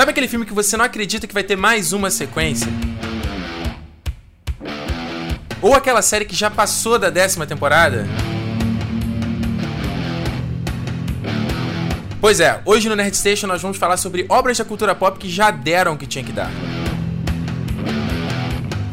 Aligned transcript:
Sabe 0.00 0.12
aquele 0.12 0.28
filme 0.28 0.46
que 0.46 0.54
você 0.54 0.78
não 0.78 0.84
acredita 0.86 1.26
que 1.26 1.34
vai 1.34 1.42
ter 1.42 1.56
mais 1.56 1.92
uma 1.92 2.10
sequência? 2.10 2.72
Ou 5.60 5.74
aquela 5.74 6.00
série 6.00 6.24
que 6.24 6.34
já 6.34 6.50
passou 6.50 6.98
da 6.98 7.10
décima 7.10 7.46
temporada? 7.46 8.06
Pois 12.18 12.40
é, 12.40 12.62
hoje 12.64 12.88
no 12.88 12.96
Nerd 12.96 13.14
Station 13.14 13.46
nós 13.46 13.60
vamos 13.60 13.76
falar 13.76 13.98
sobre 13.98 14.24
obras 14.30 14.56
da 14.56 14.64
cultura 14.64 14.94
pop 14.94 15.18
que 15.18 15.28
já 15.28 15.50
deram 15.50 15.92
o 15.92 15.98
que 15.98 16.06
tinha 16.06 16.24
que 16.24 16.32
dar. 16.32 16.50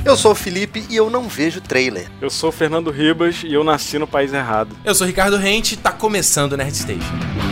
Eu 0.04 0.18
sou 0.18 0.34
o 0.34 0.36
Felipe 0.36 0.86
e 0.90 0.98
eu 0.98 1.10
não 1.10 1.30
vejo 1.30 1.62
trailer. 1.62 2.12
Eu 2.20 2.30
sou 2.30 2.50
o 2.50 2.52
Fernando 2.52 2.92
Ribas 2.92 3.44
e 3.46 3.54
eu 3.54 3.64
nasci 3.64 3.98
no 3.98 4.08
país 4.08 4.34
errado. 4.34 4.76
Eu 4.84 4.94
sou 4.94 5.06
o 5.06 5.08
Ricardo 5.08 5.38
Rente 5.38 5.76
e 5.76 5.78
tá 5.78 5.94
começando 5.94 6.52
o 6.52 6.58
Nerd 6.58 6.76
Station. 6.76 7.47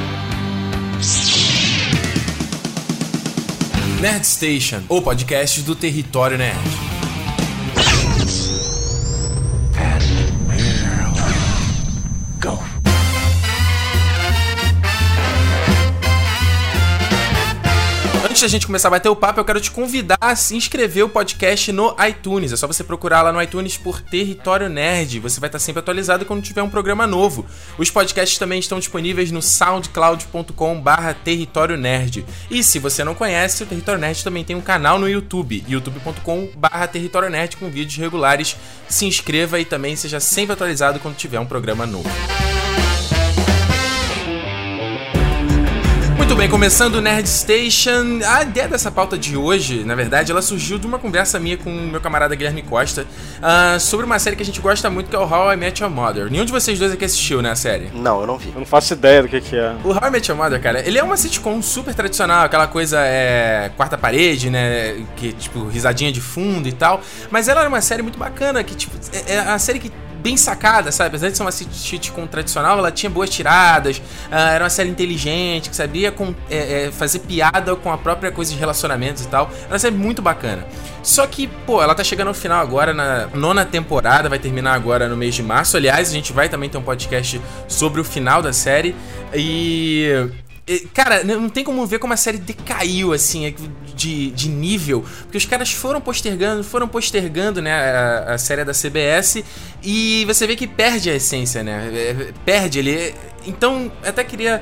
Nerd 4.01 4.25
Station, 4.25 4.81
o 4.89 5.01
podcast 5.01 5.61
do 5.61 5.73
Território 5.73 6.37
Nerd. 6.37 6.94
Da 18.45 18.49
gente 18.49 18.67
começar 18.67 18.89
a 18.89 18.91
bater 18.91 19.09
o 19.09 19.15
papo, 19.15 19.39
eu 19.39 19.45
quero 19.45 19.59
te 19.59 19.71
convidar 19.71 20.19
a 20.21 20.35
se 20.35 20.55
inscrever 20.55 21.03
o 21.03 21.09
podcast 21.09 21.71
no 21.71 21.95
iTunes. 22.07 22.53
É 22.53 22.55
só 22.55 22.67
você 22.67 22.83
procurar 22.83 23.23
lá 23.23 23.31
no 23.31 23.41
iTunes 23.41 23.75
por 23.75 23.99
Território 24.01 24.69
Nerd. 24.69 25.19
Você 25.19 25.39
vai 25.39 25.47
estar 25.47 25.57
sempre 25.57 25.79
atualizado 25.79 26.25
quando 26.25 26.43
tiver 26.43 26.61
um 26.61 26.69
programa 26.69 27.07
novo. 27.07 27.43
Os 27.75 27.89
podcasts 27.89 28.37
também 28.37 28.59
estão 28.59 28.77
disponíveis 28.77 29.31
no 29.31 29.41
soundcloud.com/barra 29.41 31.15
Território 31.15 31.75
Nerd. 31.75 32.23
E 32.51 32.63
se 32.63 32.77
você 32.77 33.03
não 33.03 33.15
conhece, 33.15 33.63
o 33.63 33.65
Território 33.65 33.99
Nerd 33.99 34.23
também 34.23 34.43
tem 34.43 34.55
um 34.55 34.61
canal 34.61 34.99
no 34.99 35.09
YouTube, 35.09 35.65
youtube.com/barra 35.67 36.85
Território 36.85 37.31
Nerd 37.31 37.57
com 37.57 37.67
vídeos 37.71 37.97
regulares. 37.97 38.55
Se 38.87 39.07
inscreva 39.07 39.59
e 39.59 39.65
também 39.65 39.95
seja 39.95 40.19
sempre 40.19 40.53
atualizado 40.53 40.99
quando 40.99 41.15
tiver 41.15 41.39
um 41.39 41.47
programa 41.47 41.87
novo. 41.87 42.11
Muito 46.35 46.41
bem, 46.41 46.49
começando 46.49 46.95
o 46.95 47.01
Nerd 47.01 47.29
Station. 47.29 48.19
A 48.27 48.41
ideia 48.41 48.67
dessa 48.67 48.91
pauta 48.91 49.17
de 49.17 49.37
hoje, 49.37 49.85
na 49.85 49.95
verdade, 49.95 50.33
ela 50.33 50.41
surgiu 50.41 50.77
de 50.77 50.85
uma 50.85 50.99
conversa 50.99 51.39
minha 51.39 51.55
com 51.55 51.69
o 51.69 51.87
meu 51.87 52.01
camarada 52.01 52.35
Guilherme 52.35 52.61
Costa 52.61 53.07
uh, 53.39 53.79
sobre 53.79 54.05
uma 54.05 54.19
série 54.19 54.35
que 54.35 54.43
a 54.43 54.45
gente 54.45 54.59
gosta 54.59 54.89
muito, 54.89 55.09
que 55.09 55.15
é 55.15 55.19
o 55.19 55.23
How 55.23 55.53
I 55.53 55.55
Met 55.55 55.81
Your 55.81 55.89
Mother. 55.89 56.29
Nenhum 56.29 56.43
de 56.43 56.51
vocês 56.51 56.77
dois 56.77 56.91
aqui 56.91 57.05
assistiu, 57.05 57.41
né, 57.41 57.51
a 57.51 57.55
série? 57.55 57.89
Não, 57.93 58.19
eu 58.19 58.27
não 58.27 58.37
vi. 58.37 58.49
Eu 58.49 58.59
não 58.59 58.65
faço 58.65 58.91
ideia 58.91 59.21
do 59.21 59.29
que, 59.29 59.39
que 59.39 59.55
é. 59.55 59.75
O 59.81 59.91
How 59.91 60.09
I 60.09 60.11
Met 60.11 60.29
Your 60.29 60.37
Mother, 60.37 60.61
cara, 60.61 60.85
ele 60.85 60.97
é 60.97 61.03
uma 61.03 61.15
sitcom 61.15 61.61
super 61.61 61.93
tradicional, 61.95 62.43
aquela 62.43 62.67
coisa 62.67 62.99
é 62.99 63.71
quarta 63.77 63.97
parede, 63.97 64.49
né, 64.49 65.05
que 65.15 65.31
tipo 65.31 65.69
risadinha 65.69 66.11
de 66.11 66.19
fundo 66.19 66.67
e 66.67 66.73
tal, 66.73 66.99
mas 67.31 67.47
ela 67.47 67.63
é 67.63 67.67
uma 67.69 67.79
série 67.79 68.01
muito 68.01 68.19
bacana, 68.19 68.61
que 68.61 68.75
tipo 68.75 68.93
é, 69.25 69.35
é 69.35 69.39
a 69.39 69.57
série 69.57 69.79
que 69.79 69.89
bem 70.25 70.35
sacada, 70.35 70.91
sabe? 70.91 71.09
Apesar 71.09 71.29
de 71.29 71.37
ser 71.37 71.43
uma 71.43 71.51
sitcom 71.51 72.25
tradicional, 72.25 72.79
ela 72.79 72.91
tinha 72.91 73.11
boas 73.11 73.29
tiradas, 73.29 73.99
uh, 73.99 74.33
era 74.33 74.63
uma 74.63 74.69
série 74.71 74.89
inteligente, 74.89 75.69
que 75.69 75.75
sabia 75.75 76.11
com, 76.11 76.33
é, 76.49 76.85
é, 76.85 76.91
fazer 76.91 77.19
piada 77.19 77.75
com 77.75 77.91
a 77.91 77.97
própria 77.97 78.31
coisa 78.31 78.51
de 78.51 78.57
relacionamentos 78.57 79.23
e 79.23 79.27
tal. 79.27 79.51
Era 79.65 79.73
uma 79.73 79.77
série 79.77 79.93
muito 79.93 80.23
bacana. 80.23 80.65
Só 81.03 81.27
que, 81.27 81.45
pô, 81.45 81.83
ela 81.83 81.93
tá 81.93 82.03
chegando 82.03 82.29
ao 82.29 82.33
final 82.33 82.59
agora, 82.59 82.91
na 82.91 83.27
nona 83.35 83.63
temporada, 83.63 84.27
vai 84.27 84.39
terminar 84.39 84.73
agora 84.73 85.07
no 85.07 85.15
mês 85.15 85.35
de 85.35 85.43
março. 85.43 85.77
Aliás, 85.77 86.09
a 86.09 86.11
gente 86.11 86.33
vai 86.33 86.49
também 86.49 86.71
ter 86.71 86.79
um 86.79 86.81
podcast 86.81 87.39
sobre 87.67 88.01
o 88.01 88.03
final 88.03 88.41
da 88.41 88.51
série. 88.51 88.95
E 89.31 90.27
Cara, 90.95 91.23
não 91.23 91.47
tem 91.47 91.63
como 91.63 91.85
ver 91.85 91.99
como 91.99 92.13
a 92.13 92.17
série 92.17 92.39
decaiu, 92.39 93.13
assim, 93.13 93.45
é, 93.45 93.53
de, 93.95 94.31
de 94.31 94.49
nível. 94.49 95.05
Porque 95.21 95.37
os 95.37 95.45
caras 95.45 95.71
foram 95.71 96.01
postergando, 96.01 96.63
foram 96.63 96.87
postergando, 96.87 97.61
né, 97.61 97.71
a, 97.71 98.33
a 98.33 98.37
série 98.37 98.63
da 98.63 98.73
CBS. 98.73 99.43
E 99.83 100.25
você 100.25 100.47
vê 100.47 100.55
que 100.55 100.65
perde 100.65 101.09
a 101.09 101.15
essência, 101.15 101.61
né? 101.61 101.91
É, 101.93 102.33
perde 102.43 102.79
ele. 102.79 103.13
Então, 103.45 103.91
até 104.03 104.23
queria 104.23 104.61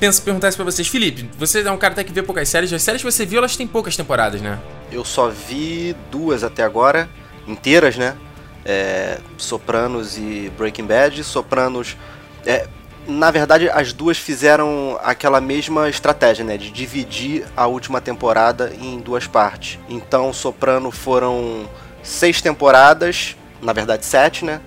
penso, 0.00 0.22
perguntar 0.22 0.48
isso 0.48 0.56
pra 0.56 0.64
vocês. 0.64 0.88
Felipe, 0.88 1.28
você 1.38 1.60
é 1.60 1.70
um 1.70 1.76
cara 1.76 1.92
até 1.92 2.02
que 2.02 2.12
vê 2.12 2.22
poucas 2.22 2.48
séries. 2.48 2.72
As 2.72 2.82
séries 2.82 3.02
que 3.02 3.10
você 3.10 3.26
viu, 3.26 3.38
elas 3.38 3.54
têm 3.54 3.66
poucas 3.66 3.96
temporadas, 3.96 4.40
né? 4.40 4.58
Eu 4.90 5.04
só 5.04 5.28
vi 5.28 5.94
duas 6.10 6.42
até 6.42 6.62
agora, 6.62 7.08
inteiras, 7.46 7.96
né? 7.96 8.16
É, 8.64 9.18
Sopranos 9.36 10.16
e 10.16 10.50
Breaking 10.56 10.86
Bad. 10.86 11.22
Sopranos. 11.22 11.96
É, 12.46 12.66
na 13.10 13.30
verdade, 13.30 13.68
as 13.68 13.92
duas 13.92 14.16
fizeram 14.16 14.98
aquela 15.02 15.40
mesma 15.40 15.88
estratégia, 15.88 16.44
né? 16.44 16.56
De 16.56 16.70
dividir 16.70 17.44
a 17.56 17.66
última 17.66 18.00
temporada 18.00 18.72
em 18.80 18.98
duas 19.00 19.26
partes. 19.26 19.78
Então, 19.88 20.32
Soprano 20.32 20.90
foram 20.90 21.68
seis 22.02 22.40
temporadas, 22.40 23.36
na 23.60 23.72
verdade 23.72 24.06
sete, 24.06 24.44
né? 24.44 24.60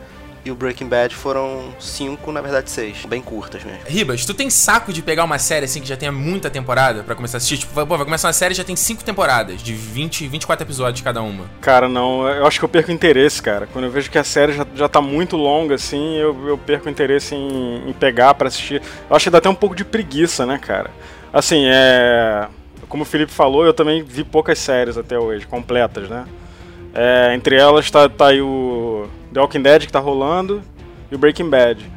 E 0.45 0.51
o 0.51 0.55
Breaking 0.55 0.87
Bad 0.87 1.15
foram 1.15 1.73
cinco, 1.79 2.31
na 2.31 2.41
verdade 2.41 2.69
seis. 2.69 3.05
Bem 3.05 3.21
curtas 3.21 3.63
mesmo. 3.63 3.79
Ribas, 3.87 4.25
tu 4.25 4.33
tem 4.33 4.49
saco 4.49 4.91
de 4.91 5.01
pegar 5.01 5.23
uma 5.23 5.39
série 5.39 5.65
assim 5.65 5.79
que 5.79 5.87
já 5.87 5.95
tenha 5.95 6.11
muita 6.11 6.49
temporada 6.49 7.03
para 7.03 7.15
começar 7.15 7.37
a 7.37 7.39
assistir? 7.39 7.59
Tipo, 7.59 7.73
pô, 7.73 7.97
vai 7.97 8.05
começar 8.05 8.27
uma 8.27 8.33
série 8.33 8.53
já 8.53 8.63
tem 8.63 8.75
cinco 8.75 9.03
temporadas, 9.03 9.61
de 9.61 9.73
20, 9.73 10.27
24 10.27 10.65
episódios 10.65 11.01
cada 11.01 11.21
uma. 11.21 11.45
Cara, 11.61 11.87
não, 11.87 12.27
eu 12.27 12.45
acho 12.45 12.59
que 12.59 12.65
eu 12.65 12.69
perco 12.69 12.91
interesse, 12.91 13.41
cara. 13.41 13.67
Quando 13.71 13.85
eu 13.85 13.91
vejo 13.91 14.11
que 14.11 14.17
a 14.17 14.23
série 14.23 14.53
já, 14.53 14.65
já 14.75 14.89
tá 14.89 15.01
muito 15.01 15.37
longa, 15.37 15.75
assim, 15.75 16.17
eu, 16.17 16.47
eu 16.47 16.57
perco 16.57 16.89
interesse 16.89 17.35
em, 17.35 17.89
em 17.89 17.93
pegar 17.93 18.33
para 18.33 18.49
assistir. 18.49 18.81
Eu 19.09 19.15
acho 19.15 19.23
que 19.23 19.29
dá 19.29 19.37
até 19.37 19.49
um 19.49 19.55
pouco 19.55 19.75
de 19.75 19.85
preguiça, 19.85 20.45
né, 20.45 20.57
cara? 20.57 20.91
Assim, 21.31 21.63
é. 21.65 22.47
Como 22.89 23.03
o 23.03 23.05
Felipe 23.05 23.31
falou, 23.31 23.65
eu 23.65 23.73
também 23.73 24.03
vi 24.03 24.23
poucas 24.23 24.59
séries 24.59 24.97
até 24.97 25.17
hoje, 25.17 25.47
completas, 25.47 26.07
né? 26.09 26.25
É, 26.93 27.33
entre 27.33 27.55
elas 27.55 27.89
tá, 27.89 28.07
tá 28.07 28.27
aí 28.27 28.39
o 28.39 29.07
The 29.33 29.39
Walking 29.39 29.61
Dead 29.61 29.85
que 29.85 29.91
tá 29.91 29.99
rolando 29.99 30.61
e 31.11 31.15
o 31.15 31.17
Breaking 31.17 31.49
Bad. 31.49 31.91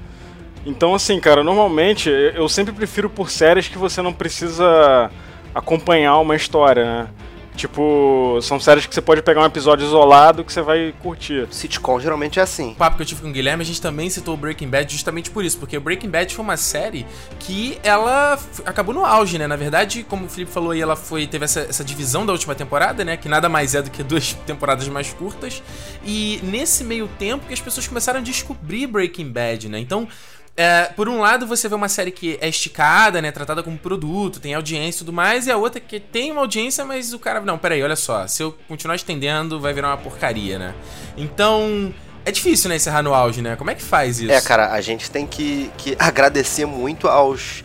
Então, 0.64 0.94
assim, 0.94 1.20
cara, 1.20 1.44
normalmente 1.44 2.10
eu 2.10 2.48
sempre 2.48 2.74
prefiro 2.74 3.08
por 3.08 3.30
séries 3.30 3.69
que 3.69 3.78
você 3.78 4.02
não 4.02 4.12
precisa 4.12 5.10
acompanhar 5.54 6.19
uma 6.19 6.34
história, 6.34 6.84
né? 6.84 7.08
Tipo, 7.56 8.39
são 8.43 8.61
séries 8.61 8.84
que 8.84 8.94
você 8.94 9.00
pode 9.00 9.22
pegar 9.22 9.41
um 9.41 9.47
episódio 9.47 9.87
isolado 9.87 10.44
que 10.44 10.53
você 10.53 10.61
vai 10.61 10.94
curtir. 11.03 11.49
Sitcom 11.50 11.99
geralmente 11.99 12.39
é 12.39 12.43
assim. 12.43 12.72
O 12.72 12.75
papo 12.75 12.97
que 12.97 13.03
eu 13.03 13.06
tive 13.06 13.22
com 13.22 13.28
o 13.28 13.33
Guilherme, 13.33 13.62
a 13.62 13.67
gente 13.67 13.81
também 13.81 14.11
citou 14.11 14.34
o 14.34 14.37
Breaking 14.37 14.69
Bad 14.69 14.93
justamente 14.93 15.31
por 15.31 15.44
isso, 15.44 15.59
porque 15.59 15.77
o 15.77 15.81
Breaking 15.81 16.11
Bad 16.11 16.34
foi 16.34 16.45
uma 16.45 16.56
série 16.56 17.06
que 17.39 17.78
ela 17.83 18.39
acabou 18.65 18.95
no 18.95 19.05
auge, 19.05 19.39
né? 19.39 19.47
Na 19.47 19.56
verdade, 19.56 20.05
como 20.05 20.27
o 20.27 20.28
Felipe 20.28 20.53
falou 20.53 20.72
aí, 20.72 20.81
ela 20.81 20.97
foi 20.97 21.27
teve 21.27 21.47
essa, 21.47 21.61
essa 21.61 21.83
divisão 21.83 22.27
da 22.27 22.33
última 22.33 22.55
temporada, 22.55 23.05
né? 23.05 23.16
Que 23.16 23.28
nada 23.28 23.49
mais 23.49 23.75
é 23.75 23.81
do 23.81 23.91
que 23.91 24.03
duas 24.03 24.34
temporadas 24.47 24.87
mais 24.89 25.12
curtas. 25.12 25.62
E 26.05 26.39
nesse 26.43 26.84
meio 26.84 27.09
tempo 27.19 27.47
que 27.47 27.55
as 27.55 27.61
pessoas 27.61 27.89
começaram 27.89 28.21
a 28.21 28.22
descobrir 28.22 28.87
Breaking 28.87 29.31
Bad, 29.31 29.69
né? 29.71 29.78
Então, 29.78 30.06
é, 30.56 30.84
por 30.97 31.06
um 31.06 31.21
lado, 31.21 31.47
você 31.47 31.69
vê 31.69 31.75
uma 31.75 31.89
série 31.89 32.11
que 32.11 32.39
é 32.41 32.49
esticada, 32.49 33.21
né? 33.21 33.31
Tratada 33.31 33.62
como 33.62 33.77
produto, 33.77 34.41
tem 34.41 34.55
audiência 34.55 34.99
e 34.99 35.00
tudo 35.00 35.12
mais, 35.12 35.47
e 35.47 35.50
a 35.50 35.56
outra 35.56 35.81
que 35.81 36.00
tem 36.00 36.33
uma 36.33 36.41
audiência, 36.41 36.83
mas 36.83 37.12
o 37.12 37.19
cara. 37.19 37.41
Não, 37.41 37.59
peraí, 37.59 37.83
olha 37.83 37.97
só. 37.97 38.27
Se 38.27 38.43
eu 38.43 38.56
continuar 38.66 38.97
estendendo, 38.97 39.61
vai 39.61 39.75
virar 39.75 39.89
uma 39.89 39.99
porcaria, 39.99 40.59
né? 40.59 40.75
Então. 41.16 41.93
É 42.25 42.33
difícil, 42.33 42.69
né, 42.69 42.75
encerrar 42.75 43.05
no 43.05 43.15
auge, 43.15 43.41
né? 43.41 43.55
Como 43.55 43.71
é 43.71 43.75
que 43.77 43.83
faz 43.83 44.19
isso? 44.19 44.33
É, 44.33 44.41
cara, 44.41 44.72
a 44.72 44.81
gente 44.81 45.09
tem 45.09 45.25
que, 45.25 45.71
que 45.78 45.95
agradecer 46.00 46.66
muito 46.66 47.06
aos 47.06 47.62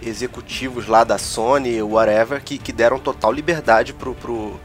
executivos 0.00 0.86
lá 0.86 1.02
da 1.02 1.18
Sony, 1.18 1.82
whatever, 1.82 2.40
que, 2.40 2.56
que 2.56 2.72
deram 2.72 3.00
total 3.00 3.32
liberdade 3.32 3.92
pro, 3.92 4.14
pro, 4.14 4.60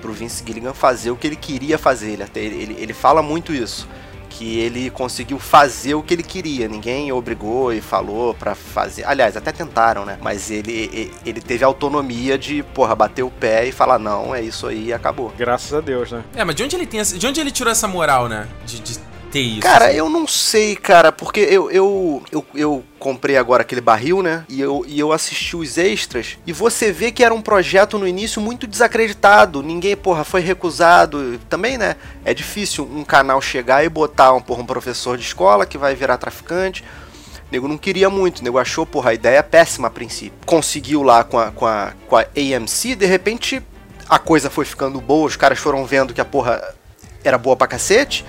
pro 0.00 0.14
Vince 0.14 0.42
Gilligan 0.46 0.72
fazer 0.72 1.10
o 1.10 1.16
que 1.16 1.26
ele 1.26 1.36
queria 1.36 1.76
fazer. 1.76 2.12
Ele, 2.12 2.24
ele, 2.40 2.76
ele 2.78 2.94
fala 2.94 3.20
muito 3.20 3.52
isso 3.52 3.86
que 4.36 4.58
ele 4.58 4.90
conseguiu 4.90 5.38
fazer 5.38 5.94
o 5.94 6.02
que 6.02 6.12
ele 6.12 6.22
queria. 6.22 6.68
Ninguém 6.68 7.10
obrigou 7.10 7.72
e 7.72 7.80
falou 7.80 8.34
para 8.34 8.54
fazer. 8.54 9.04
Aliás, 9.04 9.34
até 9.34 9.50
tentaram, 9.50 10.04
né? 10.04 10.18
Mas 10.20 10.50
ele, 10.50 11.10
ele 11.24 11.40
teve 11.40 11.64
autonomia 11.64 12.36
de, 12.36 12.62
porra, 12.62 12.94
bater 12.94 13.22
o 13.22 13.30
pé 13.30 13.66
e 13.66 13.72
falar, 13.72 13.98
não, 13.98 14.34
é 14.34 14.42
isso 14.42 14.66
aí 14.66 14.88
e 14.88 14.92
acabou. 14.92 15.32
Graças 15.38 15.72
a 15.72 15.80
Deus, 15.80 16.12
né? 16.12 16.22
É, 16.34 16.44
mas 16.44 16.54
de 16.54 16.62
onde 16.62 16.76
ele 16.76 16.86
tem 16.86 17.00
essa, 17.00 17.16
de 17.16 17.26
onde 17.26 17.40
ele 17.40 17.50
tirou 17.50 17.72
essa 17.72 17.88
moral, 17.88 18.28
né? 18.28 18.46
De, 18.66 18.78
de 18.80 18.98
ter 19.26 19.40
isso? 19.40 19.60
Cara, 19.60 19.86
assim? 19.86 19.96
eu 19.96 20.08
não 20.08 20.26
sei, 20.26 20.76
cara, 20.76 21.12
porque 21.12 21.40
eu, 21.40 21.70
eu, 21.70 22.22
eu, 22.32 22.46
eu 22.54 22.84
comprei 22.98 23.36
agora 23.36 23.62
aquele 23.62 23.80
barril, 23.80 24.22
né? 24.22 24.44
E 24.48 24.60
eu, 24.60 24.84
e 24.86 24.98
eu 24.98 25.12
assisti 25.12 25.56
os 25.56 25.76
extras. 25.76 26.38
E 26.46 26.52
você 26.52 26.90
vê 26.90 27.12
que 27.12 27.22
era 27.22 27.34
um 27.34 27.42
projeto 27.42 27.98
no 27.98 28.06
início 28.06 28.40
muito 28.40 28.66
desacreditado. 28.66 29.62
Ninguém, 29.62 29.96
porra, 29.96 30.24
foi 30.24 30.40
recusado. 30.40 31.38
Também, 31.48 31.76
né? 31.76 31.96
É 32.24 32.32
difícil 32.32 32.84
um 32.84 33.04
canal 33.04 33.40
chegar 33.40 33.84
e 33.84 33.88
botar 33.88 34.32
um, 34.32 34.40
porra, 34.40 34.62
um 34.62 34.66
professor 34.66 35.16
de 35.16 35.24
escola 35.24 35.66
que 35.66 35.78
vai 35.78 35.94
virar 35.94 36.16
traficante. 36.16 36.82
O 37.48 37.52
nego 37.52 37.68
não 37.68 37.78
queria 37.78 38.10
muito, 38.10 38.40
o 38.40 38.44
nego 38.44 38.58
achou, 38.58 38.84
porra, 38.84 39.10
a 39.10 39.14
ideia 39.14 39.38
é 39.38 39.42
péssima 39.42 39.86
a 39.86 39.90
princípio. 39.90 40.38
Conseguiu 40.44 41.02
lá 41.02 41.22
com 41.22 41.38
a, 41.38 41.52
com 41.52 41.64
a, 41.64 41.92
com 42.08 42.16
a 42.16 42.22
AMC, 42.22 42.96
de 42.96 43.06
repente 43.06 43.62
a 44.08 44.18
coisa 44.18 44.50
foi 44.50 44.64
ficando 44.64 45.00
boa, 45.00 45.26
os 45.26 45.36
caras 45.36 45.58
foram 45.58 45.84
vendo 45.84 46.12
que 46.12 46.20
a 46.20 46.24
porra 46.24 46.60
era 47.22 47.38
boa 47.38 47.56
pra 47.56 47.66
cacete 47.68 48.24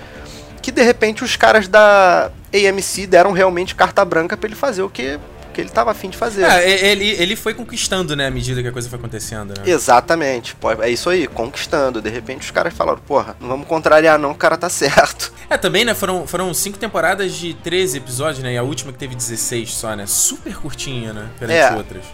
que 0.68 0.72
de 0.72 0.82
repente 0.82 1.24
os 1.24 1.34
caras 1.36 1.66
da 1.66 2.30
AMC 2.52 3.06
deram 3.06 3.32
realmente 3.32 3.74
carta 3.74 4.04
branca 4.04 4.36
para 4.36 4.46
ele 4.48 4.54
fazer 4.56 4.82
o 4.82 4.90
que, 4.90 5.18
porque 5.42 5.62
ele 5.62 5.70
tava 5.70 5.90
afim 5.90 6.10
de 6.10 6.16
fazer. 6.16 6.44
É, 6.44 6.88
ele, 6.90 7.08
ele 7.10 7.34
foi 7.34 7.54
conquistando, 7.54 8.14
né, 8.14 8.26
à 8.26 8.30
medida 8.30 8.60
que 8.62 8.68
a 8.68 8.72
coisa 8.72 8.88
foi 8.88 8.98
acontecendo, 8.98 9.48
né? 9.58 9.64
Exatamente. 9.66 10.54
É 10.80 10.90
isso 10.90 11.08
aí, 11.08 11.26
conquistando. 11.26 12.02
De 12.02 12.10
repente 12.10 12.42
os 12.42 12.50
caras 12.50 12.74
falaram, 12.74 12.98
porra, 12.98 13.34
não 13.40 13.48
vamos 13.48 13.66
contrariar 13.66 14.18
não, 14.18 14.32
o 14.32 14.34
cara 14.34 14.56
tá 14.58 14.68
certo. 14.70 15.32
É, 15.48 15.56
também, 15.56 15.84
né, 15.84 15.94
foram, 15.94 16.26
foram 16.26 16.52
cinco 16.52 16.76
temporadas 16.78 17.32
de 17.34 17.54
13 17.54 17.96
episódios, 17.98 18.42
né, 18.44 18.52
e 18.52 18.58
a 18.58 18.62
última 18.62 18.92
que 18.92 18.98
teve 18.98 19.14
16 19.14 19.72
só, 19.72 19.96
né, 19.96 20.04
super 20.06 20.54
curtinha, 20.54 21.12
né, 21.14 21.28
perante 21.38 21.58
É. 21.58 21.76
outras. 21.76 22.04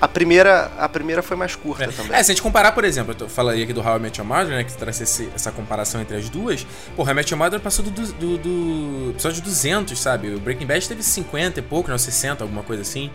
A 0.00 0.08
primeira, 0.08 0.70
a 0.78 0.88
primeira 0.88 1.22
foi 1.22 1.36
mais 1.36 1.54
curta 1.54 1.86
também. 1.92 2.16
É, 2.16 2.22
se 2.22 2.30
a 2.30 2.34
gente 2.34 2.42
comparar, 2.42 2.72
por 2.72 2.84
exemplo, 2.84 3.14
eu 3.20 3.28
falaria 3.28 3.62
aqui 3.64 3.72
do 3.72 3.80
How 3.86 3.96
I 3.96 4.00
Met 4.00 4.18
Your 4.18 4.26
Mother, 4.26 4.48
né, 4.48 4.64
que 4.64 4.72
traz 4.72 4.98
esse- 5.00 5.28
essa 5.34 5.52
comparação 5.52 6.00
entre 6.00 6.16
as 6.16 6.28
duas. 6.30 6.66
Pô, 6.96 7.02
How 7.02 7.10
I 7.10 7.14
Met 7.14 7.30
Your 7.32 7.38
Mother 7.38 7.60
passou 7.60 7.84
do, 7.84 7.90
do, 7.90 8.38
do 8.38 9.10
episódio 9.10 9.42
200, 9.42 9.98
sabe? 9.98 10.34
O 10.34 10.40
Breaking 10.40 10.66
Bad 10.66 10.88
teve 10.88 11.02
50 11.02 11.60
e 11.60 11.62
pouco, 11.62 11.90
não, 11.90 11.98
60, 11.98 12.42
alguma 12.44 12.62
coisa 12.62 12.80
assim. 12.82 13.10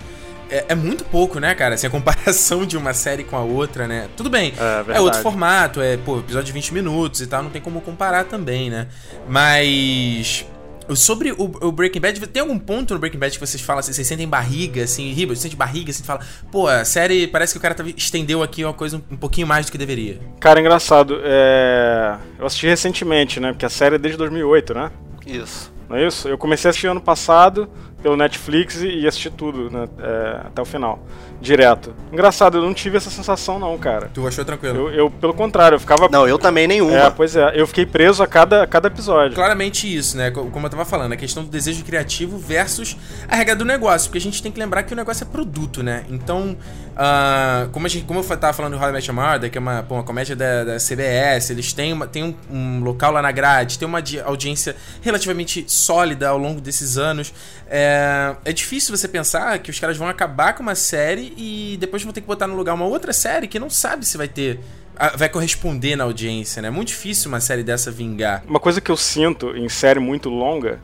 É, 0.48 0.66
é 0.70 0.76
muito 0.76 1.04
pouco, 1.06 1.40
né, 1.40 1.56
cara? 1.56 1.74
Assim, 1.74 1.88
a 1.88 1.90
comparação 1.90 2.68
de 2.68 2.78
uma 2.78 2.94
série 2.94 3.24
com 3.24 3.36
a 3.36 3.42
outra, 3.42 3.88
né? 3.88 4.08
Tudo 4.16 4.30
bem, 4.30 4.54
É, 4.60 4.98
é, 4.98 5.02
outro 5.02 5.20
formato, 5.24 5.82
é, 5.82 5.98
pô, 5.98 6.20
episódio 6.20 6.46
de 6.46 6.52
20 6.52 6.72
minutos 6.72 7.20
e 7.20 7.26
tal, 7.26 7.42
não 7.42 7.50
tem 7.50 7.60
como 7.62 7.82
comparar 7.82 8.26
também, 8.26 8.70
né? 8.70 8.88
Mas... 9.28 10.46
Sobre 10.94 11.32
o, 11.32 11.52
o 11.62 11.72
Breaking 11.72 12.00
Bad, 12.00 12.28
tem 12.28 12.42
algum 12.42 12.60
ponto 12.60 12.94
no 12.94 13.00
Breaking 13.00 13.18
Bad 13.18 13.34
que 13.40 13.46
vocês 13.46 13.62
falam 13.64 13.80
assim, 13.80 13.92
vocês 13.92 14.08
sentem 14.08 14.28
barriga, 14.28 14.84
assim, 14.84 15.12
riba, 15.12 15.36
você 15.36 15.44
sente 15.44 15.56
barriga, 15.56 15.90
assim, 15.90 16.04
fala, 16.04 16.20
pô, 16.52 16.68
a 16.68 16.86
série 16.86 17.26
parece 17.28 17.54
que 17.54 17.58
o 17.58 17.62
cara 17.62 17.74
tava- 17.74 17.90
estendeu 17.90 18.44
aqui 18.44 18.64
uma 18.64 18.74
coisa 18.74 18.98
um, 18.98 19.14
um 19.14 19.18
pouquinho 19.18 19.48
mais 19.48 19.66
do 19.66 19.72
que 19.72 19.78
deveria. 19.78 20.20
Cara, 20.40 20.60
engraçado. 20.60 21.20
É... 21.24 22.18
Eu 22.38 22.46
assisti 22.46 22.68
recentemente, 22.68 23.40
né? 23.40 23.52
Porque 23.52 23.66
a 23.66 23.70
série 23.70 23.96
é 23.96 23.98
desde 23.98 24.18
2008, 24.18 24.74
né? 24.74 24.92
Isso. 25.26 25.74
Não 25.90 25.98
é 25.98 26.08
isso? 26.08 26.28
Eu 26.28 26.38
comecei 26.38 26.68
a 26.68 26.70
assistir 26.70 26.88
ano 26.88 27.02
passado 27.02 27.70
pelo 28.02 28.16
Netflix 28.16 28.82
e, 28.82 28.88
e 28.88 29.08
assisti 29.08 29.30
tudo, 29.30 29.70
né? 29.72 29.88
é, 30.00 30.48
até 30.48 30.62
o 30.62 30.66
final. 30.66 31.04
Direto. 31.42 31.94
Engraçado, 32.12 32.58
eu 32.58 32.62
não 32.62 32.74
tive 32.74 32.98
essa 32.98 33.10
sensação, 33.10 33.60
não, 33.60 33.78
cara. 33.78 34.10
Tu 34.14 34.26
achou 34.28 34.44
tranquilo? 34.46 34.88
Eu, 34.90 34.94
eu, 34.94 35.10
pelo 35.12 35.34
contrário, 35.34 35.76
eu 35.76 35.80
ficava. 35.80 36.08
Não, 36.10 36.28
eu 36.28 36.40
também 36.40 36.66
nenhuma. 36.68 36.98
É, 36.98 37.10
pois 37.10 37.36
é, 37.36 37.52
eu 37.60 37.68
fiquei 37.68 37.86
preso 37.86 38.24
a 38.24 38.28
cada, 38.28 38.64
a 38.64 38.68
cada 38.68 38.88
episódio. 38.88 39.36
Claramente 39.36 39.94
isso, 39.94 40.18
né? 40.18 40.32
Co- 40.32 40.46
Como 40.46 40.66
eu 40.66 40.70
tava 40.70 40.86
falando, 40.86 41.12
a 41.12 41.18
questão 41.18 41.44
do 41.44 41.50
desejo 41.50 41.84
criativo 41.84 42.38
versus 42.38 42.96
a 43.28 43.36
regra 43.36 43.56
do 43.56 43.66
negócio. 43.66 44.08
Porque 44.10 44.18
a 44.18 44.22
gente 44.22 44.42
tem 44.42 44.52
que 44.52 44.60
lembrar 44.60 44.84
que 44.84 44.94
o 44.94 44.96
negócio 44.96 45.24
é 45.24 45.28
produto, 45.28 45.84
né? 45.84 46.06
Então, 46.10 46.58
ah, 46.96 47.68
como, 47.72 47.86
a 47.86 47.90
gente, 47.90 48.06
como 48.06 48.20
eu 48.22 48.38
tava 48.38 48.54
falando 48.54 48.78
do 48.78 48.82
How 48.82 48.90
I 48.90 48.94
Met 48.94 49.10
Your 49.12 49.16
Mother, 49.22 49.52
que 49.52 49.58
é 49.58 49.62
uma, 49.62 49.84
pô, 49.84 49.96
uma 49.96 50.04
comédia 50.04 50.36
da, 50.36 50.64
da 50.64 50.78
CBS, 50.78 51.50
eles 51.52 51.74
têm, 51.74 51.94
uma, 51.94 52.08
têm 52.08 52.24
um, 52.24 52.36
um 52.50 52.80
local 52.84 53.12
lá 53.12 53.22
na 53.22 53.32
grade, 53.32 53.78
tem 53.78 53.88
uma 53.88 54.02
di- 54.02 54.20
audiência 54.22 54.76
relativamente 55.02 55.66
sólida 55.68 56.30
ao 56.30 56.38
longo 56.38 56.62
desses 56.62 56.98
anos. 56.98 57.34
É, 57.70 58.36
é 58.46 58.54
difícil 58.54 58.96
você 58.96 59.08
pensar 59.08 59.60
que 59.60 59.70
os 59.70 59.80
caras 59.80 59.98
vão 59.98 60.08
acabar 60.08 60.54
com 60.54 60.64
uma 60.64 60.76
série 60.76 61.25
e 61.38 61.77
depois 61.77 62.04
vão 62.04 62.12
ter 62.13 62.22
que 62.22 62.27
botar 62.27 62.48
no 62.48 62.56
lugar 62.56 62.74
uma 62.74 62.86
outra 62.86 63.13
série 63.13 63.48
que 63.48 63.60
não 63.60 63.69
sabe 63.69 64.06
se 64.06 64.18
vai 64.18 64.27
ter. 64.27 64.60
ah, 64.95 65.13
Vai 65.16 65.30
corresponder 65.30 65.95
na 65.95 66.04
audiência, 66.04 66.62
né? 66.62 66.68
É 66.68 66.72
muito 66.72 66.89
difícil 66.89 67.30
uma 67.30 67.39
série 67.39 67.63
dessa 67.63 67.92
vingar. 67.92 68.44
Uma 68.48 68.60
coisa 68.60 68.80
que 68.81 68.92
eu 68.92 68.98
sinto 68.98 69.56
em 69.56 69.69
série 69.69 70.00
muito 70.00 70.30
longa, 70.30 70.80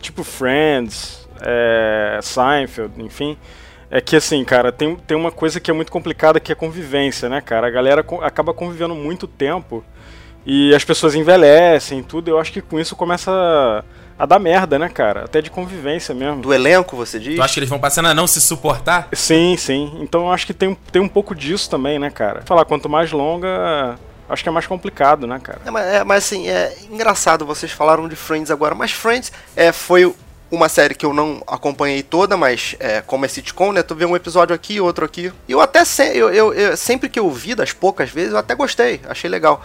tipo 0.00 0.22
Friends, 0.24 1.28
é, 1.40 2.18
Seinfeld, 2.22 3.02
enfim, 3.02 3.36
é 3.90 4.00
que 4.00 4.14
assim, 4.16 4.44
cara, 4.44 4.70
tem, 4.70 4.96
tem 4.96 5.16
uma 5.16 5.32
coisa 5.32 5.58
que 5.58 5.70
é 5.70 5.74
muito 5.74 5.90
complicada 5.90 6.38
que 6.38 6.52
é 6.52 6.54
convivência, 6.54 7.28
né, 7.28 7.40
cara? 7.40 7.66
A 7.66 7.70
galera 7.70 8.04
acaba 8.22 8.54
convivendo 8.54 8.94
muito 8.94 9.26
tempo 9.26 9.84
e 10.46 10.74
as 10.74 10.84
pessoas 10.84 11.14
envelhecem 11.14 12.02
tudo. 12.02 12.28
Eu 12.28 12.38
acho 12.38 12.52
que 12.52 12.60
com 12.60 12.78
isso 12.78 12.94
começa 12.94 13.30
a, 13.30 13.84
a 14.20 14.26
dar 14.26 14.38
merda, 14.38 14.78
né, 14.78 14.88
cara? 14.88 15.24
Até 15.24 15.40
de 15.40 15.50
convivência 15.50 16.14
mesmo. 16.14 16.42
Do 16.42 16.52
elenco, 16.52 16.94
você 16.94 17.18
diz? 17.18 17.36
Tu 17.36 17.42
acha 17.42 17.54
que 17.54 17.60
eles 17.60 17.70
vão 17.70 17.78
passando 17.78 18.06
a 18.08 18.14
não 18.14 18.26
se 18.26 18.40
suportar? 18.40 19.08
Sim, 19.14 19.56
sim. 19.56 19.96
Então 20.00 20.26
eu 20.26 20.32
acho 20.32 20.46
que 20.46 20.52
tem, 20.52 20.74
tem 20.92 21.00
um 21.00 21.08
pouco 21.08 21.34
disso 21.34 21.70
também, 21.70 21.98
né, 21.98 22.10
cara? 22.10 22.42
Falar, 22.44 22.66
quanto 22.66 22.86
mais 22.88 23.10
longa, 23.12 23.98
acho 24.28 24.42
que 24.42 24.48
é 24.48 24.52
mais 24.52 24.66
complicado, 24.66 25.26
né, 25.26 25.40
cara? 25.42 25.60
É, 25.64 25.70
mas, 25.70 25.86
é, 25.86 26.04
mas, 26.04 26.24
assim, 26.24 26.48
é 26.48 26.76
engraçado, 26.90 27.46
vocês 27.46 27.72
falaram 27.72 28.06
de 28.08 28.14
Friends 28.14 28.50
agora, 28.50 28.74
mas 28.74 28.90
Friends 28.92 29.32
é, 29.56 29.72
foi 29.72 30.14
uma 30.50 30.68
série 30.68 30.94
que 30.96 31.06
eu 31.06 31.14
não 31.14 31.42
acompanhei 31.46 32.02
toda, 32.02 32.36
mas 32.36 32.74
é, 32.80 33.00
como 33.00 33.24
é 33.24 33.28
sitcom, 33.28 33.72
né? 33.72 33.82
Tu 33.82 33.94
vê 33.94 34.04
um 34.04 34.16
episódio 34.16 34.54
aqui, 34.54 34.80
outro 34.80 35.04
aqui. 35.04 35.32
E 35.48 35.52
eu 35.52 35.60
até 35.60 35.84
se, 35.84 36.02
eu, 36.14 36.28
eu- 36.30 36.52
eu- 36.52 36.76
sempre 36.76 37.08
que 37.08 37.18
eu 37.20 37.30
vi, 37.30 37.54
das 37.54 37.72
poucas 37.72 38.10
vezes, 38.10 38.32
eu 38.32 38.38
até 38.38 38.54
gostei, 38.54 39.00
achei 39.08 39.30
legal. 39.30 39.64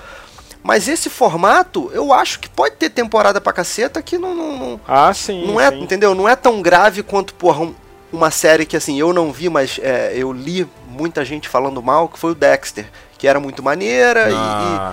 Mas 0.67 0.87
esse 0.87 1.11
formato, 1.11 1.91
eu 1.93 2.11
acho 2.11 2.39
que 2.39 2.49
pode 2.49 2.75
ter 2.77 2.89
temporada 2.89 3.39
pra 3.39 3.53
caceta 3.53 4.01
que 4.01 4.17
não, 4.17 4.33
não, 4.33 4.57
não, 4.57 4.81
Ah, 4.87 5.13
sim. 5.13 5.45
não 5.45 5.61
é, 5.61 5.69
sim. 5.69 5.79
entendeu? 5.79 6.15
Não 6.15 6.27
é 6.27 6.35
tão 6.35 6.59
grave 6.59 7.03
quanto, 7.03 7.35
porra, 7.35 7.59
um- 7.61 7.75
uma 8.11 8.31
série 8.31 8.65
que 8.65 8.75
assim, 8.75 8.99
eu 8.99 9.13
não 9.13 9.31
vi, 9.31 9.47
mas 9.47 9.79
é, 9.79 10.13
eu 10.15 10.33
li 10.33 10.67
muita 10.89 11.23
gente 11.23 11.47
falando 11.47 11.83
mal, 11.83 12.09
que 12.09 12.17
foi 12.17 12.31
o 12.31 12.35
Dexter, 12.35 12.89
que 13.15 13.27
era 13.27 13.39
muito 13.39 13.61
maneira 13.61 14.27
e- 14.31 14.33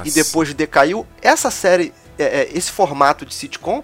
e, 0.07 0.09
e 0.09 0.13
depois 0.13 0.53
decaiu. 0.53 1.07
Essa 1.23 1.51
série, 1.51 1.95
é, 2.19 2.25
é, 2.43 2.49
esse 2.53 2.71
formato 2.71 3.25
de 3.25 3.35
sitcom, 3.35 3.83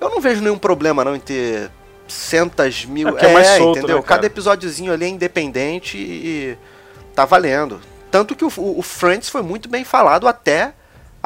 eu 0.00 0.08
não 0.08 0.22
vejo 0.22 0.40
nenhum 0.40 0.56
problema 0.58 1.04
não 1.04 1.14
em 1.14 1.20
ter 1.20 1.70
centas 2.06 2.86
mil. 2.86 3.18
É 3.18 3.26
é 3.26 3.32
mais 3.34 3.48
solto, 3.48 3.78
entendeu? 3.80 3.96
né? 3.98 4.02
Cada 4.06 4.26
episódiozinho 4.26 4.94
ali 4.94 5.04
é 5.04 5.08
independente 5.08 5.98
e 5.98 6.56
tá 7.14 7.26
valendo. 7.26 7.82
Tanto 8.10 8.34
que 8.34 8.46
o, 8.46 8.50
o 8.56 8.80
Friends 8.80 9.28
foi 9.28 9.42
muito 9.42 9.68
bem 9.68 9.84
falado 9.84 10.26
até 10.26 10.72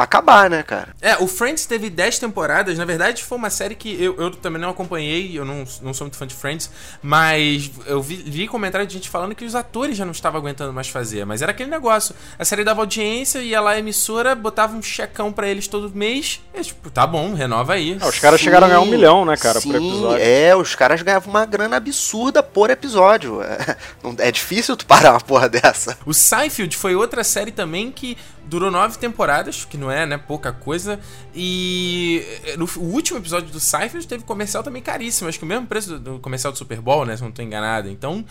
acabar, 0.02 0.48
né, 0.50 0.62
cara? 0.62 0.88
É, 1.00 1.16
o 1.16 1.26
Friends 1.26 1.66
teve 1.66 1.88
10 1.90 2.18
temporadas. 2.18 2.78
Na 2.78 2.84
verdade, 2.84 3.22
foi 3.24 3.38
uma 3.38 3.50
série 3.50 3.74
que 3.74 3.90
eu, 4.02 4.16
eu 4.18 4.30
também 4.30 4.60
não 4.60 4.70
acompanhei. 4.70 5.38
Eu 5.38 5.44
não, 5.44 5.64
não 5.80 5.94
sou 5.94 6.04
muito 6.06 6.16
fã 6.16 6.26
de 6.26 6.34
Friends. 6.34 6.70
Mas 7.02 7.70
eu 7.86 8.00
vi, 8.02 8.16
vi 8.16 8.46
comentário 8.48 8.86
de 8.86 8.94
gente 8.94 9.08
falando 9.08 9.34
que 9.34 9.44
os 9.44 9.54
atores 9.54 9.96
já 9.96 10.04
não 10.04 10.12
estavam 10.12 10.40
aguentando 10.40 10.72
mais 10.72 10.88
fazer. 10.88 11.24
Mas 11.26 11.42
era 11.42 11.50
aquele 11.52 11.70
negócio. 11.70 12.14
A 12.38 12.44
série 12.44 12.64
dava 12.64 12.80
audiência, 12.80 13.38
ia 13.40 13.60
lá 13.60 13.72
a 13.72 13.78
emissora, 13.78 14.34
botava 14.34 14.76
um 14.76 14.82
checão 14.82 15.32
pra 15.32 15.48
eles 15.48 15.66
todo 15.68 15.90
mês. 15.94 16.40
E 16.54 16.60
tipo, 16.62 16.90
tá 16.90 17.06
bom, 17.06 17.34
renova 17.34 17.74
aí. 17.74 17.98
Ah, 18.00 18.08
os 18.08 18.18
caras 18.18 18.40
Sim, 18.40 18.44
chegaram 18.44 18.66
a 18.66 18.70
ganhar 18.70 18.80
um 18.80 18.86
milhão, 18.86 19.24
né, 19.24 19.36
cara, 19.36 19.60
por 19.60 19.62
sim, 19.72 19.76
episódio. 19.76 20.22
É, 20.24 20.54
os 20.56 20.74
caras 20.74 21.02
ganhavam 21.02 21.30
uma 21.30 21.44
grana 21.44 21.76
absurda 21.76 22.42
por 22.42 22.70
episódio. 22.70 23.40
É, 23.52 23.76
não- 24.02 24.14
é 24.18 24.30
difícil 24.32 24.76
tu 24.76 24.86
parar 24.86 25.12
uma 25.12 25.20
porra 25.20 25.48
dessa. 25.48 25.98
O 26.06 26.14
Seinfeld 26.14 26.76
foi 26.76 26.94
outra 26.94 27.22
série 27.22 27.52
também 27.52 27.90
que 27.92 28.16
durou 28.44 28.70
nove 28.70 28.98
temporadas, 28.98 29.64
que 29.64 29.76
não 29.76 29.90
é, 29.90 30.04
né, 30.06 30.18
pouca 30.18 30.52
coisa. 30.52 30.98
E 31.34 32.24
eh, 32.44 32.56
no, 32.56 32.68
o 32.76 32.92
último 32.92 33.18
episódio 33.18 33.50
do 33.50 33.60
Seinfeld 33.60 34.06
teve 34.06 34.24
comercial 34.24 34.62
também 34.62 34.82
caríssimo. 34.82 35.28
Acho 35.28 35.38
que 35.38 35.44
o 35.44 35.48
mesmo 35.48 35.66
preço 35.66 35.98
do, 35.98 36.14
do 36.14 36.18
comercial 36.18 36.52
do 36.52 36.58
Super 36.58 36.80
Bowl, 36.80 37.04
né, 37.04 37.16
se 37.16 37.22
não 37.22 37.30
tô 37.30 37.42
enganado. 37.42 37.88
Então, 37.88 38.24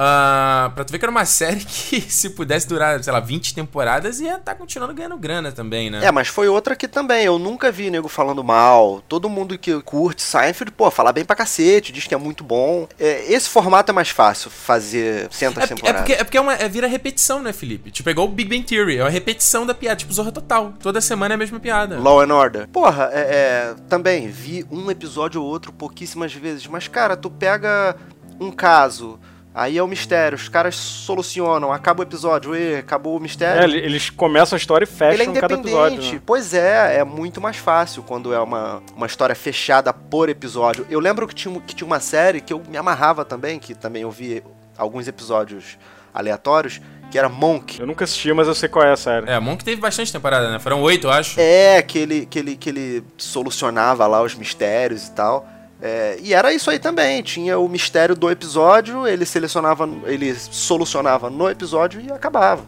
ah, 0.00 0.70
pra 0.76 0.84
tu 0.84 0.92
ver 0.92 0.98
que 1.00 1.04
era 1.04 1.10
uma 1.10 1.24
série 1.26 1.64
que 1.64 2.00
se 2.00 2.30
pudesse 2.30 2.68
durar, 2.68 3.02
sei 3.02 3.12
lá, 3.12 3.18
20 3.18 3.52
temporadas, 3.52 4.20
ia 4.20 4.36
estar 4.36 4.54
continuando 4.54 4.94
ganhando 4.94 5.16
grana 5.18 5.50
também, 5.50 5.90
né? 5.90 6.04
É, 6.04 6.12
mas 6.12 6.28
foi 6.28 6.46
outra 6.46 6.76
que 6.76 6.86
também, 6.86 7.24
eu 7.24 7.36
nunca 7.36 7.72
vi 7.72 7.90
nego 7.90 8.06
falando 8.06 8.44
mal. 8.44 9.02
Todo 9.08 9.28
mundo 9.28 9.58
que 9.58 9.82
curte 9.82 10.22
Seinfeld, 10.22 10.70
pô, 10.70 10.88
fala 10.88 11.12
bem 11.12 11.24
pra 11.24 11.34
cacete, 11.34 11.90
diz 11.92 12.06
que 12.06 12.14
é 12.14 12.18
muito 12.18 12.44
bom. 12.44 12.86
É, 12.98 13.32
esse 13.32 13.48
formato 13.48 13.90
é 13.90 13.94
mais 13.94 14.10
fácil 14.10 14.50
fazer 14.50 15.26
centas 15.32 15.64
É, 15.64 15.64
é 15.64 15.68
temporadas. 15.68 16.00
porque, 16.00 16.12
é 16.12 16.24
porque 16.24 16.36
é 16.38 16.40
uma, 16.40 16.54
é, 16.54 16.68
vira 16.68 16.86
repetição, 16.86 17.42
né, 17.42 17.52
Felipe? 17.52 17.90
Tipo, 17.90 18.08
é 18.08 18.12
igual 18.12 18.28
o 18.28 18.30
Big 18.30 18.48
Bang 18.48 18.62
Theory, 18.62 18.98
é 18.98 19.02
uma 19.02 19.10
repetição 19.10 19.66
da 19.66 19.74
piada, 19.74 19.96
tipo 19.96 20.12
Zorra 20.12 20.30
Total. 20.30 20.72
Toda 20.80 21.00
semana 21.00 21.34
é 21.34 21.36
a 21.36 21.38
mesma 21.38 21.58
piada. 21.58 21.98
Law 21.98 22.20
and 22.20 22.32
Order. 22.32 22.68
Porra, 22.68 23.10
é, 23.12 23.20
é, 23.20 23.74
também 23.88 24.28
vi 24.28 24.64
um 24.70 24.88
episódio 24.92 25.42
ou 25.42 25.48
outro 25.48 25.72
pouquíssimas 25.72 26.32
vezes, 26.32 26.66
mas 26.68 26.86
cara, 26.86 27.16
tu 27.16 27.28
pega 27.28 27.96
um 28.40 28.52
caso, 28.52 29.18
aí 29.54 29.76
é 29.78 29.82
o 29.82 29.86
mistério, 29.88 30.36
os 30.36 30.48
caras 30.48 30.74
solucionam, 30.76 31.72
acaba 31.72 32.00
o 32.00 32.02
episódio, 32.04 32.54
e 32.54 32.76
acabou 32.76 33.16
o 33.16 33.20
mistério. 33.20 33.60
É, 33.60 33.64
ele- 33.64 33.78
eles 33.78 34.10
começam 34.10 34.56
a 34.56 34.58
história 34.58 34.84
e 34.84 34.88
Ele 34.88 35.14
é 35.14 35.16
fecham 35.16 35.34
cada 35.34 35.54
episódio. 35.54 35.94
independente. 35.94 36.14
Né? 36.16 36.22
Pois 36.24 36.54
é, 36.54 36.98
é 36.98 37.04
muito 37.04 37.40
mais 37.40 37.56
fácil 37.56 38.02
quando 38.02 38.32
é 38.32 38.38
uma, 38.40 38.82
uma 38.96 39.06
história 39.06 39.34
fechada 39.34 39.92
por 39.92 40.28
episódio. 40.28 40.86
Eu 40.88 41.00
lembro 41.00 41.26
que 41.26 41.34
tinha, 41.34 41.60
que 41.60 41.74
tinha 41.74 41.86
uma 41.86 42.00
série 42.00 42.40
que 42.40 42.52
eu 42.52 42.62
me 42.68 42.76
amarrava 42.76 43.24
também, 43.24 43.58
que 43.58 43.74
também 43.74 44.02
eu 44.02 44.10
vi 44.10 44.42
alguns 44.76 45.08
episódios 45.08 45.76
aleatórios, 46.14 46.80
que 47.10 47.18
era 47.18 47.28
Monk. 47.28 47.80
Eu 47.80 47.86
nunca 47.86 48.04
assisti, 48.04 48.32
mas 48.32 48.46
eu 48.46 48.54
sei 48.54 48.68
qual 48.68 48.84
é 48.84 48.92
a 48.92 48.96
série. 48.96 49.30
É, 49.30 49.40
Monk 49.40 49.64
teve 49.64 49.80
bastante 49.80 50.12
temporada, 50.12 50.50
né? 50.50 50.58
Foram 50.58 50.82
oito, 50.82 51.06
eu 51.06 51.10
acho. 51.10 51.40
É, 51.40 51.80
que 51.82 51.98
ele, 51.98 52.26
que 52.26 52.38
ele, 52.38 52.56
que 52.56 52.68
ele 52.68 53.04
solucionava 53.16 54.06
lá 54.06 54.22
os 54.22 54.34
mistérios 54.34 55.06
e 55.08 55.12
tal. 55.12 55.48
É, 55.80 56.18
e 56.20 56.34
era 56.34 56.52
isso 56.52 56.70
aí 56.70 56.78
também, 56.78 57.22
tinha 57.22 57.58
o 57.58 57.68
mistério 57.68 58.16
do 58.16 58.28
episódio, 58.30 59.06
ele 59.06 59.24
selecionava, 59.24 59.88
ele 60.06 60.34
solucionava 60.34 61.30
no 61.30 61.48
episódio 61.48 62.00
e 62.00 62.10
acabava. 62.10 62.64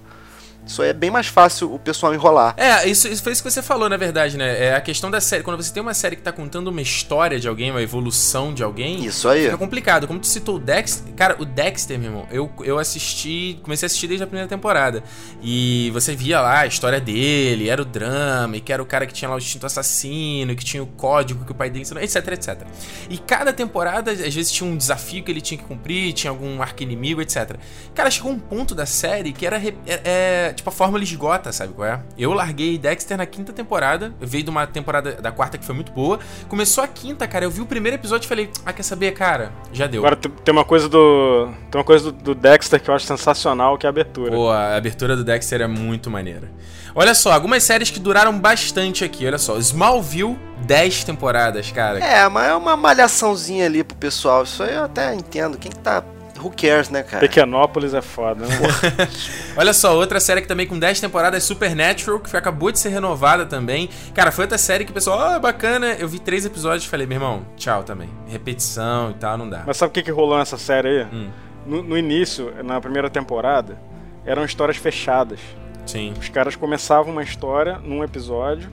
Isso 0.66 0.82
aí 0.82 0.90
é 0.90 0.92
bem 0.92 1.10
mais 1.10 1.26
fácil 1.26 1.72
o 1.72 1.78
pessoal 1.78 2.14
enrolar. 2.14 2.54
É, 2.56 2.88
isso, 2.88 3.08
isso 3.08 3.22
foi 3.22 3.32
isso 3.32 3.42
que 3.42 3.50
você 3.50 3.62
falou, 3.62 3.88
na 3.88 3.96
verdade, 3.96 4.36
né? 4.36 4.66
É 4.66 4.74
a 4.74 4.80
questão 4.80 5.10
da 5.10 5.20
série. 5.20 5.42
Quando 5.42 5.62
você 5.62 5.72
tem 5.72 5.82
uma 5.82 5.94
série 5.94 6.16
que 6.16 6.22
tá 6.22 6.32
contando 6.32 6.68
uma 6.68 6.80
história 6.80 7.40
de 7.40 7.48
alguém, 7.48 7.70
uma 7.70 7.82
evolução 7.82 8.54
de 8.54 8.62
alguém. 8.62 9.04
Isso 9.04 9.28
aí. 9.28 9.44
Fica 9.44 9.58
complicado. 9.58 10.06
Como 10.06 10.20
tu 10.20 10.26
citou 10.26 10.56
o 10.56 10.58
Dexter. 10.58 11.12
Cara, 11.14 11.36
o 11.38 11.44
Dexter, 11.44 11.98
meu 11.98 12.10
irmão, 12.10 12.26
eu, 12.30 12.50
eu 12.62 12.78
assisti. 12.78 13.58
Comecei 13.62 13.86
a 13.86 13.88
assistir 13.88 14.06
desde 14.06 14.22
a 14.22 14.26
primeira 14.26 14.48
temporada. 14.48 15.02
E 15.42 15.90
você 15.92 16.14
via 16.14 16.40
lá 16.40 16.60
a 16.60 16.66
história 16.66 17.00
dele, 17.00 17.68
era 17.68 17.82
o 17.82 17.84
drama, 17.84 18.56
e 18.56 18.60
que 18.60 18.72
era 18.72 18.82
o 18.82 18.86
cara 18.86 19.06
que 19.06 19.12
tinha 19.12 19.28
lá 19.28 19.34
o 19.34 19.38
instinto 19.38 19.66
assassino, 19.66 20.54
que 20.54 20.64
tinha 20.64 20.82
o 20.82 20.86
código 20.86 21.44
que 21.44 21.52
o 21.52 21.54
pai 21.54 21.70
dele 21.70 21.82
ensinou, 21.82 22.02
etc, 22.02 22.28
etc. 22.28 22.62
E 23.08 23.18
cada 23.18 23.52
temporada, 23.52 24.10
às 24.10 24.34
vezes, 24.34 24.52
tinha 24.52 24.68
um 24.68 24.76
desafio 24.76 25.22
que 25.24 25.30
ele 25.30 25.40
tinha 25.40 25.58
que 25.58 25.64
cumprir, 25.64 26.12
tinha 26.12 26.30
algum 26.30 26.62
arco 26.62 26.82
inimigo, 26.82 27.20
etc. 27.20 27.56
Cara, 27.94 28.10
chegou 28.10 28.30
um 28.30 28.38
ponto 28.38 28.74
da 28.74 28.86
série 28.86 29.32
que 29.32 29.46
era. 29.46 29.56
É, 29.58 29.74
é, 30.04 30.49
tipo, 30.52 30.68
a 30.68 30.72
fórmula 30.72 31.02
esgota, 31.02 31.52
sabe 31.52 31.72
qual 31.72 31.88
é? 31.88 32.00
Eu 32.18 32.32
larguei 32.32 32.78
Dexter 32.78 33.16
na 33.16 33.26
quinta 33.26 33.52
temporada. 33.52 34.12
Eu 34.20 34.26
veio 34.26 34.44
de 34.44 34.50
uma 34.50 34.66
temporada 34.66 35.12
da 35.14 35.32
quarta 35.32 35.58
que 35.58 35.64
foi 35.64 35.74
muito 35.74 35.92
boa. 35.92 36.18
Começou 36.48 36.82
a 36.82 36.88
quinta, 36.88 37.26
cara. 37.26 37.44
Eu 37.44 37.50
vi 37.50 37.60
o 37.60 37.66
primeiro 37.66 37.96
episódio 37.96 38.26
e 38.26 38.28
falei, 38.28 38.50
ah, 38.64 38.72
quer 38.72 38.82
saber, 38.82 39.12
cara? 39.12 39.52
Já 39.72 39.86
deu. 39.86 40.00
Agora 40.00 40.16
tem 40.16 40.52
uma 40.52 40.64
coisa 40.64 40.88
do. 40.88 41.48
Tem 41.70 41.78
uma 41.78 41.84
coisa 41.84 42.10
do, 42.10 42.12
do 42.12 42.34
Dexter 42.34 42.80
que 42.80 42.90
eu 42.90 42.94
acho 42.94 43.06
sensacional, 43.06 43.76
que 43.78 43.86
é 43.86 43.88
a 43.88 43.90
abertura. 43.90 44.30
Pô, 44.30 44.50
a 44.50 44.76
abertura 44.76 45.16
do 45.16 45.24
Dexter 45.24 45.60
é 45.60 45.66
muito 45.66 46.10
maneira. 46.10 46.50
Olha 46.94 47.14
só, 47.14 47.32
algumas 47.32 47.62
séries 47.62 47.90
que 47.90 48.00
duraram 48.00 48.36
bastante 48.38 49.04
aqui. 49.04 49.26
Olha 49.26 49.38
só, 49.38 49.56
Smallville, 49.58 50.38
10 50.66 51.04
temporadas, 51.04 51.70
cara. 51.70 51.98
É, 52.00 52.28
mas 52.28 52.48
é 52.48 52.54
uma 52.54 52.76
malhaçãozinha 52.76 53.66
ali 53.66 53.84
pro 53.84 53.96
pessoal. 53.96 54.42
Isso 54.42 54.62
aí 54.62 54.74
eu 54.74 54.84
até 54.84 55.14
entendo. 55.14 55.56
Quem 55.56 55.70
que 55.70 55.78
tá 55.78 56.02
who 56.40 56.50
cares, 56.50 56.90
né, 56.90 57.02
cara? 57.02 57.20
Pequenópolis 57.20 57.94
é 57.94 58.00
foda, 58.00 58.46
né? 58.46 58.56
Olha 59.56 59.72
só, 59.72 59.96
outra 59.96 60.18
série 60.20 60.40
que 60.40 60.48
também 60.48 60.66
com 60.66 60.78
10 60.78 61.00
temporadas 61.00 61.42
é 61.42 61.46
Supernatural, 61.46 62.20
que 62.20 62.36
acabou 62.36 62.72
de 62.72 62.78
ser 62.78 62.88
renovada 62.88 63.46
também. 63.46 63.88
Cara, 64.14 64.32
foi 64.32 64.44
outra 64.44 64.58
série 64.58 64.84
que 64.84 64.90
o 64.90 64.94
pessoal, 64.94 65.20
ah, 65.20 65.38
bacana. 65.38 65.94
Eu 65.94 66.08
vi 66.08 66.18
três 66.18 66.44
episódios 66.44 66.84
e 66.84 66.88
falei, 66.88 67.06
meu 67.06 67.16
irmão, 67.16 67.46
tchau 67.56 67.82
também. 67.82 68.08
Repetição 68.26 69.10
e 69.10 69.14
tal, 69.14 69.36
não 69.36 69.48
dá. 69.48 69.64
Mas 69.66 69.76
sabe 69.76 69.90
o 69.90 69.92
que, 69.92 70.02
que 70.02 70.10
rolou 70.10 70.38
nessa 70.38 70.56
série 70.56 70.88
aí? 70.88 71.06
Hum. 71.12 71.30
No, 71.66 71.82
no 71.82 71.98
início, 71.98 72.52
na 72.64 72.80
primeira 72.80 73.10
temporada, 73.10 73.78
eram 74.24 74.44
histórias 74.44 74.76
fechadas. 74.76 75.40
Sim. 75.86 76.14
Os 76.18 76.28
caras 76.28 76.56
começavam 76.56 77.12
uma 77.12 77.22
história 77.22 77.78
num 77.78 78.02
episódio, 78.04 78.70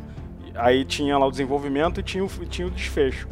aí 0.56 0.86
tinha 0.86 1.18
lá 1.18 1.26
o 1.26 1.32
desenvolvimento 1.32 2.00
e 2.00 2.04
tinha 2.04 2.24
o, 2.24 2.28
tinha 2.28 2.68
o 2.68 2.72
desfecho. 2.72 3.28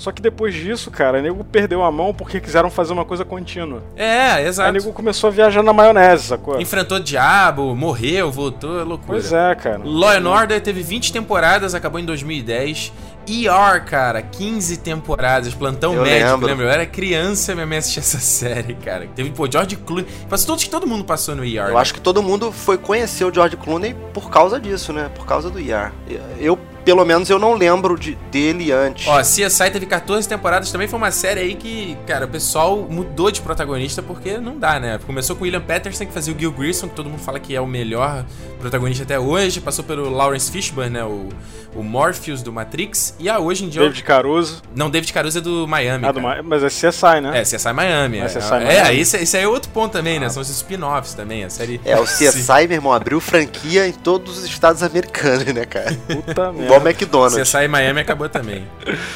Só 0.00 0.10
que 0.10 0.22
depois 0.22 0.54
disso, 0.54 0.90
cara, 0.90 1.18
o 1.18 1.22
nego 1.22 1.44
perdeu 1.44 1.84
a 1.84 1.92
mão 1.92 2.14
porque 2.14 2.40
quiseram 2.40 2.70
fazer 2.70 2.94
uma 2.94 3.04
coisa 3.04 3.22
contínua. 3.22 3.82
É, 3.94 4.46
exato. 4.46 4.66
Aí 4.66 4.70
o 4.70 4.72
nego 4.72 4.94
começou 4.94 5.28
a 5.28 5.30
viajar 5.30 5.62
na 5.62 5.74
maionese, 5.74 6.22
sacou? 6.22 6.58
Enfrentou 6.58 6.96
o 6.96 7.00
diabo, 7.00 7.76
morreu, 7.76 8.30
voltou, 8.30 8.80
é 8.80 8.82
loucura. 8.82 9.12
Pois 9.12 9.30
é, 9.30 9.54
cara. 9.56 9.82
Law 9.84 10.12
and 10.12 10.26
Order 10.26 10.58
teve 10.62 10.82
20 10.82 11.12
temporadas, 11.12 11.74
acabou 11.74 12.00
em 12.00 12.04
2010. 12.06 12.90
ER, 13.30 13.84
cara, 13.84 14.20
15 14.22 14.78
temporadas, 14.78 15.54
plantão 15.54 15.94
Eu 15.94 16.02
médico, 16.02 16.30
lembro. 16.32 16.46
lembra? 16.46 16.64
Eu 16.66 16.70
era 16.70 16.86
criança 16.86 17.54
minha 17.54 17.66
mãe 17.66 17.78
assistia 17.78 18.00
essa 18.00 18.18
série, 18.20 18.74
cara. 18.74 19.06
Teve, 19.14 19.30
pô, 19.30 19.50
George 19.50 19.76
Clooney. 19.76 20.06
Passou 20.28 20.56
todo, 20.56 20.68
todo 20.68 20.86
mundo 20.86 21.04
passou 21.04 21.34
no 21.36 21.44
ER. 21.44 21.68
Eu 21.68 21.78
acho 21.78 21.94
que 21.94 22.00
todo 22.00 22.22
mundo 22.22 22.50
foi 22.50 22.76
conhecer 22.76 23.24
o 23.24 23.32
George 23.32 23.56
Clooney 23.56 23.94
por 24.12 24.30
causa 24.30 24.58
disso, 24.58 24.92
né? 24.92 25.10
Por 25.14 25.26
causa 25.26 25.48
do 25.50 25.58
ER. 25.58 25.92
Eu, 26.38 26.58
pelo 26.84 27.04
menos, 27.04 27.28
eu 27.30 27.38
não 27.38 27.54
lembro 27.54 27.98
de, 27.98 28.14
dele 28.30 28.72
antes. 28.72 29.06
Ó, 29.06 29.20
CSI 29.20 29.70
teve 29.70 29.86
14 29.86 30.28
temporadas, 30.28 30.72
também 30.72 30.88
foi 30.88 30.98
uma 30.98 31.10
série 31.10 31.40
aí 31.40 31.54
que, 31.54 31.96
cara, 32.06 32.24
o 32.24 32.28
pessoal 32.28 32.86
mudou 32.90 33.30
de 33.30 33.40
protagonista 33.40 34.02
porque 34.02 34.38
não 34.38 34.58
dá, 34.58 34.80
né? 34.80 34.98
Começou 35.06 35.36
com 35.36 35.42
o 35.42 35.44
William 35.44 35.60
Patterson, 35.60 36.06
que 36.06 36.12
fazia 36.12 36.34
o 36.34 36.38
Gil 36.38 36.50
Grissom, 36.52 36.88
que 36.88 36.94
todo 36.94 37.08
mundo 37.08 37.20
fala 37.20 37.38
que 37.38 37.54
é 37.54 37.60
o 37.60 37.66
melhor 37.66 38.24
protagonista 38.58 39.04
até 39.04 39.18
hoje. 39.18 39.60
Passou 39.60 39.84
pelo 39.84 40.08
Lawrence 40.10 40.50
Fishburne, 40.50 40.90
né? 40.90 41.04
O, 41.04 41.28
o 41.74 41.82
Morpheus 41.82 42.42
do 42.42 42.50
Matrix. 42.52 43.14
E 43.20 43.28
ah, 43.28 43.38
hoje 43.38 43.64
em 43.66 43.68
dia... 43.68 43.82
David 43.82 44.02
Caruso. 44.02 44.62
Não, 44.74 44.88
David 44.88 45.12
Caruso 45.12 45.36
é 45.38 45.40
do 45.42 45.68
Miami, 45.68 46.06
Ah, 46.06 46.12
do 46.12 46.20
Ma- 46.22 46.42
mas 46.42 46.62
é 46.64 46.68
CSI, 46.68 47.20
né? 47.22 47.38
É, 47.38 47.42
CSI 47.42 47.72
Miami. 47.74 48.18
É, 48.18 48.22
É, 48.22 48.26
CSI 48.26 48.54
é, 48.54 48.60
Miami. 48.64 48.98
esse, 49.00 49.16
esse 49.18 49.36
aí 49.36 49.42
é 49.44 49.48
outro 49.48 49.70
ponto 49.70 49.92
também, 49.92 50.18
né? 50.18 50.28
São 50.30 50.40
os 50.40 50.48
spin-offs 50.48 51.12
também, 51.12 51.44
a 51.44 51.50
série... 51.50 51.78
É, 51.84 52.00
o 52.00 52.04
CSI, 52.08 52.66
meu 52.66 52.72
irmão, 52.78 52.92
abriu 52.92 53.20
franquia 53.20 53.86
em 53.86 53.92
todos 53.92 54.38
os 54.38 54.44
estados 54.44 54.82
americanos, 54.82 55.44
né, 55.44 55.66
cara? 55.66 55.92
Puta 56.06 56.52
Igual 56.56 56.80
merda. 56.80 56.90
McDonald's. 56.90 57.36
CSI 57.50 57.68
Miami 57.68 58.00
acabou 58.00 58.28
também. 58.28 58.66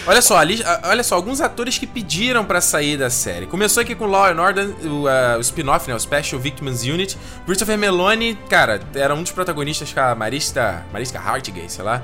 Olha 0.07 0.21
só, 0.21 0.37
ali, 0.37 0.63
olha 0.85 1.03
só, 1.03 1.15
alguns 1.15 1.41
atores 1.41 1.79
que 1.79 1.87
pediram 1.87 2.45
pra 2.45 2.61
sair 2.61 2.99
da 2.99 3.09
série. 3.09 3.47
Começou 3.47 3.81
aqui 3.81 3.95
com 3.95 4.05
Law 4.05 4.27
and 4.27 4.41
Order, 4.41 4.69
o, 4.85 5.09
ah, 5.09 5.37
o 5.39 5.41
spin-off, 5.41 5.89
né, 5.89 5.95
o 5.95 5.99
Special 5.99 6.39
Victims 6.39 6.83
Unit. 6.83 7.17
Christopher 7.47 7.79
Meloni, 7.79 8.39
cara, 8.51 8.81
era 8.95 9.15
um 9.15 9.23
dos 9.23 9.33
protagonistas 9.33 9.93
com 9.93 10.01
a 10.01 10.15
Marista, 10.15 10.85
Mariska 10.93 11.19
Hargitay, 11.19 11.65
sei 11.69 11.83
lá. 11.85 12.03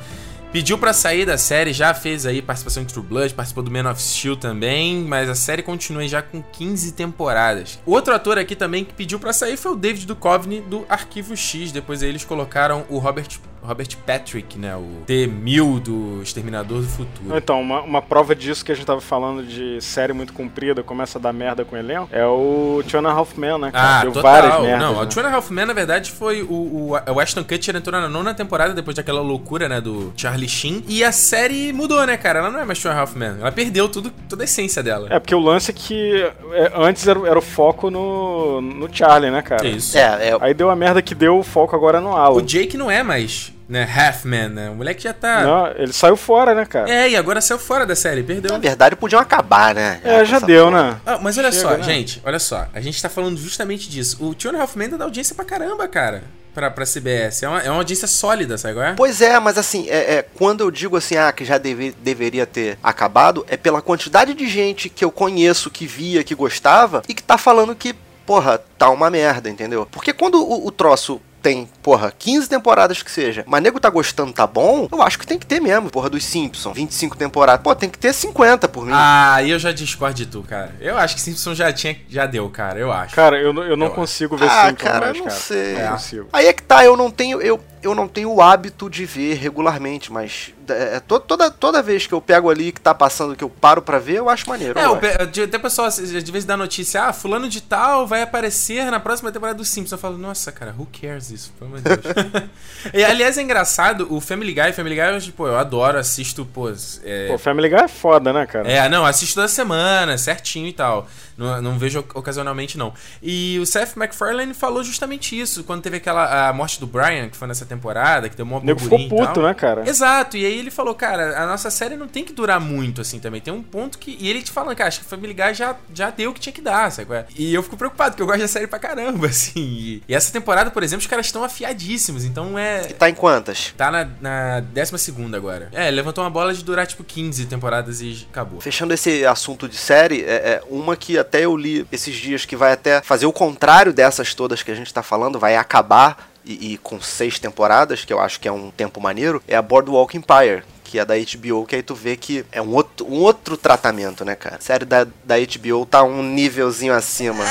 Pediu 0.52 0.76
pra 0.76 0.92
sair 0.92 1.25
da 1.25 1.38
série, 1.38 1.73
já 1.73 1.95
fez 1.95 2.26
aí 2.26 2.42
participação 2.42 2.83
em 2.83 2.87
True 2.87 3.07
Blood, 3.07 3.35
participou 3.35 3.62
do 3.62 3.71
Man 3.71 3.88
of 3.88 4.02
Steel 4.02 4.37
também, 4.37 5.04
mas 5.04 5.28
a 5.28 5.35
série 5.37 5.62
continua 5.62 6.07
já 6.09 6.21
com 6.23 6.42
15 6.42 6.90
temporadas. 6.90 7.78
Outro 7.87 8.12
ator 8.12 8.37
aqui 8.37 8.57
também 8.57 8.85
que 8.85 8.92
pediu 8.92 9.21
pra 9.21 9.33
sair 9.33 9.57
foi 9.57 9.71
o 9.71 9.76
David 9.76 10.07
Duchovny 10.07 10.61
do 10.61 10.85
Arquivo 10.88 11.37
X. 11.37 11.71
Depois 11.71 12.02
eles 12.02 12.25
colocaram 12.25 12.85
o 12.88 12.99
Robert, 12.99 13.28
Robert 13.62 13.88
Patrick, 14.07 14.59
né, 14.59 14.75
o 14.76 15.02
T-1000 15.07 15.81
do 15.81 16.23
Exterminador 16.23 16.81
do 16.81 16.88
Futuro. 16.88 17.37
Então, 17.37 17.61
uma, 17.61 17.83
uma 17.83 18.02
prova 18.02 18.35
disso 18.35 18.64
que 18.64 18.73
a 18.73 18.75
gente 18.75 18.87
tava 18.87 19.00
falando 19.00 19.45
de 19.45 19.81
série 19.81 20.12
muito 20.12 20.33
comprida, 20.33 20.83
começa 20.83 21.19
a 21.19 21.21
dar 21.21 21.33
merda 21.33 21.64
com 21.64 21.76
o 21.76 21.79
elenco, 21.79 22.09
é 22.11 22.25
o 22.25 22.83
Two 22.88 23.00
and 23.00 23.09
a 23.09 23.12
Half 23.12 23.37
Men, 23.37 23.59
né, 23.59 23.71
cara? 23.71 24.00
Ah, 24.00 24.02
Deu 24.02 24.12
total. 24.12 24.33
várias 24.33 24.61
merdas. 24.61 24.81
Não, 24.81 24.95
né? 24.95 25.02
o 25.02 25.07
Two 25.07 25.23
and 25.23 25.29
a 25.29 25.35
Half 25.35 25.50
Men, 25.50 25.67
na 25.67 25.73
verdade, 25.73 26.11
foi 26.11 26.43
o, 26.43 26.52
o, 26.52 26.90
o 26.93 27.21
Ashton 27.21 27.45
Kutcher 27.45 27.76
entrou 27.76 28.00
na 28.00 28.09
nona 28.09 28.35
temporada 28.35 28.75
depois 28.75 28.97
daquela 28.97 29.21
loucura, 29.21 29.69
né, 29.69 29.81
do 29.81 30.12
Charlie 30.17 30.49
Sheen. 30.49 30.85
E 30.88 31.05
a 31.05 31.12
série 31.12 31.73
mudou, 31.73 32.05
né, 32.07 32.17
cara? 32.17 32.40
Ela 32.40 32.50
não 32.50 32.61
é 32.61 32.64
mais 32.64 32.81
Two 32.81 32.90
and 32.90 32.95
a 32.95 33.00
Half 33.00 33.14
Men. 33.14 33.37
Ela 33.40 33.52
perdeu 33.52 33.88
tudo, 33.88 34.11
toda 34.29 34.43
a 34.43 34.45
essência 34.45 34.83
dela. 34.83 35.09
É, 35.11 35.19
porque 35.19 35.35
o 35.35 35.40
lance 35.40 35.71
é 35.71 35.75
que 35.75 36.23
é, 36.52 36.73
antes 36.75 37.07
era, 37.07 37.19
era 37.29 37.38
o 37.38 37.43
foco 37.43 37.90
no, 37.90 38.61
no 38.61 38.88
Charlie, 38.93 39.31
né, 39.31 39.43
cara? 39.43 39.67
Isso. 39.67 39.97
É, 39.97 40.29
é, 40.31 40.38
Aí 40.40 40.55
deu 40.55 40.71
a 40.71 40.76
merda 40.76 41.02
que 41.02 41.14
deu 41.14 41.38
o 41.38 41.43
foco 41.43 41.76
agora 41.76 42.00
no 42.00 42.17
Alan. 42.17 42.37
O 42.37 42.43
Jake 42.43 42.76
não 42.76 42.90
é 42.90 43.02
mais, 43.02 43.52
né, 43.71 43.85
Half 43.85 44.25
Man, 44.25 44.49
né? 44.49 44.69
O 44.71 44.75
moleque 44.75 45.05
já 45.05 45.12
tá... 45.15 45.43
Não, 45.43 45.67
ele 45.77 45.93
saiu 45.93 46.17
fora, 46.17 46.55
né, 46.55 46.67
cara? 46.67 46.91
É, 46.91 47.09
e 47.09 47.17
agora 47.17 47.41
saiu 47.41 47.59
fora 47.59 47.87
da 47.87 47.95
série, 47.95 48.23
perdeu. 48.23 48.50
na 48.53 48.59
verdade, 48.59 48.97
podiam 48.97 49.21
acabar, 49.21 49.75
né? 49.75 50.00
É, 50.03 50.25
já 50.25 50.41
deu, 50.41 50.67
porra. 50.67 50.91
né? 50.91 51.00
Ah, 51.07 51.19
mas 51.23 51.39
olha 51.39 51.53
Chega, 51.53 51.62
só, 51.69 51.77
né? 51.77 51.83
gente, 51.85 52.21
olha 52.25 52.39
só. 52.41 52.67
A 52.75 52.81
gente 52.81 53.00
tá 53.00 53.09
falando 53.09 53.39
justamente 53.39 53.89
disso. 53.89 54.19
O 54.21 54.35
Two 54.35 54.50
and 54.50 54.59
a 54.59 54.62
Half 54.62 54.75
Men 54.75 54.91
dá 54.91 55.05
audiência 55.05 55.35
pra 55.37 55.45
caramba, 55.45 55.87
cara. 55.87 56.25
Pra, 56.53 56.69
pra 56.69 56.85
CBS. 56.85 57.45
É 57.45 57.49
uma, 57.49 57.61
é 57.62 57.71
uma 57.71 57.79
audiência 57.79 58.09
sólida, 58.09 58.59
sabe 58.59 58.75
qual 58.75 58.85
é? 58.87 58.95
Pois 58.95 59.21
é, 59.23 59.39
mas 59.39 59.57
assim, 59.57 59.89
é, 59.89 60.15
é, 60.17 60.23
quando 60.35 60.62
eu 60.62 60.71
digo 60.73 60.97
assim, 60.97 61.17
ah, 61.17 61.31
que 61.31 61.45
já 61.45 61.57
deve- 61.59 61.95
deveria 62.03 62.45
ter 62.45 62.77
acabado, 62.83 63.47
é 63.49 63.57
pela 63.57 63.81
quantidade 63.81 64.35
de 64.35 64.49
gente 64.49 64.89
que 64.89 65.05
eu 65.05 65.12
conheço, 65.12 65.71
que 65.71 65.87
via, 65.87 66.25
que 66.25 66.35
gostava, 66.35 67.03
e 67.09 67.15
que 67.15 67.23
tá 67.23 67.39
falando 67.39 67.73
que, 67.77 67.95
porra, 68.27 68.61
tá 68.77 68.91
uma 68.91 69.09
merda, 69.09 69.49
entendeu? 69.49 69.87
Porque 69.93 70.12
quando 70.12 70.43
o, 70.45 70.67
o 70.67 70.73
troço 70.73 71.21
tem, 71.42 71.68
porra, 71.82 72.12
15 72.16 72.49
temporadas 72.49 73.02
que 73.02 73.11
seja, 73.11 73.44
mas 73.47 73.62
nego 73.62 73.80
tá 73.80 73.88
gostando, 73.90 74.32
tá 74.32 74.47
bom, 74.47 74.88
eu 74.90 75.02
acho 75.02 75.18
que 75.18 75.26
tem 75.26 75.38
que 75.38 75.47
ter 75.47 75.61
mesmo, 75.61 75.90
porra, 75.90 76.09
dos 76.11 76.25
Simpsons, 76.25 76.75
25 76.75 77.16
temporadas. 77.16 77.62
Pô, 77.62 77.75
tem 77.75 77.88
que 77.88 77.99
ter 77.99 78.12
50 78.12 78.68
por 78.68 78.85
mim. 78.85 78.92
Ah, 78.94 79.42
eu 79.42 79.59
já 79.59 79.73
discordo 79.73 80.14
de 80.16 80.26
tu, 80.26 80.42
cara. 80.42 80.75
Eu 80.80 80.97
acho 80.99 81.14
que 81.14 81.20
Simpson 81.20 81.54
já 81.54 81.73
tinha, 81.73 81.97
já 82.09 82.26
deu, 82.26 82.49
cara. 82.50 82.78
Eu 82.78 82.92
acho. 82.92 83.14
Cara, 83.14 83.38
eu, 83.40 83.52
não- 83.52 83.62
eu 83.62 83.76
não 83.76 83.87
Eu 83.87 83.92
consigo 83.92 84.37
ver 84.37 84.47
Ah, 84.49 84.68
Simpsons 84.68 84.82
cara, 84.88 85.06
mais, 85.06 85.18
não 85.18 85.25
cara. 85.26 85.37
sei. 85.37 85.75
Não 85.75 85.92
consigo. 85.92 86.28
Aí 86.32 86.47
é 86.47 86.52
que 86.52 86.62
tá, 86.62 86.85
eu 86.85 86.97
não 86.97 87.11
tenho, 87.11 87.40
eu, 87.40 87.61
eu 87.82 87.94
não 87.94 88.06
tenho 88.08 88.32
o 88.32 88.40
hábito 88.42 88.88
de 88.90 89.04
ver 89.06 89.34
regularmente, 89.34 90.12
mas 90.12 90.52
é, 90.68 91.00
to- 91.00 91.18
toda, 91.20 91.50
toda 91.50 91.82
vez 91.82 92.06
que 92.06 92.12
eu 92.12 92.20
pego 92.20 92.50
ali 92.50 92.72
que 92.72 92.80
tá 92.80 92.94
passando, 92.94 93.34
que 93.34 93.42
eu 93.42 93.49
paro 93.50 93.82
pra 93.82 93.99
ver, 93.99 94.18
eu 94.18 94.28
acho 94.28 94.49
maneiro. 94.49 94.78
É, 94.78 94.84
eu 94.84 94.96
pe- 94.96 95.26
de- 95.26 95.42
até 95.42 95.56
o 95.56 95.60
pessoal 95.60 95.88
às 95.88 95.99
vezes 95.99 96.44
dá 96.44 96.56
notícia, 96.56 97.04
ah, 97.04 97.12
fulano 97.12 97.49
de 97.49 97.60
tal 97.60 98.06
vai 98.06 98.22
aparecer 98.22 98.90
na 98.90 99.00
próxima 99.00 99.32
temporada 99.32 99.56
do 99.58 99.64
Simpsons. 99.64 99.92
Eu 99.92 99.99
falo, 99.99 100.16
nossa, 100.18 100.52
cara, 100.52 100.75
who 100.78 100.87
cares 101.00 101.30
isso? 101.30 101.52
Pelo 101.58 101.70
amor 101.70 101.80
de 101.82 101.84
Deus. 101.96 102.50
e, 102.94 103.02
aliás, 103.04 103.37
é 103.38 103.42
engraçado, 103.42 104.06
o 104.10 104.20
Family 104.20 104.52
Guy, 104.52 104.72
Family 104.72 104.94
Guy, 104.94 105.04
eu, 105.14 105.20
tipo, 105.20 105.46
eu 105.46 105.56
adoro, 105.58 105.99
assisto, 105.99 106.44
pô, 106.44 106.70
é, 107.04 107.28
Pô, 107.28 107.38
Family 107.38 107.68
Guy 107.68 107.78
é 107.80 107.88
foda, 107.88 108.32
né, 108.32 108.46
cara? 108.46 108.70
É, 108.70 108.88
não, 108.88 109.04
assisto 109.06 109.34
toda 109.34 109.49
semana, 109.49 110.16
certinho 110.18 110.66
e 110.68 110.72
tal. 110.72 111.08
Não, 111.37 111.62
não 111.62 111.78
vejo 111.78 112.00
oc- 112.00 112.14
ocasionalmente, 112.16 112.76
não. 112.76 112.92
E 113.22 113.58
o 113.58 113.64
Seth 113.64 113.96
MacFarlane 113.96 114.52
falou 114.52 114.84
justamente 114.84 115.38
isso, 115.38 115.64
quando 115.64 115.80
teve 115.82 115.96
aquela 115.96 116.49
a 116.50 116.52
morte 116.52 116.78
do 116.78 116.87
Brian, 116.87 117.30
que 117.30 117.37
foi 117.37 117.49
nessa 117.49 117.64
temporada, 117.71 118.29
que 118.29 118.37
deu 118.37 118.45
uma 118.45 118.59
O 118.59 118.65
nego 118.65 118.81
ficou 118.81 119.09
puto, 119.09 119.41
né, 119.43 119.55
cara? 119.55 119.89
Exato, 119.89 120.37
e 120.37 120.45
aí 120.45 120.59
ele 120.59 120.71
falou, 120.71 120.95
cara, 120.95 121.41
a 121.41 121.47
nossa 121.47 121.71
série 121.71 121.97
não 121.97 122.09
tem 122.09 122.25
que 122.25 122.33
durar 122.33 122.61
muito, 122.61 123.00
assim, 123.00 123.19
também. 123.19 123.41
Tem 123.41 123.53
um 123.53 123.62
ponto 123.62 123.99
que. 123.99 124.17
E 124.21 124.29
ele 124.29 124.43
te 124.43 124.50
falando, 124.50 124.77
cara, 124.77 124.89
acho 124.89 125.00
que 125.00 125.07
Family 125.07 125.33
Guy 125.33 125.55
já, 125.55 125.77
já 125.95 126.11
deu 126.11 126.31
o 126.31 126.35
que 126.35 126.41
tinha 126.41 126.53
que 126.53 126.61
dar, 126.61 126.91
sabe? 126.91 127.11
E 127.37 127.55
eu 127.55 127.62
fico 127.62 127.77
preocupado, 127.77 128.11
porque 128.11 128.23
eu 128.23 128.27
gosto 128.27 128.41
da 128.41 128.49
série 128.49 128.67
pra 128.67 128.79
caramba, 128.79 129.29
assim. 129.29 129.61
E, 129.61 130.03
e 130.09 130.15
essa 130.15 130.33
temporada, 130.33 130.71
por 130.71 130.83
exemplo, 130.83 131.00
os 131.00 131.07
caras 131.07 131.27
estão 131.27 131.45
afiadíssimos, 131.45 132.25
então 132.25 132.59
é. 132.59 132.83
E 132.91 132.93
tá 132.93 133.09
em 133.09 133.15
quantas? 133.15 133.73
Tá 133.77 133.91
na, 133.91 134.09
na 134.21 134.61
12 134.61 135.15
agora. 135.35 135.69
É, 135.73 135.89
ele 135.89 135.97
levantou 135.97 136.25
uma 136.25 136.31
bola 136.31 136.53
de 136.53 136.65
durar, 136.65 136.87
tipo, 136.87 137.05
15 137.05 137.47
temporadas 137.47 138.00
e 138.00 138.27
acabou. 138.31 138.61
Fechando 138.61 138.93
esse 138.93 139.25
assunto 139.25 139.69
de 139.69 139.77
série, 139.77 140.23
é, 140.23 140.35
é 140.35 140.62
uma 140.69 140.97
que 140.97 141.19
até 141.19 141.45
eu 141.45 141.57
li 141.57 141.87
esses 141.93 142.15
dias 142.17 142.45
que 142.45 142.57
vai 142.57 142.73
até 142.73 143.00
fazer 143.03 143.27
o 143.27 143.33
contrário 143.33 143.93
dessas 143.93 144.35
todas 144.35 144.62
que 144.62 144.71
a 144.71 144.75
gente 144.75 144.93
tá 144.93 145.03
falando, 145.03 145.39
vai 145.39 145.57
acabar. 145.57 146.29
E, 146.50 146.73
e, 146.73 146.78
com 146.78 147.00
seis 147.00 147.38
temporadas, 147.38 148.04
que 148.04 148.12
eu 148.12 148.19
acho 148.19 148.40
que 148.40 148.49
é 148.49 148.52
um 148.52 148.73
tempo 148.73 149.00
maneiro, 149.00 149.40
é 149.47 149.54
a 149.54 149.62
Boardwalk 149.62 150.16
Empire, 150.16 150.64
que 150.83 150.99
é 150.99 151.04
da 151.04 151.14
HBO, 151.14 151.64
que 151.64 151.76
aí 151.76 151.83
tu 151.83 151.95
vê 151.95 152.16
que 152.16 152.45
é 152.50 152.61
um 152.61 152.75
outro, 152.75 153.07
um 153.07 153.21
outro 153.21 153.57
tratamento, 153.57 154.25
né, 154.25 154.35
cara? 154.35 154.57
A 154.57 154.61
série 154.61 154.85
da, 154.85 155.04
da 155.04 155.37
HBO 155.38 155.87
tá 155.87 156.02
um 156.02 156.25
nívelzinho 156.25 156.92
acima. 156.92 157.45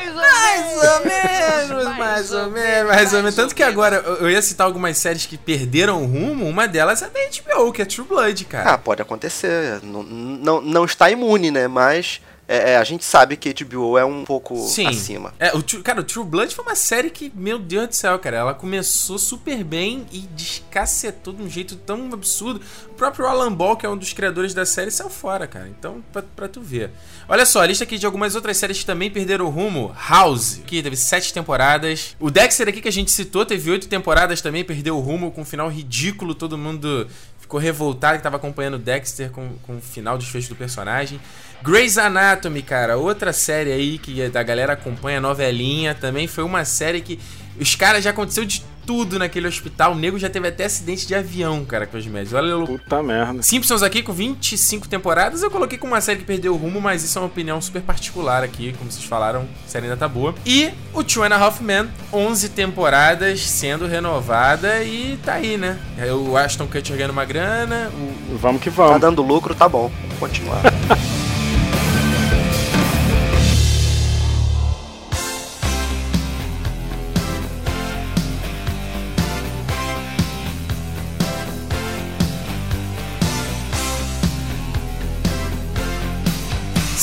Mais 0.00 0.16
ou 0.82 1.04
menos, 1.04 1.98
mais 1.98 2.32
ou 2.32 2.50
menos, 2.50 2.88
mais 2.88 3.12
ou 3.12 3.18
menos. 3.18 3.34
Tanto 3.34 3.54
que 3.54 3.62
agora 3.62 3.96
eu 3.96 4.30
ia 4.30 4.40
citar 4.40 4.66
algumas 4.66 4.96
séries 4.96 5.26
que 5.26 5.36
perderam 5.36 6.02
o 6.02 6.06
rumo, 6.06 6.48
uma 6.48 6.66
delas 6.66 7.02
é 7.02 7.10
da 7.10 7.20
HBO, 7.20 7.70
que 7.70 7.82
é 7.82 7.84
True 7.84 8.06
Blood, 8.06 8.46
cara. 8.46 8.70
Ah, 8.70 8.78
pode 8.78 9.02
acontecer. 9.02 9.80
Não, 9.82 10.02
não, 10.02 10.60
não 10.62 10.84
está 10.86 11.10
imune, 11.10 11.50
né? 11.50 11.68
Mas 11.68 12.22
é, 12.50 12.72
é, 12.72 12.76
a 12.78 12.82
gente 12.82 13.04
sabe 13.04 13.36
que 13.36 13.54
HBO 13.54 13.96
é 13.96 14.04
um 14.04 14.24
pouco 14.24 14.56
Sim. 14.56 14.88
acima. 14.88 15.32
É, 15.38 15.56
o, 15.56 15.62
cara, 15.84 16.00
o 16.00 16.02
True 16.02 16.26
Blood 16.26 16.52
foi 16.52 16.64
uma 16.64 16.74
série 16.74 17.08
que, 17.08 17.30
meu 17.32 17.60
Deus 17.60 17.86
do 17.86 17.94
céu, 17.94 18.18
cara, 18.18 18.38
ela 18.38 18.54
começou 18.54 19.20
super 19.20 19.62
bem 19.62 20.04
e 20.10 20.22
descacetou 20.22 21.32
de 21.32 21.44
um 21.44 21.48
jeito 21.48 21.76
tão 21.76 22.12
absurdo. 22.12 22.60
O 22.88 22.94
próprio 22.94 23.26
Alan 23.26 23.52
Ball, 23.52 23.76
que 23.76 23.86
é 23.86 23.88
um 23.88 23.96
dos 23.96 24.12
criadores 24.12 24.52
da 24.52 24.66
série, 24.66 24.90
saiu 24.90 25.08
fora, 25.08 25.46
cara. 25.46 25.68
Então, 25.68 26.02
pra, 26.12 26.22
pra 26.22 26.48
tu 26.48 26.60
ver. 26.60 26.90
Olha 27.28 27.46
só, 27.46 27.60
a 27.62 27.66
lista 27.66 27.84
aqui 27.84 27.96
de 27.96 28.04
algumas 28.04 28.34
outras 28.34 28.56
séries 28.56 28.80
que 28.80 28.84
também 28.84 29.08
perderam 29.08 29.46
o 29.46 29.48
rumo. 29.48 29.94
House, 30.08 30.60
que 30.66 30.82
teve 30.82 30.96
sete 30.96 31.32
temporadas. 31.32 32.16
O 32.18 32.32
Dexter 32.32 32.68
aqui 32.68 32.80
que 32.80 32.88
a 32.88 32.92
gente 32.92 33.12
citou 33.12 33.46
teve 33.46 33.70
oito 33.70 33.86
temporadas 33.86 34.40
também, 34.40 34.64
perdeu 34.64 34.96
o 34.96 35.00
rumo 35.00 35.30
com 35.30 35.42
um 35.42 35.44
final 35.44 35.68
ridículo, 35.68 36.34
todo 36.34 36.58
mundo 36.58 37.06
ficou 37.50 37.58
revoltado 37.58 38.16
que 38.16 38.22
tava 38.22 38.36
acompanhando 38.36 38.78
Dexter 38.78 39.28
com, 39.30 39.50
com 39.66 39.78
o 39.78 39.80
final 39.80 40.16
desfecho 40.16 40.50
do 40.50 40.54
personagem. 40.54 41.20
Grey's 41.60 41.98
Anatomy, 41.98 42.62
cara, 42.62 42.96
outra 42.96 43.32
série 43.32 43.72
aí 43.72 43.98
que 43.98 44.22
a 44.22 44.42
galera 44.44 44.74
acompanha, 44.74 45.20
novelinha, 45.20 45.92
também 45.92 46.28
foi 46.28 46.44
uma 46.44 46.64
série 46.64 47.00
que 47.00 47.18
os 47.58 47.74
caras 47.74 48.04
já 48.04 48.10
aconteceu 48.10 48.44
de 48.44 48.64
tudo 48.86 49.18
naquele 49.18 49.46
hospital. 49.46 49.92
O 49.92 49.94
nego 49.94 50.18
já 50.18 50.28
teve 50.28 50.48
até 50.48 50.64
acidente 50.64 51.06
de 51.06 51.14
avião, 51.14 51.64
cara, 51.64 51.86
com 51.86 51.96
os 51.96 52.06
médicos. 52.06 52.34
Olha, 52.34 52.50
eu... 52.50 52.64
Puta 52.64 53.02
merda. 53.02 53.42
Simpsons 53.42 53.82
aqui 53.82 54.02
com 54.02 54.12
25 54.12 54.88
temporadas. 54.88 55.42
Eu 55.42 55.50
coloquei 55.50 55.78
com 55.78 55.86
uma 55.86 56.00
série 56.00 56.18
que 56.18 56.24
perdeu 56.24 56.54
o 56.54 56.56
rumo, 56.56 56.80
mas 56.80 57.04
isso 57.04 57.18
é 57.18 57.22
uma 57.22 57.28
opinião 57.28 57.60
super 57.60 57.82
particular 57.82 58.42
aqui. 58.42 58.74
Como 58.76 58.90
vocês 58.90 59.04
falaram, 59.04 59.46
a 59.64 59.68
série 59.68 59.84
ainda 59.84 59.96
tá 59.96 60.08
boa. 60.08 60.34
E 60.44 60.70
o 60.92 61.04
Two 61.04 61.22
and 61.22 61.34
a 61.34 61.38
Half 61.38 61.60
Men, 61.60 61.88
11 62.12 62.48
temporadas 62.48 63.40
sendo 63.42 63.86
renovada 63.86 64.82
e 64.82 65.18
tá 65.24 65.34
aí, 65.34 65.56
né? 65.56 65.78
O 66.12 66.36
Ashton 66.36 66.66
Kutcher 66.66 66.96
ganhando 66.96 67.12
uma 67.12 67.24
grana. 67.24 67.90
O... 67.94 68.36
Vamos 68.38 68.60
que 68.60 68.70
vamos. 68.70 68.92
Tá 68.94 68.98
dando 68.98 69.22
lucro, 69.22 69.54
tá 69.54 69.68
bom. 69.68 69.90
Vamos 70.02 70.18
continuar. 70.18 70.62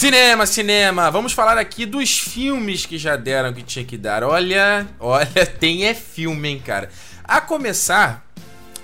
Cinema, 0.07 0.45
cinema. 0.45 1.11
Vamos 1.11 1.33
falar 1.33 1.57
aqui 1.57 1.85
dos 1.85 2.17
filmes 2.17 2.85
que 2.85 2.97
já 2.97 3.17
deram 3.17 3.51
que 3.51 3.61
tinha 3.61 3.83
que 3.83 3.97
dar. 3.97 4.23
Olha, 4.23 4.87
olha, 5.01 5.45
tem 5.59 5.85
é 5.85 5.93
filme, 5.93 6.47
hein, 6.47 6.63
cara. 6.65 6.87
A 7.25 7.41
começar 7.41 8.25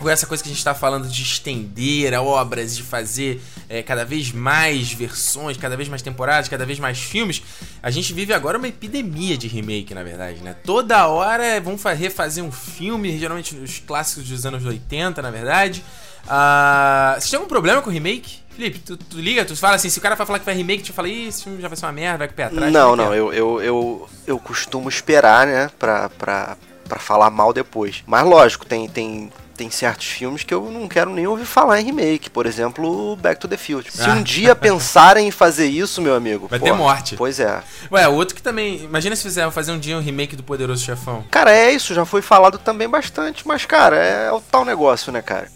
com 0.04 0.10
essa 0.10 0.28
coisa 0.28 0.44
que 0.44 0.50
a 0.50 0.52
gente 0.52 0.60
está 0.60 0.76
falando 0.76 1.08
de 1.08 1.24
estender 1.24 2.14
obras, 2.14 2.76
de 2.76 2.84
fazer 2.84 3.42
é, 3.70 3.82
cada 3.82 4.04
vez 4.04 4.32
mais 4.32 4.92
versões, 4.92 5.56
cada 5.56 5.78
vez 5.78 5.88
mais 5.88 6.02
temporadas, 6.02 6.50
cada 6.50 6.66
vez 6.66 6.78
mais 6.78 7.00
filmes, 7.00 7.42
a 7.82 7.90
gente 7.90 8.14
vive 8.14 8.34
agora 8.34 8.58
uma 8.58 8.68
epidemia 8.68 9.38
de 9.38 9.48
remake, 9.48 9.94
na 9.94 10.04
verdade, 10.04 10.42
né? 10.42 10.56
Toda 10.64 11.08
hora 11.08 11.60
vão 11.62 11.78
refazer 11.96 12.44
um 12.44 12.52
filme, 12.52 13.18
geralmente 13.18 13.56
os 13.56 13.80
clássicos 13.80 14.30
dos 14.30 14.46
anos 14.46 14.66
80, 14.66 15.22
na 15.22 15.32
verdade. 15.32 15.84
Uh, 16.26 17.20
você 17.20 17.32
tem 17.32 17.38
algum 17.38 17.50
problema 17.50 17.82
com 17.82 17.90
remake? 17.90 18.44
Felipe, 18.50 18.80
tu, 18.80 18.98
tu, 18.98 19.18
liga, 19.20 19.44
tu 19.44 19.56
fala 19.56 19.76
assim, 19.76 19.90
se 19.90 19.98
o 19.98 20.02
cara 20.02 20.16
vai 20.16 20.28
falar 20.28 20.40
que 20.40 20.46
vai 20.46 20.54
remake, 20.54 20.84
tu 20.84 20.94
fala, 20.94 21.08
ih, 21.08 21.28
esse 21.28 21.44
filme 21.44 21.62
já 21.62 21.68
vai 21.68 21.76
ser 21.76 21.86
uma 21.86 21.92
merda, 21.92 22.20
vai 22.20 22.28
com 22.28 22.34
o 22.34 22.36
pé 22.36 22.44
atrás. 22.44 22.72
Não, 22.72 22.96
não, 22.96 23.14
eu, 23.14 23.34
eu, 23.34 23.62
eu, 23.62 24.10
eu 24.28 24.38
costumo 24.38 24.90
esperar, 24.90 25.48
né, 25.48 25.72
pra, 25.80 26.10
pra, 26.10 26.58
pra 26.88 27.00
falar 27.00 27.30
mal 27.30 27.52
depois. 27.52 28.04
Mas 28.06 28.24
lógico, 28.26 28.66
tem, 28.66 28.88
tem, 28.88 29.32
tem 29.56 29.70
certos 29.70 30.08
filmes 30.08 30.44
que 30.44 30.54
eu 30.54 30.70
não 30.72 30.88
quero 30.88 31.12
nem 31.12 31.28
ouvir 31.28 31.46
falar 31.46 31.80
em 31.80 31.86
remake. 31.86 32.30
Por 32.30 32.46
exemplo, 32.46 33.16
Back 33.18 33.40
to 33.40 33.48
the 33.48 33.58
Future. 33.58 33.92
Se 33.92 34.10
ah. 34.10 34.14
um 34.14 34.24
dia 34.24 34.56
pensarem 34.56 35.28
em 35.28 35.32
fazer 35.32 35.68
isso, 35.68 36.02
meu 36.02 36.16
amigo. 36.16 36.48
Vai 36.48 36.60
ter 36.60 36.74
morte. 36.74 37.16
Pois 37.16 37.40
é. 37.40 37.62
Ué, 37.92 38.08
outro 38.08 38.36
que 38.36 38.42
também. 38.42 38.84
Imagina 38.84 39.16
se 39.16 39.24
fizer 39.24 39.50
fazer 39.52 39.72
um 39.72 39.80
dia 39.80 39.98
um 39.98 40.02
remake 40.02 40.36
do 40.36 40.44
Poderoso 40.44 40.84
Chefão. 40.84 41.24
Cara, 41.30 41.52
é 41.52 41.72
isso, 41.72 41.94
já 41.94 42.06
foi 42.06 42.22
falado 42.22 42.58
também 42.58 42.89
bastante. 42.89 43.48
Mas, 43.48 43.66
cara, 43.66 43.96
é 43.96 44.32
o 44.32 44.42
tal 44.42 44.66
negócio, 44.66 45.12
né, 45.12 45.22
cara? 45.22 45.48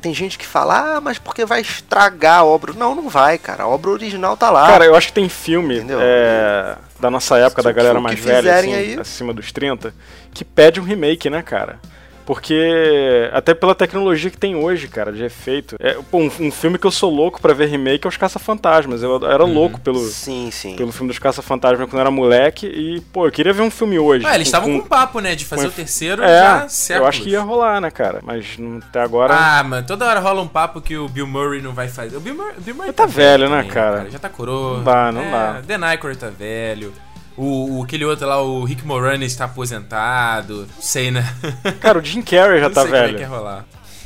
Tem 0.00 0.12
gente 0.12 0.36
que 0.36 0.46
fala, 0.46 0.96
ah, 0.96 1.00
mas 1.00 1.16
porque 1.16 1.44
vai 1.44 1.60
estragar 1.60 2.40
a 2.40 2.44
obra. 2.44 2.72
Não, 2.72 2.92
não 2.92 3.08
vai, 3.08 3.38
cara. 3.38 3.62
A 3.62 3.68
obra 3.68 3.90
original 3.90 4.36
tá 4.36 4.50
lá. 4.50 4.66
Cara, 4.66 4.84
eu 4.84 4.96
acho 4.96 5.08
que 5.08 5.12
tem 5.12 5.28
filme 5.28 5.84
é, 6.00 6.76
da 6.98 7.08
nossa 7.08 7.38
época, 7.38 7.62
da 7.62 7.70
galera 7.70 8.00
mais 8.00 8.18
velha, 8.18 8.56
assim, 8.56 8.74
aí... 8.74 8.98
acima 8.98 9.32
dos 9.32 9.52
30, 9.52 9.94
que 10.34 10.44
pede 10.44 10.80
um 10.80 10.82
remake, 10.82 11.30
né, 11.30 11.40
cara? 11.40 11.78
Porque, 12.24 13.30
até 13.32 13.54
pela 13.54 13.74
tecnologia 13.74 14.30
que 14.30 14.38
tem 14.38 14.54
hoje, 14.54 14.88
cara, 14.88 15.12
de 15.12 15.24
efeito. 15.24 15.76
É, 15.80 15.94
pô, 16.10 16.18
um, 16.18 16.30
um, 16.40 16.50
filme 16.50 16.78
que 16.78 16.86
eu 16.86 16.90
sou 16.90 17.10
louco 17.10 17.40
para 17.40 17.52
ver 17.52 17.66
remake 17.66 18.06
é 18.06 18.08
Os 18.08 18.16
Caça-Fantasmas. 18.16 19.02
Eu 19.02 19.16
era 19.28 19.44
uhum. 19.44 19.52
louco 19.52 19.80
pelo, 19.80 20.00
sim, 20.00 20.50
sim. 20.50 20.76
pelo 20.76 20.92
filme 20.92 21.08
dos 21.08 21.18
Caça-Fantasmas 21.18 21.88
quando 21.88 21.94
eu 21.94 22.00
era 22.00 22.10
moleque. 22.10 22.66
E, 22.66 23.00
pô, 23.12 23.26
eu 23.26 23.32
queria 23.32 23.52
ver 23.52 23.62
um 23.62 23.70
filme 23.70 23.98
hoje. 23.98 24.24
Ah, 24.26 24.34
eles 24.34 24.48
estavam 24.48 24.70
com, 24.70 24.78
com 24.78 24.84
um 24.84 24.88
papo, 24.88 25.20
né? 25.20 25.34
De 25.34 25.44
fazer 25.44 25.64
com, 25.64 25.68
o 25.68 25.72
terceiro 25.72 26.22
é, 26.22 26.40
já 26.40 26.68
séculos. 26.68 27.02
Eu 27.02 27.08
acho 27.08 27.22
que 27.22 27.30
ia 27.30 27.40
rolar, 27.40 27.80
né, 27.80 27.90
cara? 27.90 28.20
Mas 28.22 28.56
até 28.88 29.00
agora. 29.00 29.34
Ah, 29.34 29.62
mano, 29.62 29.86
toda 29.86 30.06
hora 30.06 30.20
rola 30.20 30.42
um 30.42 30.48
papo 30.48 30.80
que 30.80 30.96
o 30.96 31.08
Bill 31.08 31.26
Murray 31.26 31.60
não 31.60 31.72
vai 31.72 31.88
fazer. 31.88 32.16
O 32.16 32.20
Bill 32.20 32.34
Murray, 32.34 32.54
Bill 32.58 32.74
Murray 32.74 32.92
tá, 32.92 33.04
tá 33.04 33.08
velho, 33.08 33.50
né, 33.50 33.64
cara? 33.64 33.96
cara? 33.98 34.10
Já 34.10 34.18
tá 34.18 34.28
coroa. 34.28 34.78
Não 34.78 34.84
dá, 34.84 35.12
não 35.12 35.22
é, 35.22 35.30
dá. 35.30 35.60
Dan 35.60 35.84
Aykroyd 35.84 36.18
tá 36.18 36.28
velho. 36.28 36.92
O, 37.36 37.78
o, 37.78 37.82
aquele 37.82 38.04
outro 38.04 38.26
lá, 38.26 38.40
o 38.42 38.64
Rick 38.64 38.84
Moranis 38.84 39.32
está 39.32 39.46
aposentado. 39.46 40.68
Não 40.74 40.82
sei, 40.82 41.10
né? 41.10 41.24
Cara, 41.80 41.98
o 41.98 42.04
Jim 42.04 42.22
Carrey 42.22 42.60
já 42.60 42.68
não 42.68 42.74
tá 42.74 42.82
sei 42.82 42.90
velho. 42.90 43.04
Como 43.06 43.16
é 43.16 43.18
que 43.18 43.24
é 43.24 43.36
rolar. 43.36 43.64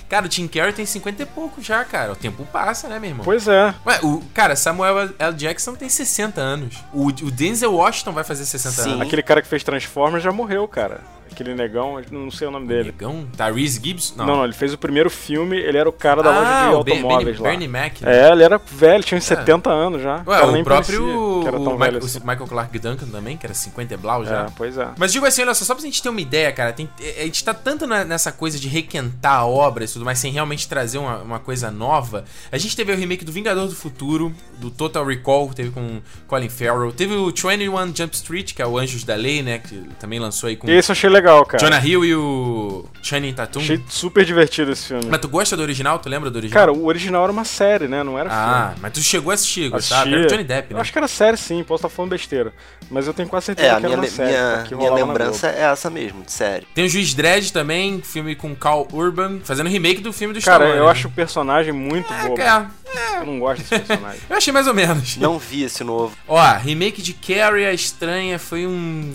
Cara, 0.09 0.27
o 0.27 0.31
Jim 0.31 0.47
Carrey 0.47 0.73
tem 0.73 0.87
50 0.87 1.23
e 1.23 1.27
pouco 1.27 1.61
já, 1.61 1.85
cara. 1.85 2.13
O 2.13 2.17
tempo 2.17 2.47
passa, 2.53 2.87
né, 2.87 2.97
meu 3.01 3.11
irmão? 3.11 3.25
Pois 3.25 3.49
é. 3.49 3.75
Ué, 3.85 3.99
o, 4.05 4.23
cara, 4.33 4.55
Samuel 4.55 5.11
L. 5.19 5.35
Jackson 5.35 5.75
tem 5.75 5.89
60 5.89 6.41
anos. 6.41 6.77
O, 6.93 7.09
o 7.09 7.31
Denzel 7.31 7.75
Washington 7.75 8.13
vai 8.13 8.23
fazer 8.23 8.45
60 8.45 8.83
Sim. 8.83 8.91
anos. 8.93 9.07
Aquele 9.09 9.23
cara 9.23 9.43
que 9.43 9.49
fez 9.49 9.65
Transformers 9.65 10.23
já 10.23 10.31
morreu, 10.31 10.69
cara 10.69 11.01
aquele 11.37 11.55
negão, 11.55 12.01
não 12.11 12.31
sei 12.31 12.49
o 12.49 12.51
nome 12.51 12.67
dele. 12.67 12.85
Negão? 12.85 13.27
Tyrese 13.37 13.81
Gibbs? 13.83 14.15
Não. 14.17 14.27
não. 14.27 14.37
não, 14.37 14.45
ele 14.45 14.55
fez 14.55 14.73
o 14.73 14.79
primeiro 14.79 15.11
filme, 15.11 15.57
ele 15.57 15.77
era 15.77 15.89
o 15.89 15.93
cara 15.93 16.23
da 16.23 16.31
ah, 16.31 16.39
loja 16.39 16.69
de 16.69 16.75
automóveis 16.95 17.39
lá. 17.39 17.51
Bernie 17.51 17.69
Mac. 17.69 18.01
Né? 18.01 18.29
É, 18.29 18.33
ele 18.33 18.43
era 18.43 18.59
velho, 18.59 19.05
tinha 19.05 19.19
uns 19.19 19.31
é. 19.31 19.37
70 19.37 19.71
anos 19.71 20.03
já. 20.03 20.23
Ué, 20.27 20.43
o, 20.43 20.61
o 20.61 20.65
próprio 20.65 21.05
o, 21.05 21.79
Michael, 21.79 21.99
assim. 21.99 22.19
o 22.19 22.27
Michael 22.27 22.47
Clark 22.47 22.79
Duncan 22.79 23.07
também, 23.07 23.37
que 23.37 23.47
era 23.47 23.55
50 23.55 23.95
e 23.95 23.97
blau 23.97 24.25
já. 24.25 24.45
É, 24.45 24.47
pois 24.57 24.79
é. 24.79 24.89
Mas 24.97 25.13
digo 25.13 25.27
assim, 25.27 25.43
olha 25.43 25.55
só, 25.55 25.65
só 25.65 25.75
pra 25.75 25.85
gente 25.85 26.03
ter 26.03 26.09
uma 26.09 26.21
ideia, 26.21 26.51
cara, 26.53 26.73
tem, 26.73 26.89
a 27.19 27.25
gente 27.25 27.45
tá 27.45 27.53
tanto 27.53 27.87
na, 27.87 28.05
nessa 28.05 28.33
coisa 28.33 28.59
de 28.59 28.69
requentar 28.69 29.41
a 29.41 29.47
obra 29.47 29.85
e 29.85 29.89
tudo 29.89 30.05
mais, 30.05 30.19
sem 30.19 30.33
realmente 30.33 30.69
trazer 30.69 30.99
uma, 30.99 31.19
uma 31.19 31.39
coisa 31.39 31.71
nova. 31.71 32.25
A 32.51 32.59
gente 32.59 32.75
teve 32.75 32.93
o 32.93 32.97
remake 32.97 33.25
do 33.25 33.33
Vingador 33.33 33.69
do 33.69 33.75
Futuro, 33.75 34.33
do 34.59 34.71
Total 34.71 35.05
Recall, 35.05 35.53
teve 35.55 35.71
com 35.71 36.01
Colin 36.27 36.49
Farrell. 36.49 36.93
Teve 36.93 37.15
o 37.15 37.27
21 37.27 37.95
Jump 37.95 38.15
Street, 38.15 38.55
que 38.55 38.63
é 38.63 38.67
o 38.67 38.79
Anjos 38.79 39.05
da 39.05 39.15
Lei, 39.15 39.43
né, 39.43 39.59
que 39.59 39.77
também 39.99 40.19
lançou 40.19 40.49
aí 40.49 40.57
com... 40.57 40.69
Esse 40.71 40.91
eu 40.91 40.95
achei 40.95 41.11
legal, 41.11 41.26
cara. 41.45 41.65
Jonah 41.65 41.85
Hill 41.85 42.05
e 42.05 42.15
o 42.15 42.85
Channing 43.03 43.33
Tatum. 43.33 43.61
Achei 43.61 43.81
super 43.89 44.25
divertido 44.25 44.73
esse 44.73 44.89
filme. 44.89 45.07
Mas 45.09 45.21
tu 45.21 45.29
gosta 45.29 45.57
do 45.57 45.63
original? 45.63 45.99
Tu 45.99 46.09
lembra 46.09 46.31
do 46.31 46.37
original? 46.37 46.61
Cara, 46.61 46.73
o 46.73 46.87
original 46.87 47.23
era 47.23 47.33
uma 47.33 47.45
série, 47.45 47.87
né? 47.87 48.03
Não 48.03 48.19
era 48.19 48.29
ah, 48.33 48.67
filme. 48.67 48.81
mas 48.83 48.93
tu 48.93 49.01
chegou 49.01 49.31
a 49.31 49.35
assistir, 49.35 49.71
gostava? 49.71 50.09
Era 50.09 50.27
Johnny 50.27 50.45
Depp, 50.45 50.73
né? 50.73 50.79
Eu 50.79 50.81
acho 50.81 50.93
que 50.93 50.99
era 50.99 51.09
série 51.09 51.37
sim, 51.37 51.63
posso 51.63 51.87
estar 51.87 51.89
falando 51.89 52.11
besteira. 52.11 52.53
Mas 52.91 53.07
eu 53.07 53.15
tenho 53.15 53.29
quase 53.29 53.47
certeza 53.47 53.69
é, 53.69 53.81
que 53.81 53.87
era 53.87 53.95
uma 53.95 54.07
série. 54.07 54.31
Minha, 54.31 54.67
minha 54.77 54.93
lembrança 54.93 55.49
é 55.49 55.63
essa 55.63 55.89
mesmo, 55.91 56.23
de 56.23 56.33
série. 56.33 56.67
Tem 56.75 56.85
o 56.85 56.89
Juiz 56.89 57.15
Dredd 57.15 57.53
também, 57.53 58.01
filme 58.03 58.35
com 58.35 58.55
Carl 58.55 58.87
Urban, 58.93 59.41
fazendo 59.45 59.69
remake 59.69 60.01
do 60.01 60.13
filme 60.13 60.35
do 60.35 60.41
Cara, 60.41 60.65
Stallone. 60.65 60.79
eu 60.79 60.85
né? 60.85 60.91
acho 60.91 61.09
o 61.09 61.11
personagem 61.11 61.73
muito 61.73 62.13
é, 62.13 62.29
bom. 62.29 62.35
É, 62.39 62.67
é. 62.97 63.21
Eu 63.21 63.27
não 63.27 63.39
gosto 63.39 63.63
desse 63.63 63.85
personagem. 63.85 64.21
eu 64.29 64.37
achei 64.37 64.53
mais 64.53 64.67
ou 64.67 64.75
menos. 64.75 65.17
Não 65.17 65.39
vi 65.39 65.63
esse 65.63 65.83
novo. 65.85 66.17
Ó, 66.27 66.41
remake 66.59 67.03
de 67.03 67.13
Carrie 67.13 67.67
a 67.67 67.73
Estranha 67.73 68.39
foi 68.39 68.67
um 68.67 69.15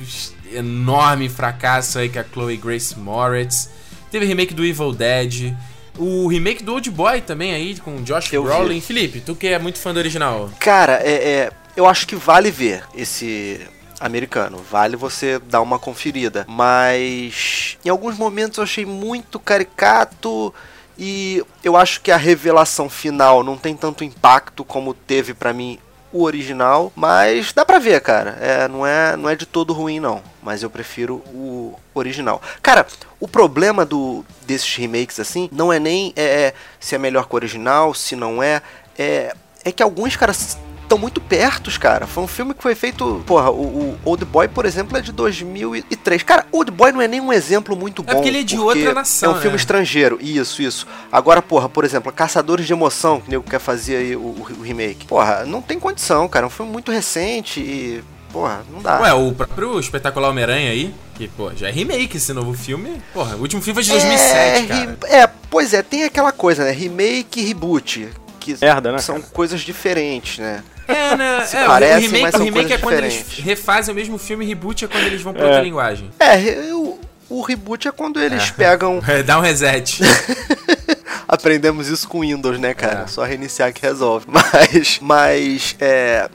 enorme 0.53 1.29
fracasso 1.29 1.99
aí 1.99 2.09
com 2.09 2.19
a 2.19 2.23
Chloe 2.23 2.57
Grace 2.57 2.97
Moritz. 2.97 3.69
Teve 4.09 4.25
remake 4.25 4.53
do 4.53 4.65
Evil 4.65 4.91
Dead. 4.91 5.55
O 5.97 6.27
remake 6.27 6.63
do 6.63 6.73
Old 6.73 6.89
Boy 6.89 7.21
também 7.21 7.53
aí, 7.53 7.77
com 7.79 8.01
Josh 8.01 8.31
eu 8.33 8.43
Brolin. 8.43 8.75
Vi. 8.75 8.81
Felipe, 8.81 9.21
tu 9.21 9.35
que 9.35 9.47
é 9.47 9.59
muito 9.59 9.79
fã 9.79 9.93
do 9.93 9.97
original. 9.97 10.49
Cara, 10.59 11.01
é, 11.03 11.11
é, 11.11 11.51
eu 11.75 11.85
acho 11.85 12.07
que 12.07 12.15
vale 12.15 12.49
ver 12.49 12.83
esse 12.95 13.59
americano. 13.99 14.57
Vale 14.69 14.95
você 14.95 15.39
dar 15.39 15.61
uma 15.61 15.77
conferida. 15.77 16.45
Mas 16.47 17.77
em 17.85 17.89
alguns 17.89 18.17
momentos 18.17 18.57
eu 18.57 18.63
achei 18.63 18.85
muito 18.85 19.39
caricato. 19.39 20.53
E 20.97 21.43
eu 21.63 21.77
acho 21.77 22.01
que 22.01 22.11
a 22.11 22.17
revelação 22.17 22.89
final 22.89 23.43
não 23.43 23.57
tem 23.57 23.75
tanto 23.75 24.03
impacto 24.03 24.63
como 24.63 24.93
teve 24.93 25.33
para 25.33 25.53
mim 25.53 25.79
o 26.13 26.23
original, 26.23 26.91
mas 26.95 27.53
dá 27.53 27.65
pra 27.65 27.79
ver, 27.79 28.01
cara. 28.01 28.37
É, 28.41 28.67
não, 28.67 28.85
é, 28.85 29.15
não 29.15 29.29
é 29.29 29.35
de 29.35 29.45
todo 29.45 29.73
ruim, 29.73 29.99
não. 29.99 30.21
Mas 30.41 30.63
eu 30.63 30.69
prefiro 30.69 31.15
o 31.34 31.77
original. 31.93 32.41
Cara, 32.62 32.86
o 33.19 33.27
problema 33.27 33.86
do 33.86 34.25
desses 34.45 34.75
remakes 34.75 35.19
assim 35.19 35.49
não 35.51 35.71
é 35.71 35.80
nem 35.80 36.13
é, 36.15 36.23
é 36.23 36.54
se 36.80 36.95
é 36.95 36.97
melhor 36.97 37.27
que 37.27 37.34
o 37.34 37.36
original, 37.36 37.93
se 37.93 38.15
não 38.15 38.41
é. 38.41 38.62
É, 38.97 39.34
é 39.63 39.71
que 39.71 39.84
alguns 39.84 40.15
caras 40.15 40.58
estão 40.91 40.97
muito 40.97 41.21
pertos, 41.21 41.77
cara. 41.77 42.06
Foi 42.06 42.23
um 42.23 42.27
filme 42.27 42.54
que 42.54 42.62
foi 42.62 42.75
feito. 42.75 43.23
Porra, 43.25 43.49
o, 43.49 43.63
o, 43.63 43.99
Old 44.04 44.25
Boy, 44.25 44.47
por 44.49 44.65
exemplo, 44.65 44.97
é 44.97 45.01
de 45.01 45.12
2003. 45.12 46.23
Cara, 46.23 46.45
Old 46.51 46.69
Boy 46.69 46.91
não 46.91 47.01
é 47.01 47.08
nem 47.08 47.21
um 47.21 47.32
exemplo 47.32 47.75
muito 47.75 48.04
bom. 48.04 48.12
É 48.12 48.15
porque 48.15 48.27
ele 48.27 48.41
é 48.41 48.43
de 48.43 48.58
outra 48.58 48.93
nação. 48.93 49.32
É 49.32 49.36
um 49.36 49.38
filme 49.38 49.56
né? 49.56 49.62
estrangeiro. 49.62 50.17
Isso, 50.21 50.62
isso. 50.62 50.86
Agora, 51.12 51.41
porra, 51.41 51.69
por 51.69 51.86
exemplo, 51.86 52.12
Caçadores 52.12 52.67
de 52.67 52.73
Emoção, 52.73 53.21
que 53.21 53.30
o 53.30 53.32
nego 53.32 53.43
quer 53.43 53.60
fazer 53.60 53.95
aí 53.95 54.15
o, 54.15 54.19
o 54.19 54.62
remake. 54.62 55.06
Porra, 55.06 55.45
não 55.45 55.62
tem 55.62 55.80
condição, 55.80 56.27
cara. 56.27 56.45
É 56.45 56.47
um 56.47 56.51
filme 56.51 56.71
muito 56.71 56.91
recente 56.91 57.62
e. 57.62 58.04
Porra, 58.31 58.61
não 58.71 58.81
dá. 58.81 58.99
Ué, 59.01 59.13
o 59.13 59.31
próprio 59.33 59.79
espetacular 59.79 60.29
Homem-Aranha 60.29 60.71
aí, 60.71 60.93
que, 61.15 61.27
pô, 61.27 61.51
já 61.55 61.67
é 61.67 61.71
remake 61.71 62.17
esse 62.17 62.31
novo 62.33 62.53
filme. 62.53 63.01
Porra, 63.13 63.35
o 63.35 63.41
último 63.41 63.61
filme 63.61 63.75
foi 63.75 63.83
de 63.83 63.89
2007, 63.91 64.33
é, 64.35 64.67
cara. 64.67 64.97
É, 65.23 65.29
pois 65.49 65.73
é, 65.73 65.81
tem 65.83 66.03
aquela 66.05 66.31
coisa, 66.31 66.63
né? 66.63 66.71
Remake 66.71 67.41
e 67.41 67.43
reboot. 67.43 68.09
Que 68.39 68.57
Merda, 68.59 68.91
né, 68.93 68.97
são 68.99 69.15
cara? 69.19 69.27
coisas 69.33 69.61
diferentes, 69.61 70.39
né? 70.39 70.63
É, 70.87 71.15
né? 71.15 71.43
Se 71.45 71.57
é, 71.57 71.65
parecem, 71.65 71.97
o 71.97 72.01
remake, 72.01 72.21
mas 72.23 72.31
são 72.31 72.41
o 72.41 72.43
remake 72.45 72.73
é 72.73 72.77
quando 72.77 72.95
eles 72.95 73.13
diferentes. 73.13 73.43
refazem 73.45 73.93
o 73.93 73.95
mesmo 73.95 74.17
filme, 74.17 74.45
reboot 74.45 74.85
é 74.85 74.87
quando 74.87 75.03
eles 75.05 75.21
vão 75.21 75.33
pra 75.33 75.43
É. 75.43 75.45
outra 75.45 75.61
linguagem. 75.61 76.09
É, 76.19 76.73
o, 76.73 76.99
o 77.29 77.41
reboot 77.41 77.87
é 77.87 77.91
quando 77.91 78.19
eles 78.19 78.49
É. 78.49 78.51
pegam. 78.53 78.99
Dá 79.25 79.37
um 79.37 79.41
reset. 79.41 79.99
Aprendemos 81.27 81.87
isso 81.87 82.07
com 82.07 82.21
Windows, 82.21 82.59
né, 82.59 82.73
cara? 82.73 83.01
É. 83.03 83.07
Só 83.07 83.23
reiniciar 83.23 83.71
que 83.73 83.81
resolve. 83.81 84.25
Mas, 84.27 84.99
mas 85.01 85.75
é, 85.79 86.29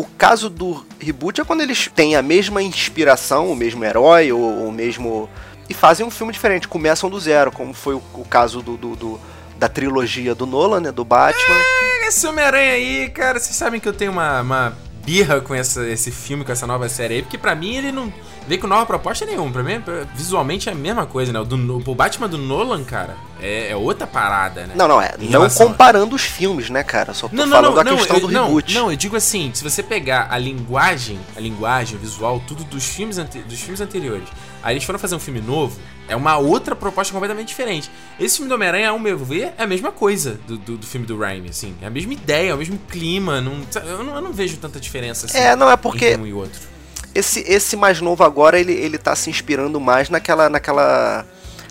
o 0.00 0.04
caso 0.16 0.48
do 0.48 0.84
reboot 0.98 1.40
é 1.40 1.44
quando 1.44 1.60
eles 1.62 1.88
têm 1.94 2.14
a 2.16 2.22
mesma 2.22 2.62
inspiração, 2.62 3.50
o 3.50 3.56
mesmo 3.56 3.84
herói, 3.84 4.30
ou 4.32 4.68
o 4.68 4.72
mesmo. 4.72 5.28
E 5.68 5.74
fazem 5.74 6.04
um 6.06 6.10
filme 6.10 6.32
diferente, 6.32 6.66
começam 6.68 7.10
do 7.10 7.18
zero, 7.20 7.50
como 7.52 7.74
foi 7.74 7.94
o, 7.94 8.02
o 8.14 8.24
caso 8.24 8.62
do, 8.62 8.76
do- 8.76 8.96
do- 8.96 9.20
da 9.58 9.68
trilogia 9.68 10.34
do 10.34 10.46
Nolan, 10.46 10.80
né? 10.80 10.92
Do 10.92 11.04
Batman. 11.04 11.60
Esse 12.06 12.26
Homem-Aranha 12.26 12.72
aí, 12.72 13.10
cara, 13.10 13.38
vocês 13.40 13.54
sabem 13.56 13.78
que 13.80 13.88
eu 13.88 13.92
tenho 13.92 14.12
uma, 14.12 14.40
uma 14.40 14.76
birra 15.04 15.40
com 15.40 15.54
essa, 15.54 15.86
esse 15.88 16.10
filme, 16.10 16.44
com 16.44 16.52
essa 16.52 16.66
nova 16.66 16.88
série 16.88 17.14
aí, 17.14 17.22
porque 17.22 17.36
pra 17.36 17.54
mim 17.54 17.74
ele 17.76 17.90
não 17.92 18.12
veio 18.48 18.60
com 18.60 18.66
nova 18.66 18.86
proposta 18.86 19.24
nenhuma. 19.26 19.52
Pra 19.52 19.62
mim, 19.62 19.82
visualmente 20.14 20.68
é 20.68 20.72
a 20.72 20.74
mesma 20.74 21.06
coisa, 21.06 21.32
né? 21.32 21.38
O, 21.38 21.44
do, 21.44 21.90
o 21.90 21.94
Batman 21.94 22.28
do 22.28 22.38
Nolan, 22.38 22.82
cara, 22.82 23.14
é, 23.40 23.70
é 23.70 23.76
outra 23.76 24.06
parada, 24.06 24.66
né? 24.66 24.74
Não, 24.74 24.88
não, 24.88 25.00
é. 25.00 25.14
Em 25.20 25.28
Não 25.28 25.48
comparando 25.50 26.16
os 26.16 26.22
filmes, 26.22 26.70
né, 26.70 26.82
cara? 26.82 27.12
Só 27.14 27.28
tô 27.28 27.36
Não, 27.36 27.44
não, 27.46 27.52
falando 27.56 27.68
não, 27.68 27.84
da 27.84 27.90
não, 27.90 27.96
questão 27.98 28.16
eu, 28.16 28.22
do 28.22 28.32
não, 28.32 28.46
reboot. 28.46 28.74
não, 28.74 28.90
eu 28.90 28.96
digo 28.96 29.14
assim, 29.16 29.50
se 29.54 29.62
você 29.62 29.82
pegar 29.82 30.28
a 30.30 30.38
linguagem, 30.38 31.20
a 31.36 31.40
linguagem, 31.40 31.96
o 31.96 32.00
visual, 32.00 32.42
tudo 32.46 32.64
dos 32.64 32.84
filmes, 32.86 33.18
ante- 33.18 33.40
dos 33.40 33.60
filmes 33.60 33.80
anteriores, 33.80 34.28
aí 34.62 34.74
eles 34.74 34.84
foram 34.84 34.98
fazer 34.98 35.14
um 35.14 35.20
filme 35.20 35.40
novo, 35.40 35.78
é 36.08 36.16
uma 36.16 36.38
outra 36.38 36.74
proposta 36.74 37.12
completamente 37.12 37.48
diferente. 37.48 37.90
Esse 38.18 38.36
filme 38.36 38.48
do 38.48 38.54
Homem-Aranha, 38.54 38.88
ao 38.90 38.98
meu 38.98 39.18
ver, 39.18 39.52
é 39.58 39.64
a 39.64 39.66
mesma 39.66 39.92
coisa 39.92 40.40
do, 40.46 40.56
do, 40.56 40.76
do 40.78 40.86
filme 40.86 41.06
do 41.06 41.18
Raimi, 41.18 41.50
assim. 41.50 41.74
É 41.82 41.86
a 41.86 41.90
mesma 41.90 42.14
ideia, 42.14 42.50
é 42.50 42.54
o 42.54 42.58
mesmo 42.58 42.78
clima, 42.88 43.40
não, 43.42 43.60
eu, 43.84 44.02
não, 44.02 44.14
eu 44.14 44.20
não 44.22 44.32
vejo 44.32 44.56
tanta 44.56 44.80
diferença 44.80 45.26
assim. 45.26 45.36
É, 45.36 45.54
não, 45.54 45.70
é 45.70 45.76
porque 45.76 46.06
entre 46.06 46.22
um 46.22 46.26
e 46.26 46.32
outro. 46.32 46.77
Esse, 47.18 47.40
esse 47.40 47.76
mais 47.76 48.00
novo 48.00 48.22
agora, 48.24 48.58
ele, 48.58 48.72
ele 48.72 48.98
tá 48.98 49.14
se 49.16 49.28
inspirando 49.30 49.80
mais 49.80 50.08
naquela, 50.10 50.48
naquela, 50.48 51.24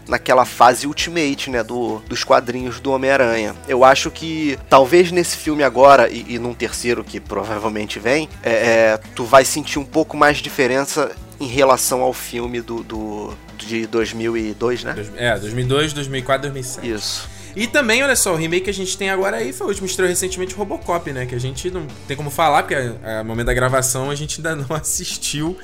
naquela 0.07 0.45
fase 0.45 0.87
Ultimate, 0.87 1.49
né, 1.49 1.63
do, 1.63 1.99
dos 2.07 2.23
quadrinhos 2.23 2.79
do 2.79 2.91
Homem-Aranha. 2.91 3.55
Eu 3.67 3.83
acho 3.83 4.09
que, 4.11 4.57
talvez 4.69 5.11
nesse 5.11 5.37
filme 5.37 5.63
agora, 5.63 6.09
e, 6.09 6.25
e 6.35 6.39
num 6.39 6.53
terceiro 6.53 7.03
que 7.03 7.19
provavelmente 7.19 7.99
vem, 7.99 8.29
é, 8.43 8.51
é, 8.51 8.99
tu 9.15 9.23
vai 9.23 9.43
sentir 9.45 9.79
um 9.79 9.85
pouco 9.85 10.15
mais 10.15 10.37
de 10.37 10.43
diferença 10.43 11.11
em 11.39 11.47
relação 11.47 12.01
ao 12.01 12.13
filme 12.13 12.61
do, 12.61 12.81
do 12.83 13.33
de 13.57 13.85
2002, 13.87 14.83
né? 14.83 14.93
Dois- 14.93 15.11
É, 15.17 15.37
2002, 15.37 15.93
2004, 15.93 16.49
2007. 16.51 16.89
Isso. 16.89 17.29
E 17.59 17.65
também, 17.65 18.03
olha 18.03 18.15
só, 18.15 18.33
o 18.33 18.35
remake 18.37 18.65
que 18.65 18.69
a 18.69 18.73
gente 18.73 18.95
tem 18.97 19.09
agora 19.09 19.37
aí 19.37 19.51
foi 19.51 19.65
o 19.65 19.69
último 19.69 19.87
estreou 19.87 20.07
recentemente 20.07 20.53
Robocop, 20.53 21.11
né? 21.11 21.25
Que 21.25 21.33
a 21.33 21.39
gente 21.39 21.71
não 21.71 21.87
tem 22.07 22.15
como 22.15 22.29
falar, 22.29 22.61
porque 22.61 22.75
a- 22.75 23.19
a- 23.19 23.23
no 23.23 23.29
momento 23.29 23.47
da 23.47 23.53
gravação 23.53 24.11
a 24.11 24.15
gente 24.15 24.37
ainda 24.39 24.55
não 24.69 24.75
assistiu. 24.75 25.57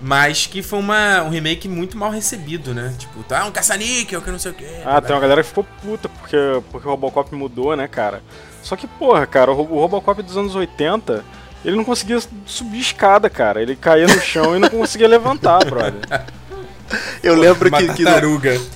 Mas 0.00 0.46
que 0.46 0.62
foi 0.62 0.78
uma, 0.78 1.22
um 1.24 1.28
remake 1.28 1.66
muito 1.68 1.96
mal 1.98 2.10
recebido, 2.10 2.72
né? 2.72 2.94
Tipo, 2.98 3.22
tá 3.24 3.44
um 3.46 3.50
caça-níquel, 3.50 4.20
que 4.22 4.30
não 4.30 4.38
sei 4.38 4.52
o 4.52 4.54
quê. 4.54 4.66
Ah, 4.84 5.00
tem 5.00 5.12
uma 5.16 5.20
galera 5.20 5.42
que 5.42 5.48
ficou 5.48 5.64
puta 5.82 6.08
porque, 6.08 6.36
porque 6.70 6.86
o 6.86 6.90
Robocop 6.90 7.34
mudou, 7.34 7.74
né, 7.74 7.88
cara? 7.88 8.22
Só 8.62 8.76
que, 8.76 8.86
porra, 8.86 9.26
cara, 9.26 9.50
o 9.50 9.54
o 9.60 9.80
Robocop 9.80 10.22
dos 10.22 10.36
anos 10.36 10.54
80, 10.54 11.24
ele 11.64 11.76
não 11.76 11.84
conseguia 11.84 12.20
subir 12.46 12.78
escada, 12.78 13.28
cara. 13.28 13.60
Ele 13.60 13.74
caía 13.74 14.06
no 14.06 14.20
chão 14.20 14.54
e 14.54 14.60
não 14.60 14.68
conseguia 14.68 15.08
levantar, 15.08 15.64
brother. 15.64 15.94
Eu 17.22 17.34
lembro 17.34 17.70
que, 17.70 17.92
que 17.94 18.02
no, 18.04 18.10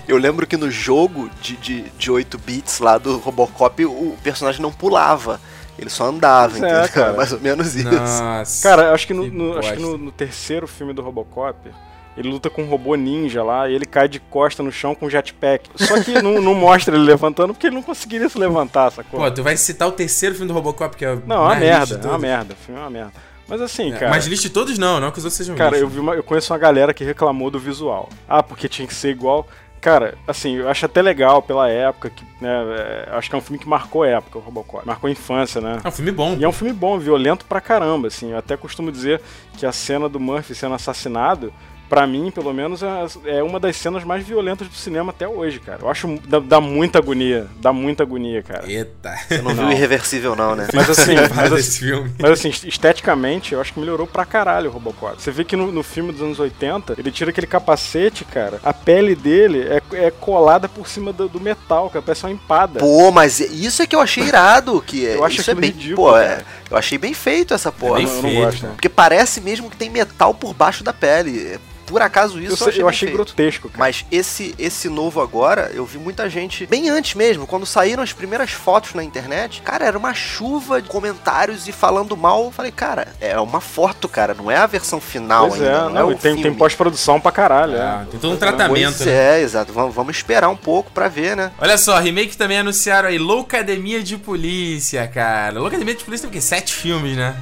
eu 0.08 0.16
lembro 0.18 0.46
que 0.46 0.56
no 0.56 0.70
jogo 0.70 1.30
de, 1.40 1.56
de, 1.56 1.82
de 1.98 2.10
8 2.10 2.38
bits 2.38 2.78
lá 2.80 2.98
do 2.98 3.16
Robocop, 3.18 3.84
o 3.84 4.16
personagem 4.22 4.60
não 4.60 4.72
pulava. 4.72 5.40
Ele 5.78 5.88
só 5.88 6.04
andava, 6.04 6.50
Pois 6.50 6.62
é, 6.62 6.68
entendeu? 6.68 6.88
cara. 6.92 7.12
Mais 7.14 7.32
ou 7.32 7.40
menos 7.40 7.74
isso. 7.74 7.90
Nossa. 7.90 8.62
Cara, 8.62 8.92
acho 8.92 9.06
que, 9.06 9.14
no, 9.14 9.24
Que 9.24 9.30
no- 9.30 9.58
acho 9.58 9.72
que 9.72 9.80
no, 9.80 9.96
no 9.96 10.12
terceiro 10.12 10.66
filme 10.68 10.92
do 10.92 11.00
Robocop, 11.02 11.70
ele 12.16 12.28
luta 12.28 12.50
com 12.50 12.62
um 12.62 12.68
robô 12.68 12.94
ninja 12.94 13.42
lá 13.42 13.68
e 13.68 13.74
ele 13.74 13.86
cai 13.86 14.06
de 14.06 14.20
costa 14.20 14.62
no 14.62 14.70
chão 14.70 14.94
com 14.94 15.06
um 15.06 15.10
jetpack. 15.10 15.70
Só 15.76 15.98
que 16.02 16.20
não, 16.20 16.42
não 16.42 16.54
mostra 16.54 16.94
ele 16.94 17.04
levantando 17.04 17.54
porque 17.54 17.66
ele 17.68 17.76
não 17.76 17.82
conseguiria 17.82 18.28
se 18.28 18.36
levantar, 18.38 18.92
sacou? 18.92 19.18
Pô, 19.18 19.30
tu 19.30 19.42
vai 19.42 19.56
citar 19.56 19.88
o 19.88 19.92
terceiro 19.92 20.34
filme 20.34 20.48
do 20.48 20.54
Robocop, 20.54 20.94
que 20.94 21.04
é 21.04 21.12
o 21.12 21.22
não, 21.26 21.36
é 21.36 21.54
uma 21.54 21.54
merda, 21.56 22.00
é 22.04 22.06
uma 22.08 22.18
merda. 22.18 22.52
O 22.52 22.56
filme 22.64 22.78
é 22.78 22.84
uma 22.84 22.90
merda. 22.90 23.12
Mas 23.52 23.60
assim, 23.60 23.92
É, 23.92 23.98
cara. 23.98 24.10
Mas 24.10 24.26
lixo 24.26 24.44
de 24.44 24.50
todos 24.50 24.78
não, 24.78 24.98
não 24.98 25.10
que 25.10 25.18
os 25.18 25.24
outros 25.24 25.36
sejam 25.36 25.54
Cara, 25.54 25.76
eu, 25.76 25.86
vi 25.86 25.98
uma- 26.00 26.14
eu 26.14 26.22
conheço 26.22 26.50
uma 26.54 26.58
galera 26.58 26.94
que 26.94 27.04
reclamou 27.04 27.50
do 27.50 27.58
visual. 27.58 28.08
Ah, 28.26 28.42
porque 28.42 28.66
tinha 28.66 28.88
que 28.88 28.94
ser 28.94 29.10
igual. 29.10 29.46
Cara, 29.78 30.14
assim, 30.26 30.54
eu 30.56 30.70
acho 30.70 30.86
até 30.86 31.02
legal 31.02 31.42
pela 31.42 31.68
época, 31.68 32.08
que, 32.08 32.24
né, 32.40 32.48
é, 32.50 33.08
acho 33.14 33.28
que 33.28 33.34
é 33.34 33.38
um 33.38 33.42
filme 33.42 33.58
que 33.58 33.68
marcou 33.68 34.04
a 34.04 34.08
época, 34.08 34.38
o 34.38 34.40
Robocop. 34.40 34.86
Marcou 34.86 35.06
a 35.06 35.10
infância, 35.10 35.60
né? 35.60 35.80
É 35.84 35.88
um 35.88 35.92
filme 35.92 36.10
bom. 36.12 36.34
E 36.38 36.44
é 36.44 36.48
um 36.48 36.52
filme 36.52 36.72
bom, 36.72 36.98
violento 36.98 37.44
pra 37.44 37.60
caramba, 37.60 38.08
assim. 38.08 38.30
Eu 38.30 38.38
até 38.38 38.56
costumo 38.56 38.90
dizer 38.90 39.20
que 39.58 39.66
a 39.66 39.72
cena 39.72 40.08
do 40.08 40.18
Murphy 40.18 40.54
sendo 40.54 40.74
assassinado, 40.74 41.52
pra 41.88 42.06
mim, 42.06 42.30
pelo 42.30 42.52
menos, 42.52 42.82
é, 42.82 43.38
é 43.38 43.42
uma 43.42 43.60
das 43.60 43.76
cenas 43.76 44.02
mais 44.04 44.26
violentas 44.26 44.66
do 44.68 44.74
cinema 44.74 45.10
até 45.10 45.28
hoje, 45.28 45.60
cara. 45.60 45.80
Eu 45.82 45.90
acho 45.90 46.18
dá, 46.26 46.38
dá 46.38 46.60
muita 46.60 46.98
agonia, 46.98 47.46
dá 47.60 47.72
muita 47.72 48.02
agonia, 48.02 48.42
cara. 48.42 48.70
Eita. 48.70 49.14
Você 49.28 49.42
não 49.42 49.52
viu 49.54 49.62
Não. 49.64 49.72
Irreversível, 49.72 50.34
não, 50.34 50.54
né? 50.56 50.68
Mas 50.72 50.88
assim, 50.90 51.14
mas, 51.34 51.52
assim, 51.52 52.12
mas 52.18 52.30
assim, 52.32 52.48
esteticamente, 52.48 53.52
eu 53.54 53.60
acho 53.60 53.72
que 53.72 53.80
melhorou 53.80 54.06
pra 54.06 54.24
caralho 54.24 54.70
o 54.70 54.72
Robocop. 54.72 55.20
Você 55.20 55.30
vê 55.30 55.44
que 55.44 55.56
no, 55.56 55.70
no 55.70 55.82
filme 55.82 56.12
dos 56.12 56.22
anos 56.22 56.40
80, 56.40 56.94
ele 56.98 57.10
tira 57.10 57.30
aquele 57.30 57.46
capacete, 57.46 58.24
cara, 58.24 58.58
a 58.62 58.72
pele 58.72 59.14
dele 59.14 59.62
é, 59.62 60.06
é 60.06 60.10
colada 60.10 60.68
por 60.68 60.88
cima 60.88 61.12
do, 61.12 61.28
do 61.28 61.40
metal, 61.40 61.88
cara, 61.90 62.02
parece 62.02 62.24
uma 62.24 62.32
empada. 62.32 62.80
Pô, 62.80 63.10
mas 63.10 63.40
isso 63.40 63.82
é 63.82 63.86
que 63.86 63.94
eu 63.94 64.00
achei 64.00 64.24
irado. 64.24 64.80
Que 64.82 65.06
é- 65.06 65.16
Eu 65.16 65.24
acho 65.24 65.40
isso 65.40 65.50
é 65.50 65.54
bem. 65.54 65.70
ridículo, 65.70 66.08
pô, 66.08 66.16
é- 66.16 66.42
eu 66.70 66.76
achei 66.76 66.96
bem 66.98 67.12
feito 67.14 67.52
essa 67.54 67.70
porra. 67.70 67.96
bem 67.96 68.06
eu 68.06 68.22
não 68.22 68.34
gosto, 68.34 68.62
né? 68.62 68.68
né? 68.68 68.74
Porque 68.74 68.88
parece 68.88 69.40
mesmo 69.40 69.70
que 69.70 69.76
tem 69.76 69.90
metal 69.90 70.32
por 70.34 70.54
baixo 70.54 70.82
da 70.82 70.92
pele. 70.92 71.58
Por 71.92 72.02
acaso 72.02 72.38
isso 72.40 72.46
Eu, 72.48 72.50
eu, 72.52 72.56
sei- 72.56 72.68
achei, 72.68 72.82
eu 72.82 72.88
achei 72.88 73.10
grotesco, 73.10 73.68
cara. 73.68 73.78
Mas 73.78 74.04
esse 74.10 74.54
esse 74.58 74.88
novo 74.88 75.20
agora, 75.20 75.70
eu 75.74 75.84
vi 75.84 75.98
muita 75.98 76.28
gente, 76.28 76.66
bem 76.66 76.88
antes 76.88 77.14
mesmo, 77.14 77.46
quando 77.46 77.66
saíram 77.66 78.02
as 78.02 78.12
primeiras 78.12 78.50
fotos 78.50 78.94
na 78.94 79.04
internet, 79.04 79.60
cara, 79.62 79.84
era 79.84 79.98
uma 79.98 80.14
chuva 80.14 80.80
de 80.80 80.88
comentários 80.88 81.68
e 81.68 81.72
falando 81.72 82.16
mal. 82.16 82.44
Eu 82.44 82.50
falei, 82.50 82.72
cara, 82.72 83.08
é 83.20 83.38
uma 83.38 83.60
foto, 83.60 84.08
cara, 84.08 84.32
não 84.34 84.50
é 84.50 84.56
a 84.56 84.66
versão 84.66 85.00
final 85.00 85.48
Pois 85.48 85.60
ainda, 85.60 85.66
é, 85.70 85.78
não, 85.82 85.90
não, 85.90 86.08
é 86.08 86.12
e 86.12 86.14
o 86.14 86.18
tem, 86.18 86.40
tem 86.40 86.54
pós-produção 86.54 87.20
pra 87.20 87.30
caralho, 87.30 87.74
Ah, 87.80 88.04
é. 88.06 88.10
tem 88.10 88.18
todo 88.20 88.32
um 88.32 88.36
é. 88.36 88.38
tratamento, 88.38 88.96
Pois 88.96 89.06
né? 89.06 89.38
é, 89.38 89.42
exato. 89.42 89.72
Vamos, 89.72 89.94
vamos 89.94 90.16
esperar 90.16 90.48
um 90.48 90.56
pouco 90.56 90.90
pra 90.92 91.08
ver, 91.08 91.36
né? 91.36 91.52
Olha 91.58 91.76
só, 91.76 91.98
remake 91.98 92.36
também 92.36 92.58
anunciaram 92.58 93.08
aí 93.08 93.18
Loucademia 93.18 94.02
de 94.02 94.16
Polícia, 94.16 95.06
cara. 95.08 95.60
Loucademia 95.60 95.94
de 95.94 96.04
Polícia 96.04 96.28
tem 96.28 96.30
o 96.30 96.32
quê? 96.32 96.40
Sete 96.40 96.72
filmes, 96.72 97.16
né? 97.16 97.36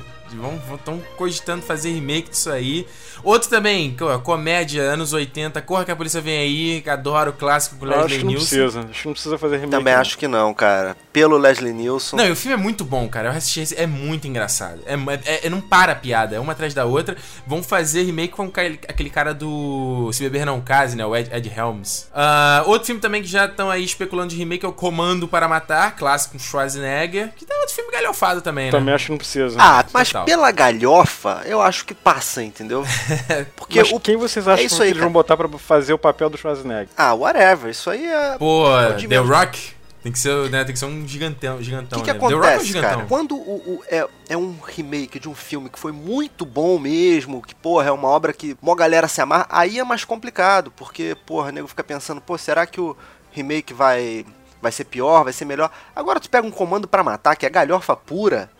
Estão 0.74 1.00
cogitando 1.16 1.60
fazer 1.62 1.90
remake 1.90 2.30
disso 2.30 2.50
aí. 2.50 2.86
Outro 3.22 3.48
também, 3.48 3.94
co- 3.96 4.18
comédia, 4.20 4.82
anos 4.82 5.12
80, 5.12 5.60
Corra 5.62 5.84
que 5.84 5.90
a 5.90 5.96
Polícia 5.96 6.20
Vem 6.20 6.38
Aí, 6.38 6.80
que 6.80 6.90
adoro 6.90 7.30
o 7.30 7.32
clássico 7.34 7.76
com 7.76 7.84
o 7.86 7.88
Eu 7.88 7.94
acho 7.94 8.02
Leslie 8.02 8.18
que 8.18 8.24
não 8.24 8.32
Nielsen. 8.32 8.58
precisa. 8.58 8.80
Acho 8.90 9.00
que 9.02 9.06
não 9.06 9.12
precisa 9.12 9.38
fazer 9.38 9.54
remake. 9.56 9.70
Também 9.76 9.94
não. 9.94 10.00
acho 10.00 10.18
que 10.18 10.28
não, 10.28 10.54
cara. 10.54 10.96
Pelo 11.12 11.36
Leslie 11.36 11.72
Nielsen. 11.72 12.16
Não, 12.18 12.26
e 12.26 12.30
o 12.30 12.36
filme 12.36 12.54
é 12.54 12.56
muito 12.56 12.84
bom, 12.84 13.08
cara. 13.08 13.28
Eu 13.28 13.32
assisti 13.32 13.60
esse, 13.60 13.74
é 13.76 13.86
muito 13.86 14.26
engraçado. 14.28 14.80
É, 14.86 14.94
é- 15.24 15.46
é- 15.46 15.50
não 15.50 15.60
para 15.60 15.92
a 15.92 15.96
piada, 15.96 16.36
é 16.36 16.40
uma 16.40 16.52
atrás 16.52 16.72
da 16.74 16.84
outra. 16.84 17.16
Vão 17.46 17.62
fazer 17.62 18.02
remake 18.04 18.32
com 18.34 18.44
aquele 18.44 19.10
cara 19.10 19.34
do 19.34 20.10
Se 20.12 20.22
Beber 20.22 20.46
Não 20.46 20.60
Case, 20.60 20.96
né? 20.96 21.04
O 21.04 21.16
Ed, 21.16 21.30
Ed 21.32 21.52
Helms. 21.56 22.06
Ah, 22.14 22.62
outro 22.66 22.86
filme 22.86 23.00
também 23.00 23.22
que 23.22 23.28
já 23.28 23.46
estão 23.46 23.70
aí 23.70 23.84
especulando 23.84 24.28
de 24.30 24.36
remake 24.36 24.64
é 24.64 24.68
o 24.68 24.72
Comando 24.72 25.26
para 25.28 25.48
Matar, 25.48 25.96
clássico 25.96 26.32
com 26.34 26.38
Schwarzenegger. 26.38 27.32
Que 27.36 27.44
tá 27.44 27.54
outro 27.60 27.74
filme 27.74 27.90
galhofado 27.92 28.40
também, 28.42 28.66
né? 28.66 28.70
Também 28.70 28.94
acho 28.94 29.06
que 29.06 29.10
não 29.12 29.18
precisa. 29.18 29.56
Ah, 29.60 29.84
mas 29.92 30.08
Total. 30.08 30.24
pela 30.24 30.50
galhofa, 30.50 31.42
eu 31.46 31.60
acho 31.62 31.84
que 31.84 31.94
passa, 31.94 32.42
entendeu? 32.42 32.84
Porque 33.56 33.80
Mas 33.80 33.92
o. 33.92 34.00
quem 34.00 34.16
vocês 34.16 34.46
acham 34.48 34.62
é 34.62 34.66
isso 34.66 34.76
que 34.76 34.82
aí, 34.82 34.90
eles 34.90 35.00
vão 35.02 35.10
botar 35.12 35.36
pra 35.36 35.48
fazer 35.58 35.92
o 35.92 35.98
papel 35.98 36.28
do 36.30 36.36
Schwarzenegger? 36.38 36.88
Ah, 36.96 37.14
whatever. 37.14 37.70
Isso 37.70 37.90
aí 37.90 38.06
é. 38.06 38.36
Pô, 38.38 38.64
Jimmy- 38.98 39.08
The 39.14 39.16
Rock? 39.20 39.80
Tem 40.02 40.10
que 40.10 40.18
ser, 40.18 40.48
né, 40.48 40.64
tem 40.64 40.72
que 40.72 40.78
ser 40.78 40.86
um 40.86 41.06
gigantão, 41.06 41.62
gigantão 41.62 41.98
O 41.98 42.02
que, 42.02 42.10
que 42.10 42.18
né? 42.18 42.18
The 42.18 42.24
Rock 42.24 42.32
é 42.32 42.36
um 42.36 42.40
acontece, 42.48 42.64
gigantão. 42.66 42.90
cara? 42.90 43.06
Quando 43.06 43.36
o, 43.36 43.56
o- 43.56 43.84
é, 43.86 44.08
é 44.30 44.36
um 44.36 44.56
remake 44.66 45.18
de 45.20 45.28
um 45.28 45.34
filme 45.34 45.68
que 45.68 45.78
foi 45.78 45.92
muito 45.92 46.46
bom 46.46 46.78
mesmo, 46.78 47.42
que, 47.42 47.54
porra, 47.54 47.88
é 47.88 47.92
uma 47.92 48.08
obra 48.08 48.32
que 48.32 48.56
mó 48.62 48.74
galera 48.74 49.06
se 49.08 49.20
amarra, 49.20 49.46
aí 49.50 49.78
é 49.78 49.84
mais 49.84 50.02
complicado, 50.02 50.72
porque, 50.74 51.14
porra, 51.26 51.50
o 51.50 51.52
nego 51.52 51.68
fica 51.68 51.84
pensando, 51.84 52.18
pô, 52.18 52.38
será 52.38 52.64
que 52.66 52.80
o 52.80 52.96
remake 53.30 53.74
vai, 53.74 54.24
vai 54.60 54.72
ser 54.72 54.84
pior, 54.84 55.24
vai 55.24 55.32
ser 55.32 55.44
melhor? 55.44 55.70
Agora 55.94 56.20
tu 56.20 56.28
pega 56.30 56.46
um 56.46 56.50
comando 56.50 56.86
pra 56.88 57.02
matar, 57.02 57.36
que 57.36 57.46
é 57.46 57.50
galhofa 57.50 57.96
pura, 57.96 58.50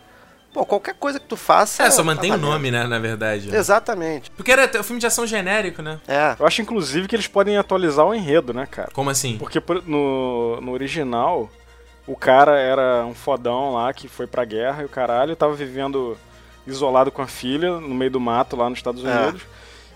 pô, 0.53 0.65
qualquer 0.65 0.95
coisa 0.95 1.19
que 1.19 1.25
tu 1.27 1.37
faça... 1.37 1.83
É, 1.83 1.89
só 1.91 1.97
tá 1.97 2.03
mantém 2.03 2.31
o 2.33 2.37
nome, 2.37 2.71
né, 2.71 2.85
na 2.85 2.99
verdade. 2.99 3.55
Exatamente. 3.55 4.29
Porque 4.31 4.51
era 4.51 4.69
um 4.79 4.83
filme 4.83 4.99
de 4.99 5.07
ação 5.07 5.25
genérico, 5.25 5.81
né? 5.81 5.99
É. 6.07 6.35
Eu 6.39 6.45
acho, 6.45 6.61
inclusive, 6.61 7.07
que 7.07 7.15
eles 7.15 7.27
podem 7.27 7.57
atualizar 7.57 8.05
o 8.05 8.13
enredo, 8.13 8.53
né, 8.53 8.65
cara? 8.65 8.89
Como 8.93 9.09
assim? 9.09 9.37
Porque 9.37 9.61
por- 9.61 9.83
no, 9.87 10.59
no 10.61 10.71
original, 10.71 11.49
o 12.07 12.15
cara 12.15 12.59
era 12.59 13.05
um 13.05 13.13
fodão 13.13 13.73
lá 13.73 13.93
que 13.93 14.07
foi 14.07 14.27
pra 14.27 14.43
guerra 14.43 14.81
e 14.81 14.85
o 14.85 14.89
caralho 14.89 15.35
tava 15.35 15.53
vivendo 15.53 16.17
isolado 16.67 17.11
com 17.11 17.21
a 17.21 17.27
filha 17.27 17.79
no 17.79 17.95
meio 17.95 18.11
do 18.11 18.19
mato 18.19 18.55
lá 18.55 18.69
nos 18.69 18.79
Estados 18.79 19.03
É. 19.05 19.07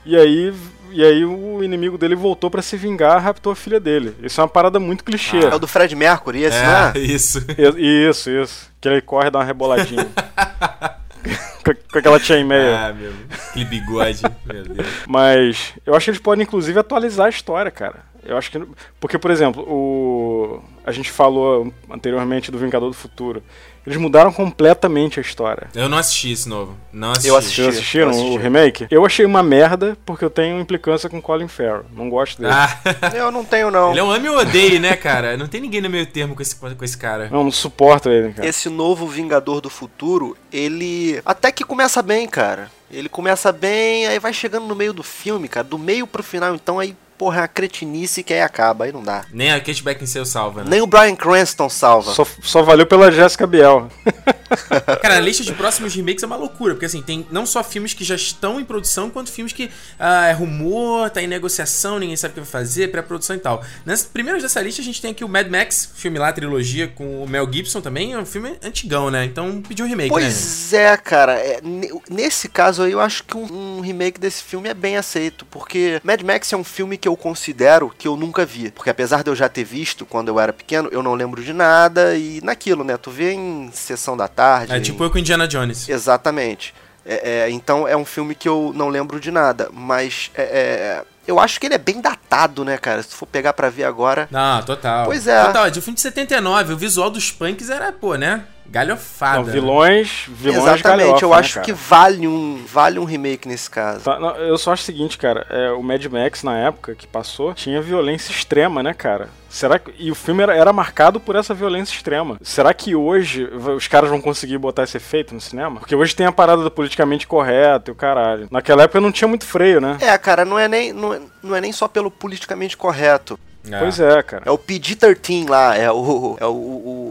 E 0.06 0.16
aí, 0.16 0.54
e 0.92 1.04
aí 1.04 1.26
o 1.26 1.64
inimigo 1.64 1.98
dele 1.98 2.16
voltou 2.16 2.50
pra 2.52 2.62
se 2.62 2.78
vingar, 2.78 3.22
raptou 3.22 3.52
a 3.52 3.56
filha 3.56 3.80
dele. 3.80 4.16
Isso 4.22 4.40
é 4.40 4.44
uma 4.44 4.50
parada 4.50 4.80
muito 4.80 5.04
clichê. 5.04 5.40
É 5.40 5.56
o 5.56 5.60
do 5.60 5.68
Fred 5.68 5.96
Mercury, 5.96 6.44
esse, 6.44 6.58
não 6.62 6.72
É, 6.72 6.94
é? 6.96 7.00
isso. 7.00 7.40
I- 7.78 8.08
Isso, 8.10 8.30
isso. 8.30 8.72
Que 8.80 8.88
ele 8.88 9.02
corre 9.02 9.28
e 9.28 9.32
dá 9.32 9.40
uma 9.40 9.46
reboladinha. 9.46 10.08
com, 11.92 11.98
aquela 12.00 12.20
chainmail. 12.20 12.76
Ah, 12.76 12.94
meu. 12.94 13.12
Aquele 13.50 13.66
bigode. 13.66 14.22
meu 14.46 14.64
Deus. 14.64 14.88
Mas 15.08 15.74
eu 15.86 15.96
acho 15.96 16.06
que 16.06 16.10
eles 16.12 16.22
podem, 16.22 16.44
inclusive, 16.44 16.78
atualizar 16.80 17.26
a 17.26 17.30
história, 17.30 17.72
cara. 17.72 18.00
Eu 18.24 18.38
acho 18.38 18.52
que. 18.52 18.62
Porque, 19.00 19.18
por 19.18 19.32
exemplo, 19.32 19.64
o. 19.68 20.64
A 20.86 20.92
gente 20.92 21.12
falou 21.12 21.74
anteriormente 21.90 22.52
do 22.52 22.58
Vingador 22.60 22.90
do 22.90 22.96
Futuro. 22.96 23.42
Eles 23.86 23.98
mudaram 23.98 24.32
completamente 24.32 25.20
a 25.20 25.22
história. 25.22 25.68
Eu 25.76 25.88
não 25.88 25.98
assisti 25.98 26.32
esse 26.32 26.50
novo. 26.50 26.76
Não 26.92 27.12
assisti. 27.12 27.30
Eu 27.30 27.38
assisti. 27.38 27.62
Vocês 27.62 27.76
assistiram 27.76 28.10
assisti. 28.10 28.30
o 28.30 28.38
remake? 28.38 28.88
Eu 28.90 29.06
achei 29.06 29.26
uma 29.26 29.44
merda 29.44 29.98
porque 30.06 30.26
eu 30.26 30.30
tenho 30.30 30.60
implicância 30.60 31.10
com 31.10 31.22
Colin 31.22 31.48
Farrell. 31.48 31.86
Não 31.96 32.10
gosto 32.10 32.42
dele. 32.42 32.54
Ah, 32.54 32.80
Eu 33.14 33.32
não 33.32 33.46
tenho, 33.46 33.70
não. 33.70 33.92
ele 33.92 34.00
é 34.00 34.04
um 34.04 34.12
ame 34.12 34.30
ou 34.30 34.38
odeio, 34.38 34.80
né, 34.80 34.96
cara? 34.96 35.38
Não 35.38 35.48
tem 35.48 35.62
ninguém 35.62 35.82
no 35.82 35.90
meio 35.90 36.06
termo 36.06 36.36
com 36.36 36.42
esse, 36.42 36.56
com 36.56 36.84
esse 36.84 36.98
cara. 36.98 37.30
Não, 37.32 37.44
não 37.44 37.52
suporto 37.52 38.10
ele, 38.10 38.34
cara. 38.34 38.48
Esse 38.48 38.70
novo 38.70 39.08
Vingador 39.08 39.62
do 39.62 39.70
Futuro, 39.70 40.36
ele 40.52 41.22
até 41.26 41.52
que 41.52 41.64
começa 41.64 42.02
bem, 42.02 42.28
cara. 42.28 42.72
Ele 42.92 43.10
começa 43.10 43.52
bem, 43.52 44.08
aí 44.08 44.20
vai 44.20 44.32
chegando 44.32 44.68
no 44.68 44.76
meio 44.76 44.94
do 44.94 45.04
filme, 45.04 45.48
cara. 45.48 45.64
Do 45.64 45.78
meio 45.78 46.06
pro 46.08 46.24
final, 46.24 46.54
então 46.56 46.80
aí, 46.80 46.96
porra, 47.18 47.38
é 47.38 47.42
uma 47.42 47.48
cretinice 47.48 48.24
que 48.24 48.34
aí 48.34 48.42
acaba, 48.42 48.86
aí 48.86 48.92
não 48.92 49.04
dá. 49.04 49.26
Nem 49.32 49.52
a 49.52 49.60
Kate 49.60 49.84
Beckinsale 49.84 50.26
salva, 50.26 50.64
né? 50.64 50.70
Nem 50.70 50.82
o 50.82 50.88
Brian 50.88 51.16
Cranston 51.16 51.70
salva. 51.70 52.14
Só, 52.14 52.26
só 52.42 52.62
valeu 52.62 52.86
pela 52.86 53.12
Jessica 53.12 53.48
Biel. 53.48 53.90
Cara, 55.02 55.18
a 55.18 55.20
lista 55.20 55.44
de 55.44 55.54
próximos 55.54 55.94
remakes 55.96 56.24
é 56.24 56.28
uma 56.28 56.36
loucura, 56.36 56.74
porque 56.74 56.86
assim, 56.86 57.02
tem 57.02 57.26
não 57.32 57.46
só 57.46 57.64
filmes 57.64 57.94
que 57.94 58.04
já 58.04 58.16
estão 58.16 58.60
em 58.60 58.66
produção, 58.66 59.10
quanto 59.10 59.32
filmes 59.32 59.52
que 59.54 59.70
ah, 60.00 60.28
é 60.28 60.34
rumor, 60.34 61.10
tá 61.10 61.22
em 61.22 61.28
negociação, 61.28 62.00
ninguém 62.00 62.16
sabe 62.16 62.32
o 62.32 62.34
que 62.36 62.40
vai 62.42 62.50
fazer, 62.50 62.92
pré-produção 62.92 63.36
e 63.36 63.40
tal. 63.40 63.64
Nas 63.86 64.04
primeiras 64.04 64.44
dessa 64.44 64.62
lista, 64.62 64.82
a 64.82 64.86
gente 64.86 65.02
tem 65.02 65.12
aqui 65.12 65.24
o 65.24 65.30
Mad 65.30 65.48
Max, 65.48 65.92
filme 65.96 66.20
lá, 66.20 66.32
trilogia, 66.32 66.88
com 66.88 67.24
o 67.24 67.28
Mel 67.28 67.52
Gibson 67.52 67.82
também, 67.82 68.14
é 68.14 68.18
um 68.20 68.26
filme 68.26 68.56
antigão, 68.64 69.10
né? 69.10 69.26
Então 69.26 69.62
pediu 69.62 69.86
um 69.86 69.90
remake, 69.90 70.14
né? 70.14 70.22
Pois 70.22 70.74
é, 70.74 70.96
cara. 70.98 71.34
é, 71.34 71.60
ne- 71.62 71.92
nesse 72.10 72.48
caso 72.48 72.84
aí, 72.84 72.92
eu 72.92 73.00
acho 73.00 73.24
que 73.24 73.36
um, 73.36 73.78
um 73.78 73.82
remake 73.82 74.20
desse 74.20 74.44
filme 74.44 74.70
é 74.70 74.74
bem 74.74 74.98
aceito. 74.98 75.46
Porque 75.46 76.00
Mad 76.04 76.22
Max 76.22 76.52
é 76.52 76.58
um 76.58 76.64
filme 76.64 76.98
que 76.98 77.05
eu 77.08 77.16
considero 77.18 77.94
que 77.98 78.08
eu 78.08 78.16
nunca 78.16 78.46
vi. 78.46 78.72
Porque 78.72 78.90
apesar 78.90 79.24
de 79.24 79.30
eu 79.30 79.36
já 79.36 79.48
ter 79.50 79.64
visto 79.64 80.06
quando 80.06 80.30
eu 80.30 80.40
era 80.40 80.52
pequeno, 80.54 80.90
eu 80.92 81.02
não 81.04 81.14
lembro 81.14 81.44
de 81.44 81.54
nada. 81.54 82.16
E 82.16 82.40
naquilo, 82.44 82.84
né? 82.84 82.98
Tu 82.98 83.12
vê 83.12 83.34
em 83.34 83.70
sessão 83.74 84.16
da 84.18 84.28
tarde. 84.28 84.74
É 84.74 84.78
em- 84.78 84.82
tipo 84.82 85.04
eu 85.04 85.10
com 85.10 85.18
Indiana 85.18 85.48
Jones. 85.48 85.88
Exatamente. 85.90 86.74
É, 87.06 87.44
é, 87.46 87.50
então 87.52 87.88
é 87.88 87.96
um 87.96 88.06
filme 88.06 88.34
que 88.34 88.50
eu 88.50 88.72
não 88.76 88.90
lembro 88.90 89.20
de 89.20 89.30
nada. 89.32 89.70
Mas 89.72 90.32
é, 90.34 90.42
é, 90.44 91.04
eu 91.28 91.40
acho 91.40 91.60
que 91.60 91.68
ele 91.68 91.76
é 91.76 91.80
bem 91.80 92.02
datado, 92.02 92.66
né, 92.66 92.78
cara? 92.78 93.02
Se 93.04 93.10
tu 93.10 93.16
for 93.16 93.26
pegar 93.28 93.54
pra 93.54 93.70
ver 93.70 93.84
agora. 93.84 94.28
Não, 94.32 94.64
total. 94.64 95.06
Pois 95.06 95.28
é. 95.28 95.44
Total, 95.46 95.70
de 95.70 95.78
um 95.80 95.82
filme 95.82 95.96
de 95.96 96.02
79, 96.02 96.74
o 96.74 96.78
visual 96.78 97.10
dos 97.12 97.32
punks 97.32 97.70
era, 97.70 97.92
pô, 97.92 98.16
né? 98.16 98.46
Galhofada. 98.70 99.38
Não, 99.38 99.46
vilões, 99.46 100.26
vilões 100.28 100.64
Exatamente, 100.64 101.24
eu 101.24 101.30
né, 101.30 101.36
acho 101.38 101.54
cara? 101.56 101.66
que 101.66 101.74
vale 101.74 102.28
um, 102.28 102.64
vale 102.66 103.00
um 103.00 103.06
remake 103.06 103.48
nesse 103.48 103.70
caso. 103.70 104.04
Tá, 104.04 104.20
não, 104.20 104.36
eu 104.36 104.58
só 104.58 104.74
acho 104.74 104.84
o 104.84 104.86
seguinte, 104.86 105.18
cara, 105.18 105.46
é, 105.50 105.72
o 105.72 105.82
Mad 105.82 106.04
Max 106.06 106.44
na 106.44 106.58
época 106.58 106.96
que 106.96 107.08
passou 107.08 107.54
tinha 107.54 107.82
violência 107.82 108.32
extrema, 108.32 108.82
né, 108.84 108.94
cara? 108.94 109.30
Será 109.56 109.80
que, 109.80 109.94
e 109.98 110.12
o 110.12 110.16
filme 110.16 110.44
era, 110.44 110.54
era 110.54 110.74
marcado 110.74 111.18
por 111.18 111.36
essa 111.36 111.54
violência 111.54 111.94
extrema. 111.94 112.38
Será 112.42 112.74
que 112.74 112.94
hoje 112.94 113.46
os 113.46 113.88
caras 113.88 114.10
vão 114.10 114.20
conseguir 114.20 114.58
botar 114.58 114.84
esse 114.84 114.98
efeito 114.98 115.34
no 115.34 115.40
cinema? 115.40 115.80
Porque 115.80 115.96
hoje 115.96 116.14
tem 116.14 116.26
a 116.26 116.32
parada 116.32 116.62
do 116.62 116.70
politicamente 116.70 117.26
correto 117.26 117.90
e 117.90 117.94
o 117.94 117.96
caralho. 117.96 118.50
Naquela 118.52 118.84
época 118.84 119.00
não 119.00 119.14
tinha 119.14 119.30
muito 119.30 119.46
freio, 119.46 119.80
né? 119.80 119.98
É, 120.02 120.18
cara, 120.18 120.44
não 120.44 120.60
é 120.60 120.68
nem, 120.68 120.92
não 120.92 121.14
é, 121.14 121.22
não 121.42 121.56
é 121.56 121.62
nem 121.62 121.72
só 121.72 121.88
pelo 121.88 122.12
politicamente 122.12 122.76
correto. 122.76 123.40
É. 123.72 123.80
Pois 123.80 124.00
é, 124.00 124.22
cara. 124.24 124.44
É 124.46 124.52
o 124.52 124.58
PG-13 124.58 125.50
lá, 125.50 125.76
é, 125.76 125.92
o, 125.92 126.38
é, 126.40 126.46
o, 126.46 126.50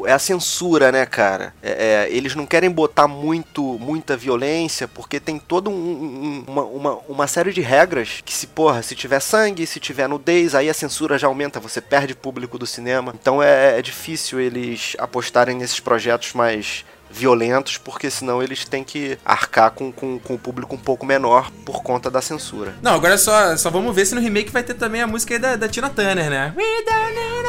o- 0.01 0.05
é 0.07 0.13
a 0.13 0.19
censura, 0.19 0.93
né, 0.93 1.05
cara? 1.07 1.53
É- 1.63 2.07
é, 2.07 2.17
eles 2.17 2.35
não 2.35 2.47
querem 2.47 2.71
botar 2.71 3.09
muito, 3.09 3.63
muita 3.79 4.17
violência, 4.17 4.87
porque 4.87 5.19
tem 5.19 5.39
toda 5.39 5.69
um- 5.71 5.73
um- 5.73 6.45
uma, 6.47 6.63
uma, 6.63 6.93
uma 7.09 7.27
série 7.27 7.53
de 7.53 7.61
regras 7.61 8.21
que 8.25 8.33
se, 8.33 8.47
porra, 8.47 8.83
se 8.83 8.95
tiver 8.95 9.21
sangue, 9.21 9.67
se 9.67 9.81
tiver 9.81 10.09
nudez, 10.09 10.55
aí 10.55 10.69
a 10.69 10.75
censura 10.75 11.19
já 11.19 11.27
aumenta, 11.27 11.59
você 11.59 11.81
perde 11.81 12.15
público 12.15 12.59
do 12.59 12.67
cinema. 12.67 13.15
Então 13.21 13.43
é, 13.43 13.79
é 13.79 13.83
difícil 13.83 14.39
eles 14.41 14.95
apostarem 14.99 15.57
nesses 15.57 15.81
projetos 15.81 16.33
mais 16.35 16.85
violentos, 17.15 17.79
porque 17.79 18.11
senão 18.11 18.43
eles 18.43 18.65
têm 18.65 18.83
que 18.83 19.17
arcar 19.25 19.71
com, 19.71 19.93
com, 19.93 20.19
com 20.19 20.35
o 20.35 20.39
público 20.39 20.75
um 20.75 20.79
pouco 20.79 21.07
menor 21.07 21.51
por 21.65 21.83
conta 21.83 22.11
da 22.11 22.21
censura. 22.21 22.75
Não, 22.83 22.95
agora 22.95 23.17
só, 23.17 23.57
só 23.57 23.71
vamos 23.71 23.95
ver 23.95 24.05
se 24.05 24.15
no 24.15 24.21
remake 24.21 24.51
vai 24.51 24.65
ter 24.65 24.75
também 24.75 25.01
a 25.01 25.07
música 25.07 25.35
aí 25.35 25.39
da, 25.39 25.55
da 25.57 25.69
Tina 25.69 25.89
Turner, 25.89 26.29
né? 26.29 26.53
We 26.57 26.65
don't 26.85 27.15
need 27.15 27.45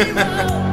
another 0.00 0.67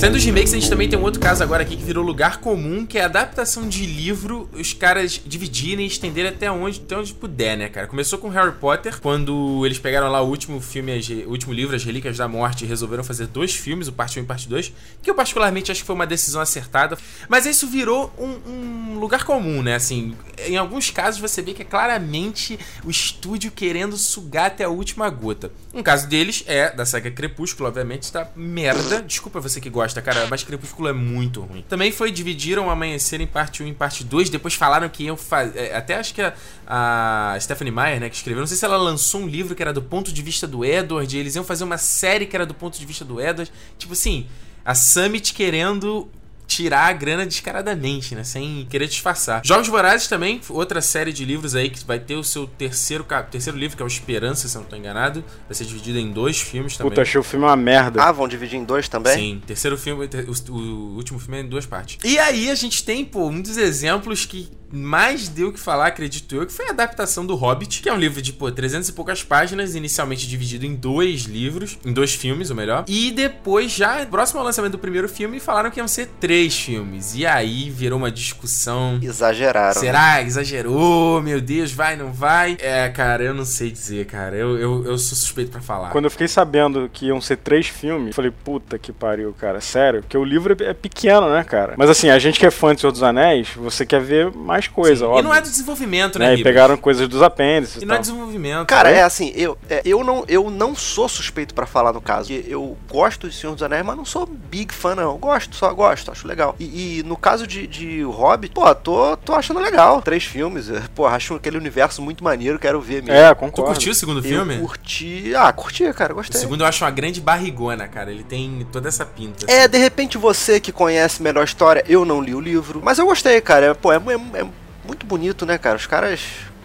Sendo 0.00 0.14
os 0.14 0.24
remakes, 0.24 0.54
a 0.54 0.56
gente 0.56 0.70
também 0.70 0.88
tem 0.88 0.98
um 0.98 1.02
outro 1.02 1.20
caso 1.20 1.42
agora 1.42 1.62
aqui 1.62 1.76
que 1.76 1.84
virou 1.84 2.02
lugar 2.02 2.38
comum, 2.40 2.86
que 2.86 2.96
é 2.96 3.02
a 3.02 3.04
adaptação 3.04 3.68
de 3.68 3.84
livro, 3.84 4.48
os 4.54 4.72
caras 4.72 5.20
dividirem 5.26 5.84
e 5.84 5.88
estenderem 5.88 6.30
até 6.30 6.50
onde, 6.50 6.80
até 6.80 6.96
onde 6.96 7.12
puder, 7.12 7.54
né, 7.54 7.68
cara? 7.68 7.86
Começou 7.86 8.18
com 8.18 8.30
Harry 8.30 8.52
Potter, 8.52 8.98
quando 8.98 9.62
eles 9.66 9.78
pegaram 9.78 10.10
lá 10.10 10.22
o 10.22 10.26
último 10.26 10.58
filme, 10.58 10.90
o 11.26 11.28
último 11.28 11.52
livro, 11.52 11.76
As 11.76 11.84
Relíquias 11.84 12.16
da 12.16 12.26
Morte, 12.26 12.64
e 12.64 12.66
resolveram 12.66 13.04
fazer 13.04 13.26
dois 13.26 13.54
filmes, 13.54 13.88
o 13.88 13.92
parte 13.92 14.18
1 14.18 14.22
e 14.22 14.26
parte 14.26 14.48
2, 14.48 14.72
que 15.02 15.10
eu 15.10 15.14
particularmente 15.14 15.70
acho 15.70 15.82
que 15.82 15.86
foi 15.86 15.94
uma 15.94 16.06
decisão 16.06 16.40
acertada. 16.40 16.96
Mas 17.28 17.44
isso 17.44 17.66
virou 17.66 18.10
um, 18.18 18.50
um 18.50 18.98
lugar 18.98 19.24
comum, 19.24 19.62
né? 19.62 19.74
Assim, 19.74 20.16
em 20.46 20.56
alguns 20.56 20.90
casos 20.90 21.20
você 21.20 21.42
vê 21.42 21.52
que 21.52 21.60
é 21.60 21.64
claramente 21.66 22.58
o 22.84 22.90
estúdio 22.90 23.50
querendo 23.50 23.98
sugar 23.98 24.46
até 24.46 24.64
a 24.64 24.70
última 24.70 25.10
gota. 25.10 25.52
Um 25.74 25.82
caso 25.82 26.08
deles 26.08 26.42
é 26.46 26.74
da 26.74 26.86
saga 26.86 27.10
Crepúsculo, 27.10 27.68
obviamente, 27.68 28.04
está 28.04 28.30
merda. 28.34 29.02
Desculpa 29.02 29.40
você 29.40 29.60
que 29.60 29.68
gosta, 29.68 29.89
cara, 30.00 30.26
mas 30.28 30.44
Crepúsculo 30.44 30.88
é 30.88 30.92
muito 30.92 31.40
ruim. 31.40 31.64
Também 31.68 31.90
foi 31.90 32.12
dividiram 32.12 32.66
o 32.66 32.70
Amanhecer 32.70 33.20
em 33.20 33.26
parte 33.26 33.62
1 33.62 33.66
e 33.66 33.70
em 33.70 33.74
parte 33.74 34.04
2, 34.04 34.28
depois 34.28 34.54
falaram 34.54 34.88
que 34.88 35.04
iam 35.04 35.16
fazer. 35.16 35.74
Até 35.74 35.96
acho 35.96 36.14
que 36.14 36.22
a, 36.22 36.34
a 36.66 37.40
Stephanie 37.40 37.72
Meyer, 37.72 38.00
né, 38.00 38.10
que 38.10 38.16
escreveu, 38.16 38.40
não 38.40 38.46
sei 38.46 38.56
se 38.56 38.64
ela 38.64 38.76
lançou 38.76 39.22
um 39.22 39.26
livro 39.26 39.54
que 39.54 39.62
era 39.62 39.72
do 39.72 39.82
ponto 39.82 40.12
de 40.12 40.22
vista 40.22 40.46
do 40.46 40.64
Edward, 40.64 41.16
e 41.16 41.18
eles 41.18 41.34
iam 41.34 41.44
fazer 41.44 41.64
uma 41.64 41.78
série 41.78 42.26
que 42.26 42.36
era 42.36 42.44
do 42.44 42.54
ponto 42.54 42.78
de 42.78 42.84
vista 42.84 43.04
do 43.04 43.20
Edward. 43.20 43.50
Tipo 43.78 43.94
assim, 43.94 44.26
a 44.64 44.74
Summit 44.74 45.32
querendo 45.32 46.08
tirar 46.50 46.88
a 46.88 46.92
grana 46.92 47.24
descaradamente, 47.24 48.14
né? 48.16 48.24
Sem 48.24 48.66
querer 48.68 48.88
disfarçar. 48.88 49.40
Jogos 49.44 49.68
Vorazes 49.68 50.08
também, 50.08 50.40
outra 50.48 50.82
série 50.82 51.12
de 51.12 51.24
livros 51.24 51.54
aí 51.54 51.70
que 51.70 51.84
vai 51.86 52.00
ter 52.00 52.16
o 52.16 52.24
seu 52.24 52.44
terceiro, 52.44 53.06
terceiro 53.30 53.56
livro, 53.56 53.76
que 53.76 53.82
é 53.82 53.86
o 53.86 53.88
Esperança, 53.88 54.48
se 54.48 54.56
eu 54.56 54.62
não 54.62 54.68
tô 54.68 54.74
enganado. 54.74 55.24
Vai 55.46 55.54
ser 55.54 55.64
dividido 55.64 55.98
em 55.98 56.10
dois 56.10 56.40
filmes 56.40 56.76
também. 56.76 56.90
Puta, 56.90 57.02
achei 57.02 57.20
o 57.20 57.22
filme 57.22 57.44
uma 57.44 57.56
merda. 57.56 58.02
Ah, 58.02 58.10
vão 58.10 58.26
dividir 58.26 58.58
em 58.58 58.64
dois 58.64 58.88
também? 58.88 59.14
Sim, 59.14 59.42
terceiro 59.46 59.78
filme, 59.78 60.08
o, 60.26 60.52
o 60.52 60.96
último 60.96 61.20
filme 61.20 61.38
é 61.38 61.40
em 61.42 61.48
duas 61.48 61.66
partes. 61.66 61.98
E 62.02 62.18
aí 62.18 62.50
a 62.50 62.54
gente 62.56 62.82
tem, 62.82 63.04
pô, 63.04 63.28
um 63.28 63.40
dos 63.40 63.56
exemplos 63.56 64.26
que 64.26 64.48
mais 64.72 65.28
deu 65.28 65.48
o 65.48 65.52
que 65.52 65.60
falar, 65.60 65.86
acredito 65.88 66.34
eu, 66.34 66.46
que 66.46 66.52
foi 66.52 66.66
a 66.66 66.70
adaptação 66.70 67.26
do 67.26 67.34
Hobbit, 67.34 67.82
que 67.82 67.88
é 67.88 67.92
um 67.92 67.98
livro 67.98 68.22
de, 68.22 68.32
pô, 68.32 68.50
300 68.50 68.88
e 68.88 68.92
poucas 68.92 69.22
páginas, 69.22 69.74
inicialmente 69.74 70.28
dividido 70.28 70.64
em 70.64 70.74
dois 70.74 71.22
livros, 71.22 71.78
em 71.84 71.92
dois 71.92 72.14
filmes, 72.14 72.50
ou 72.50 72.56
melhor. 72.56 72.84
E 72.88 73.10
depois, 73.10 73.70
já 73.72 74.04
próximo 74.06 74.40
ao 74.40 74.46
lançamento 74.46 74.72
do 74.72 74.78
primeiro 74.78 75.08
filme, 75.08 75.38
falaram 75.38 75.70
que 75.70 75.78
iam 75.78 75.88
ser 75.88 76.08
três 76.18 76.58
filmes. 76.58 77.14
E 77.14 77.26
aí 77.26 77.68
virou 77.70 77.98
uma 77.98 78.10
discussão. 78.10 78.98
Exageraram. 79.02 79.74
né? 79.74 79.80
Será? 79.80 80.22
Exagerou? 80.22 81.20
Meu 81.20 81.40
Deus, 81.40 81.72
vai, 81.72 81.96
não 81.96 82.12
vai? 82.12 82.56
É, 82.60 82.88
cara, 82.88 83.22
eu 83.22 83.34
não 83.34 83.44
sei 83.44 83.70
dizer, 83.70 84.06
cara. 84.06 84.36
Eu, 84.36 84.56
eu, 84.58 84.84
eu 84.84 84.98
sou 84.98 85.16
suspeito 85.16 85.50
pra 85.50 85.60
falar. 85.60 85.90
Quando 85.90 86.06
eu 86.06 86.10
fiquei 86.10 86.28
sabendo 86.28 86.88
que 86.92 87.06
iam 87.06 87.20
ser 87.20 87.36
três 87.36 87.66
filmes, 87.66 88.08
eu 88.08 88.14
falei, 88.14 88.30
puta 88.30 88.78
que 88.78 88.92
pariu, 88.92 89.34
cara, 89.38 89.60
sério? 89.60 90.00
Porque 90.00 90.16
o 90.16 90.24
livro 90.24 90.56
é 90.64 90.70
é 90.70 90.74
pequeno, 90.74 91.28
né, 91.28 91.44
cara? 91.44 91.74
Mas 91.76 91.90
assim, 91.90 92.08
a 92.08 92.18
gente 92.18 92.38
que 92.38 92.46
é 92.46 92.50
fã 92.50 92.74
de 92.74 92.80
Senhor 92.80 92.92
dos 92.92 93.02
Anéis, 93.02 93.48
você 93.54 93.84
quer 93.84 94.00
ver 94.00 94.30
mais 94.30 94.59
coisa, 94.68 95.04
Sim. 95.04 95.10
óbvio. 95.10 95.20
E 95.20 95.22
não 95.22 95.34
é 95.34 95.40
do 95.40 95.48
desenvolvimento, 95.48 96.18
né, 96.18 96.28
né? 96.28 96.34
E 96.36 96.42
pegaram 96.42 96.76
coisas 96.76 97.08
dos 97.08 97.22
apêndices 97.22 97.80
E 97.82 97.84
e 97.84 97.86
não 97.86 97.94
é 97.94 97.98
desenvolvimento. 97.98 98.66
Cara, 98.66 98.90
né? 98.90 98.98
é 98.98 99.02
assim, 99.02 99.32
eu, 99.34 99.56
é, 99.68 99.82
eu, 99.84 100.02
não, 100.04 100.24
eu 100.28 100.50
não 100.50 100.74
sou 100.74 101.08
suspeito 101.08 101.54
pra 101.54 101.66
falar 101.66 101.92
no 101.92 102.00
caso. 102.00 102.32
porque 102.32 102.50
Eu 102.52 102.76
gosto 102.90 103.28
de 103.28 103.34
Senhor 103.34 103.52
dos 103.54 103.62
Anéis, 103.62 103.84
mas 103.84 103.96
não 103.96 104.04
sou 104.04 104.26
big 104.26 104.72
fã, 104.74 104.94
não. 104.94 105.16
Gosto, 105.18 105.54
só 105.56 105.72
gosto, 105.72 106.10
acho 106.10 106.26
legal. 106.26 106.54
E, 106.58 106.98
e 106.98 107.02
no 107.04 107.16
caso 107.16 107.46
de, 107.46 107.66
de 107.66 108.02
Hobbit, 108.02 108.52
pô, 108.54 108.74
tô, 108.74 109.16
tô 109.16 109.34
achando 109.34 109.60
legal. 109.60 110.00
Três 110.02 110.24
filmes, 110.24 110.70
é, 110.70 110.82
pô, 110.94 111.06
acho 111.06 111.34
aquele 111.34 111.56
universo 111.58 112.02
muito 112.02 112.22
maneiro, 112.24 112.58
quero 112.58 112.80
ver 112.80 113.02
mesmo. 113.02 113.12
É, 113.20 113.34
Tu 113.34 113.38
concordo. 113.38 113.72
curtiu 113.72 113.92
o 113.92 113.94
segundo 113.94 114.18
eu 114.18 114.22
filme? 114.24 114.58
curti. 114.58 115.32
Ah, 115.36 115.52
curti, 115.52 115.92
cara, 115.92 116.12
O 116.12 116.16
gostei. 116.16 116.40
segundo 116.40 116.62
eu 116.62 116.66
acho 116.66 116.84
uma 116.84 116.90
grande 116.90 117.20
barrigona, 117.20 117.88
cara. 117.88 118.10
Ele 118.10 118.22
tem 118.24 118.66
toda 118.72 118.88
essa 118.88 119.04
pinta. 119.04 119.46
É, 119.50 119.66
de 119.68 119.78
repente 119.78 120.18
você 120.18 120.60
que 120.60 120.72
conhece 120.72 121.22
melhor 121.22 121.42
a 121.42 121.44
história, 121.44 121.84
eu 121.88 122.04
não 122.04 122.20
li 122.20 122.34
o 122.34 122.40
livro, 122.40 122.80
mas 122.82 122.98
eu 122.98 123.06
gostei, 123.06 123.40
cara. 123.40 123.66
É, 123.66 123.74
pô, 123.74 123.92
é, 123.92 123.96
é- 123.96 124.40
é 124.40 124.46
muito 124.90 125.06
bonito, 125.06 125.46
né, 125.46 125.56
cara? 125.56 125.76
Os 125.76 125.86
caras 125.86 126.20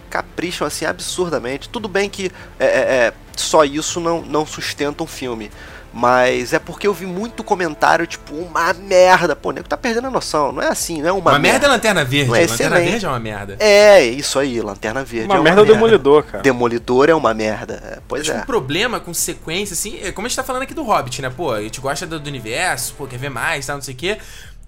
capricham 0.10 0.66
assim 0.66 0.86
absurdamente. 0.86 1.70
Tudo 1.70 1.88
bem 1.88 2.10
que 2.10 2.32
é, 2.60 2.66
é, 2.66 2.70
é, 2.70 3.14
só 3.36 3.64
isso 3.64 4.00
não, 4.00 4.22
não 4.22 4.46
sustenta 4.46 5.04
um 5.04 5.08
filme. 5.08 5.52
Mas 5.94 6.52
é 6.52 6.60
porque 6.60 6.86
eu 6.86 6.94
vi 6.94 7.06
muito 7.06 7.42
comentário, 7.42 8.06
tipo, 8.06 8.36
uma 8.36 8.74
merda. 8.74 9.34
Pô, 9.34 9.52
nego 9.52 9.66
tá 9.66 9.78
perdendo 9.78 10.08
a 10.08 10.12
noção. 10.12 10.52
Não 10.52 10.62
é 10.62 10.68
assim, 10.68 11.02
não 11.02 11.08
é 11.08 11.12
uma, 11.14 11.32
Uma, 11.32 11.40
merda 11.40 11.68
é 11.68 11.70
Lanterna 11.70 12.04
Verde. 12.04 12.28
Não 12.28 12.36
é 12.36 12.42
Lanterna 12.42 12.76
excelente. 12.76 12.90
Verde 12.92 13.06
é 13.06 13.10
uma 13.10 13.20
merda. 13.20 13.56
É, 13.60 14.04
isso 14.04 14.38
aí, 14.38 14.60
Lanterna 14.60 15.06
Verde. 15.06 15.28
Uma 15.28 15.38
é 15.38 15.42
merda 15.42 15.62
é 15.62 15.64
o 15.64 15.66
Demolidor, 15.66 16.24
cara. 16.24 16.44
Demolidor 16.44 17.10
é 17.10 17.16
uma 17.16 17.34
merda. 17.34 17.82
É, 17.82 18.00
pois 18.10 18.24
Acho 18.24 18.40
é. 18.40 18.42
o 18.42 18.46
problema 18.46 19.00
com 19.00 19.14
sequência, 19.14 19.74
assim, 19.74 19.98
é 20.02 20.12
como 20.12 20.26
a 20.26 20.30
gente 20.30 20.36
tá 20.36 20.44
falando 20.44 20.64
aqui 20.64 20.74
do 20.74 20.84
Hobbit, 20.84 21.22
né? 21.22 21.30
Pô, 21.30 21.54
a 21.54 21.62
gente 21.62 21.80
gosta 21.80 22.06
do, 22.06 22.20
do 22.20 22.28
universo, 22.28 22.94
pô, 22.98 23.08
quer 23.08 23.18
ver 23.18 23.30
mais, 23.30 23.66
tal, 23.66 23.78
não 23.78 23.82
sei 23.82 23.94
o 23.94 23.98
quê. 23.98 24.18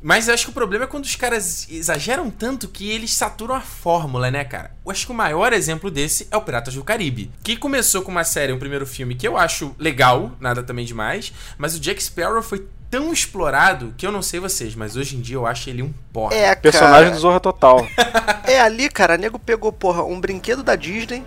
Mas 0.02 0.28
eu 0.28 0.34
acho 0.34 0.46
que 0.46 0.52
o 0.52 0.54
problema 0.54 0.86
é 0.86 0.88
quando 0.88 1.06
os 1.06 1.16
caras 1.16 1.68
exageram 1.70 2.30
tanto 2.30 2.68
que 2.68 2.90
eles 2.90 3.14
saturam 3.14 3.56
a 3.56 3.62
fórmula, 3.62 4.30
né, 4.30 4.44
cara? 4.44 4.72
Eu 4.86 4.92
acho 4.92 5.06
que 5.06 5.12
o 5.12 5.16
maior 5.16 5.54
exemplo 5.54 5.90
desse 5.90 6.28
é 6.30 6.38
o 6.38 6.42
Piratas 6.42 6.76
do 6.76 6.84
Caribe. 6.84 7.32
Que 7.44 7.58
começou 7.58 8.02
com 8.02 8.12
uma 8.12 8.24
série, 8.24 8.54
um 8.54 8.60
primeiro 8.60 8.86
filme 8.86 9.16
que 9.16 9.28
eu 9.28 9.38
acho 9.38 9.76
legal, 9.80 10.32
nada 10.40 10.62
também 10.62 10.86
demais, 10.86 11.34
mas 11.58 11.76
o 11.76 11.80
Jack 11.80 12.02
Sparrow 12.04 12.44
foi 12.44 12.68
tão 12.90 13.12
explorado 13.12 13.94
que 13.98 14.06
eu 14.06 14.12
não 14.12 14.22
sei 14.22 14.40
vocês, 14.40 14.76
mas 14.76 14.96
hoje 14.96 15.18
em 15.18 15.22
dia 15.22 15.36
eu 15.36 15.46
acho 15.46 15.70
ele 15.70 15.82
um 15.82 15.94
porra. 16.14 16.34
É, 16.34 16.56
Personagem 16.56 17.06
cara, 17.06 17.16
do 17.16 17.20
Zorra 17.20 17.40
Total. 17.40 17.88
É 18.48 18.62
ali, 18.62 18.90
cara, 18.90 19.18
nego 19.18 19.38
pegou, 19.38 19.74
porra, 19.74 20.06
um 20.06 20.22
brinquedo 20.22 20.64
da 20.64 20.74
Disney 20.74 21.22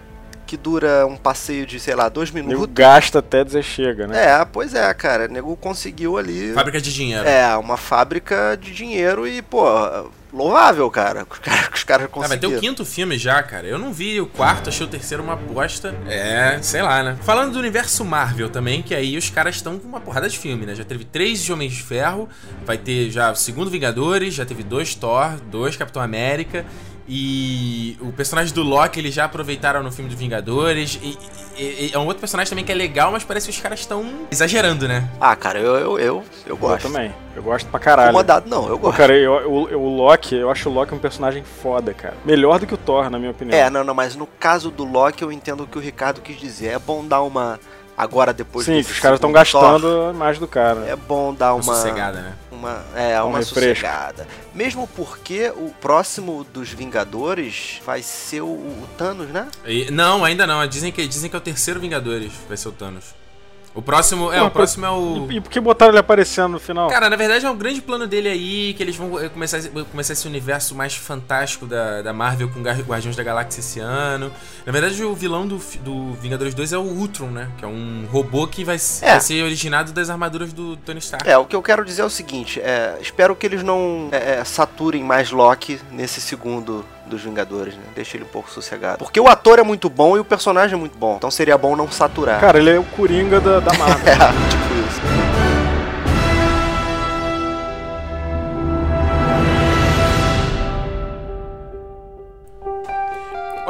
que 0.50 0.56
dura 0.56 1.06
um 1.06 1.16
passeio 1.16 1.64
de, 1.64 1.78
sei 1.78 1.94
lá, 1.94 2.08
dois 2.08 2.32
Nego 2.32 2.48
minutos. 2.48 2.74
gasta 2.74 3.20
até 3.20 3.44
dizer 3.44 3.62
chega, 3.62 4.08
né? 4.08 4.40
É, 4.40 4.44
pois 4.44 4.74
é, 4.74 4.92
cara. 4.94 5.28
Nego 5.28 5.54
conseguiu 5.56 6.18
ali. 6.18 6.52
Fábrica 6.52 6.80
de 6.80 6.92
dinheiro. 6.92 7.24
É, 7.28 7.56
uma 7.56 7.76
fábrica 7.76 8.58
de 8.60 8.72
dinheiro 8.72 9.28
e, 9.28 9.40
pô, 9.42 9.62
louvável, 10.32 10.90
cara. 10.90 11.24
Os 11.30 11.38
caras, 11.38 11.68
os 11.72 11.84
caras 11.84 12.06
Ah, 12.12 12.18
vai 12.18 12.28
ter 12.30 12.46
conseguiram. 12.46 12.58
o 12.58 12.60
quinto 12.60 12.84
filme 12.84 13.16
já, 13.16 13.40
cara. 13.44 13.64
Eu 13.68 13.78
não 13.78 13.92
vi 13.92 14.20
o 14.20 14.26
quarto, 14.26 14.68
achei 14.70 14.84
o 14.84 14.88
terceiro 14.88 15.22
uma 15.22 15.36
bosta. 15.36 15.94
É, 16.08 16.58
sei 16.62 16.82
lá, 16.82 17.00
né? 17.02 17.16
Falando 17.22 17.52
do 17.52 17.58
universo 17.60 18.04
Marvel 18.04 18.48
também, 18.50 18.82
que 18.82 18.92
aí 18.92 19.16
os 19.16 19.30
caras 19.30 19.54
estão 19.54 19.78
com 19.78 19.86
uma 19.86 20.00
porrada 20.00 20.28
de 20.28 20.36
filme, 20.36 20.66
né? 20.66 20.74
Já 20.74 20.82
teve 20.84 21.04
três 21.04 21.44
de 21.44 21.52
Homens 21.52 21.72
de 21.74 21.82
Ferro, 21.84 22.28
vai 22.66 22.76
ter 22.76 23.08
já 23.10 23.30
o 23.30 23.36
segundo 23.36 23.70
Vingadores, 23.70 24.34
já 24.34 24.44
teve 24.44 24.64
dois 24.64 24.96
Thor, 24.96 25.36
dois 25.48 25.76
Capitão 25.76 26.02
América. 26.02 26.64
E 27.12 27.96
o 28.00 28.12
personagem 28.12 28.54
do 28.54 28.62
Loki 28.62 29.00
eles 29.00 29.12
já 29.12 29.24
aproveitaram 29.24 29.82
no 29.82 29.90
filme 29.90 30.08
do 30.08 30.16
Vingadores. 30.16 30.96
E, 31.02 31.18
e- 31.58 31.86
e 31.86 31.90
é 31.92 31.98
um 31.98 32.06
outro 32.06 32.20
personagem 32.20 32.48
também 32.50 32.64
que 32.64 32.70
é 32.70 32.74
legal, 32.74 33.10
mas 33.10 33.24
parece 33.24 33.46
que 33.48 33.56
os 33.56 33.60
caras 33.60 33.80
estão 33.80 34.04
exagerando, 34.30 34.86
né? 34.86 35.08
Ah, 35.20 35.34
cara, 35.34 35.58
eu, 35.58 35.74
eu, 35.74 35.80
eu, 35.80 35.98
eu 35.98 36.24
Eu 36.46 36.56
gosto. 36.56 36.84
também. 36.86 37.12
Eu 37.34 37.42
gosto 37.42 37.66
pra 37.68 37.80
caralho. 37.80 38.10
Incomodado, 38.10 38.48
não, 38.48 38.62
eu 38.68 38.78
Pô, 38.78 38.86
gosto. 38.86 38.96
cara, 38.96 39.12
eu, 39.16 39.34
eu- 39.40 39.68
eu- 39.72 39.82
o 39.82 39.88
Loki, 39.96 40.36
eu 40.36 40.48
acho 40.52 40.68
o 40.70 40.72
Loki 40.72 40.94
um 40.94 40.98
personagem 40.98 41.42
foda, 41.42 41.92
cara. 41.92 42.14
Melhor 42.24 42.60
do 42.60 42.66
que 42.66 42.74
o 42.74 42.78
Thor, 42.78 43.10
na 43.10 43.18
minha 43.18 43.32
opinião. 43.32 43.58
É, 43.58 43.68
não, 43.68 43.82
não, 43.82 43.92
mas 43.94 44.14
no 44.14 44.26
caso 44.28 44.70
do 44.70 44.84
Loki 44.84 45.22
eu 45.24 45.32
entendo 45.32 45.64
o 45.64 45.66
que 45.66 45.78
o 45.78 45.80
Ricardo 45.80 46.20
quis 46.20 46.38
dizer. 46.38 46.68
É 46.68 46.78
bom 46.78 47.04
dar 47.04 47.22
uma. 47.22 47.58
Agora, 47.98 48.32
depois 48.32 48.64
Sim, 48.64 48.74
desse 48.76 48.88
que 48.88 48.94
os 48.94 49.00
caras 49.00 49.16
estão 49.18 49.30
Thor, 49.30 49.40
gastando 49.40 50.06
a 50.08 50.10
imagem 50.14 50.40
do 50.40 50.46
cara. 50.48 50.86
É 50.86 50.94
bom 50.96 51.34
dar 51.34 51.54
Uma 51.54 51.62
uma. 51.64 51.74
sossegada, 51.74 52.20
né? 52.22 52.32
Uma 52.60 52.84
é, 52.94 53.20
Um 53.22 53.28
uma 53.28 53.38
refresco. 53.38 53.60
sossegada. 53.86 54.26
Mesmo 54.54 54.86
porque 54.94 55.50
o 55.56 55.70
próximo 55.80 56.44
dos 56.44 56.70
Vingadores 56.70 57.80
vai 57.84 58.02
ser 58.02 58.42
o, 58.42 58.46
o 58.46 58.88
Thanos, 58.96 59.28
né? 59.30 59.48
E- 59.66 59.90
não, 59.90 60.24
ainda 60.24 60.46
não. 60.46 60.64
Dizem 60.66 60.92
que, 60.92 61.06
dizem 61.06 61.28
que 61.28 61.36
é 61.36 61.38
o 61.38 61.42
terceiro 61.42 61.80
Vingadores, 61.80 62.32
vai 62.46 62.56
ser 62.56 62.68
o 62.68 62.72
Thanos. 62.72 63.06
O 63.72 63.80
próximo. 63.80 64.32
É, 64.32 64.40
Pô, 64.40 64.46
o 64.46 64.50
próximo 64.50 64.84
é 64.84 64.90
o. 64.90 65.28
E, 65.30 65.36
e 65.36 65.40
por 65.40 65.48
que 65.50 65.60
botaram 65.60 65.92
ele 65.92 65.98
aparecendo 66.00 66.48
no 66.52 66.58
final? 66.60 66.88
Cara, 66.88 67.08
na 67.08 67.14
verdade 67.14 67.46
é 67.46 67.50
um 67.50 67.56
grande 67.56 67.80
plano 67.80 68.04
dele 68.06 68.28
aí, 68.28 68.74
que 68.74 68.82
eles 68.82 68.96
vão 68.96 69.18
eh, 69.20 69.28
começar, 69.28 69.58
esse- 69.58 69.68
começar 69.68 70.12
esse 70.12 70.26
universo 70.26 70.74
mais 70.74 70.96
fantástico 70.96 71.66
da, 71.66 72.02
da 72.02 72.12
Marvel 72.12 72.48
com 72.50 72.60
Guardiões 72.62 73.14
da 73.14 73.22
Galáxia 73.22 73.60
esse 73.60 73.78
ano. 73.78 74.32
Na 74.66 74.72
verdade, 74.72 75.02
o 75.04 75.14
vilão 75.14 75.46
do, 75.46 75.60
do 75.84 76.12
Vingadores 76.14 76.52
2 76.52 76.72
é 76.72 76.78
o 76.78 76.82
Ultron, 76.82 77.28
né? 77.28 77.48
Que 77.58 77.64
é 77.64 77.68
um 77.68 78.06
robô 78.10 78.46
que 78.48 78.64
vai, 78.64 78.74
É. 79.02 79.10
vai 79.12 79.20
ser 79.20 79.42
originado 79.44 79.92
das 79.92 80.10
armaduras 80.10 80.52
do 80.52 80.76
Tony 80.78 80.98
Stark. 80.98 81.28
É, 81.28 81.38
o 81.38 81.44
que 81.44 81.54
eu 81.54 81.62
quero 81.62 81.84
dizer 81.84 82.02
é 82.02 82.04
o 82.04 82.10
seguinte: 82.10 82.60
é, 82.60 82.98
espero 83.00 83.36
que 83.36 83.46
eles 83.46 83.62
não 83.62 84.08
é, 84.10 84.40
é, 84.40 84.44
saturem 84.44 85.04
mais 85.04 85.30
Loki 85.30 85.80
nesse 85.92 86.20
segundo 86.20 86.84
dos 87.10 87.22
Vingadores, 87.22 87.74
né? 87.74 87.82
Deixa 87.94 88.16
ele 88.16 88.24
um 88.24 88.28
pouco 88.28 88.50
sossegado. 88.50 88.98
Porque 88.98 89.20
o 89.20 89.28
ator 89.28 89.58
é 89.58 89.62
muito 89.62 89.90
bom 89.90 90.16
e 90.16 90.20
o 90.20 90.24
personagem 90.24 90.76
é 90.76 90.78
muito 90.78 90.96
bom. 90.96 91.16
Então 91.16 91.30
seria 91.30 91.58
bom 91.58 91.76
não 91.76 91.90
saturar. 91.90 92.40
Cara, 92.40 92.58
ele 92.58 92.70
é 92.70 92.78
o 92.78 92.84
Coringa 92.84 93.40
da, 93.40 93.60
da 93.60 93.72
Marvel. 93.74 94.00
É, 94.10 94.48
tipo 94.50 94.74
isso. 94.88 95.19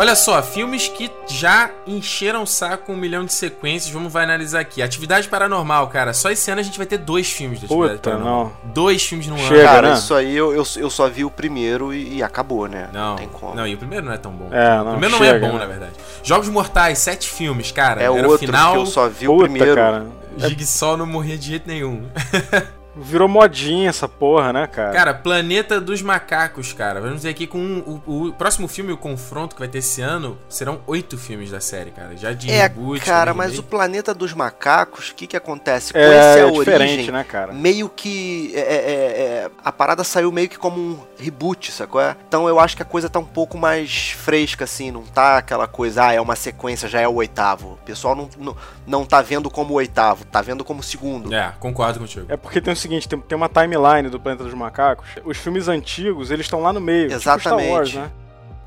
Olha 0.01 0.15
só, 0.15 0.43
filmes 0.43 0.89
que 0.89 1.11
já 1.29 1.71
encheram 1.87 2.45
o 2.45 2.47
saco 2.47 2.87
com 2.87 2.95
um 2.95 2.97
milhão 2.97 3.23
de 3.23 3.35
sequências, 3.35 3.93
vamos 3.93 4.11
vai 4.11 4.25
analisar 4.25 4.61
aqui. 4.61 4.81
Atividade 4.81 5.29
Paranormal, 5.29 5.89
cara. 5.89 6.15
Só 6.15 6.31
esse 6.31 6.51
ano 6.51 6.59
a 6.59 6.65
gente 6.65 6.79
vai 6.79 6.87
ter 6.87 6.97
dois 6.97 7.31
filmes 7.31 7.61
de 7.61 7.67
Atividade 7.67 7.99
Puta, 7.99 8.11
Paranormal. 8.13 8.53
Dois 8.65 9.05
filmes 9.05 9.27
no 9.27 9.35
ano. 9.35 9.47
Chega, 9.47 9.65
Cara, 9.65 9.89
né? 9.91 9.99
isso 9.99 10.15
aí 10.15 10.35
eu, 10.35 10.55
eu, 10.55 10.65
eu 10.77 10.89
só 10.89 11.07
vi 11.07 11.23
o 11.23 11.31
primeiro 11.31 11.93
e, 11.93 12.17
e 12.17 12.23
acabou, 12.23 12.67
né? 12.67 12.89
Não, 12.95 13.17
tem 13.17 13.29
como. 13.29 13.55
não, 13.55 13.67
e 13.67 13.75
o 13.75 13.77
primeiro 13.77 14.07
não 14.07 14.15
é 14.15 14.17
tão 14.17 14.33
bom. 14.33 14.49
É, 14.51 14.81
o 14.81 14.85
não, 14.85 14.93
primeiro 14.93 15.19
não 15.19 15.19
chega, 15.19 15.37
é 15.47 15.51
bom, 15.51 15.53
né? 15.53 15.59
na 15.59 15.67
verdade. 15.67 15.93
Jogos 16.23 16.49
Mortais, 16.49 16.99
sete 16.99 17.29
filmes, 17.29 17.71
cara. 17.71 18.01
é 18.01 18.05
Era 18.05 18.13
outro 18.13 18.37
o 18.37 18.39
final, 18.39 18.73
que 18.73 18.79
eu 18.79 18.87
só 18.87 19.07
vi 19.07 19.29
o 19.29 19.35
Puta, 19.37 19.51
primeiro. 19.51 19.75
cara. 19.75 20.07
Jigsaw 20.39 20.97
não 20.97 21.05
morria 21.05 21.37
de 21.37 21.47
jeito 21.49 21.69
nenhum. 21.69 22.09
Virou 23.03 23.29
modinha 23.29 23.89
essa 23.89 24.09
porra, 24.09 24.53
né, 24.53 24.67
cara? 24.67 24.93
Cara, 24.93 25.15
Planeta 25.15 25.81
dos 25.81 26.03
Macacos, 26.03 26.73
cara. 26.73 27.01
Vamos 27.01 27.17
dizer 27.17 27.31
aqui 27.31 27.47
com 27.47 28.01
o, 28.07 28.29
o 28.29 28.33
próximo 28.33 28.69
filme, 28.69 28.93
o 28.93 28.97
Confronto, 28.97 29.55
que 29.55 29.61
vai 29.61 29.69
ter 29.69 29.79
esse 29.79 30.01
ano, 30.01 30.39
serão 30.49 30.81
oito 30.87 31.17
filmes 31.17 31.51
da 31.51 31.61
série, 31.61 31.91
cara. 31.91 32.17
Já 32.17 32.33
de 32.33 32.51
É, 32.51 32.63
reboot. 32.63 33.01
cara, 33.05 33.33
mas 33.35 33.59
o. 33.59 33.63
Planeta 33.63 34.13
dos 34.13 34.33
Macacos, 34.33 35.11
o 35.11 35.15
que 35.15 35.27
que 35.27 35.37
acontece? 35.37 35.93
Com 35.93 35.99
é, 35.99 36.05
esse 36.05 36.41
a 36.43 36.51
diferente, 36.51 36.93
origem, 36.93 37.13
né, 37.13 37.25
cara? 37.25 37.53
meio 37.53 37.89
que 37.89 38.53
é, 38.55 38.61
é, 38.61 39.20
é, 39.41 39.51
a 39.65 39.73
parada 39.73 40.05
saiu 40.05 40.31
meio 40.31 40.49
que 40.49 40.59
como 40.59 40.79
um 40.79 40.99
reboot, 41.19 41.73
sacou? 41.73 42.01
É? 42.01 42.15
Então 42.29 42.47
eu 42.47 42.61
acho 42.61 42.77
que 42.77 42.83
a 42.83 42.85
coisa 42.85 43.09
tá 43.09 43.19
um 43.19 43.25
pouco 43.25 43.57
mais 43.57 44.11
fresca, 44.11 44.65
assim, 44.65 44.91
não 44.91 45.03
tá 45.03 45.39
aquela 45.39 45.67
coisa, 45.67 46.07
ah, 46.07 46.13
é 46.13 46.21
uma 46.21 46.37
sequência, 46.37 46.89
já 46.89 47.01
é 47.01 47.09
o 47.09 47.15
oitavo. 47.15 47.73
O 47.73 47.85
pessoal 47.85 48.15
não, 48.15 48.29
não, 48.39 48.57
não 48.87 49.07
tá 49.07 49.23
vendo 49.23 49.49
como 49.51 49.73
o 49.73 49.77
oitavo, 49.77 50.25
tá 50.27 50.43
vendo 50.43 50.65
como 50.65 50.81
o 50.81 50.83
segundo. 50.83 51.33
É, 51.35 51.53
concordo 51.59 52.01
contigo. 52.01 52.27
É 52.29 52.37
porque 52.37 52.61
tem 52.61 52.73
o 52.73 52.77
seguinte, 52.77 53.09
tem, 53.09 53.19
tem 53.19 53.37
uma 53.37 53.49
timeline 53.49 54.11
do 54.11 54.21
Planeta 54.21 54.45
dos 54.45 54.55
Macacos. 54.55 55.09
Os 55.25 55.39
filmes 55.39 55.69
antigos, 55.69 56.31
eles 56.31 56.47
estão 56.47 56.61
lá 56.61 56.73
no 56.73 56.81
meio. 56.81 57.09
Tipo 57.09 57.21
Star 57.21 57.39
Exatamente. 57.39 57.71
Wars, 57.71 57.95
né? 57.95 58.11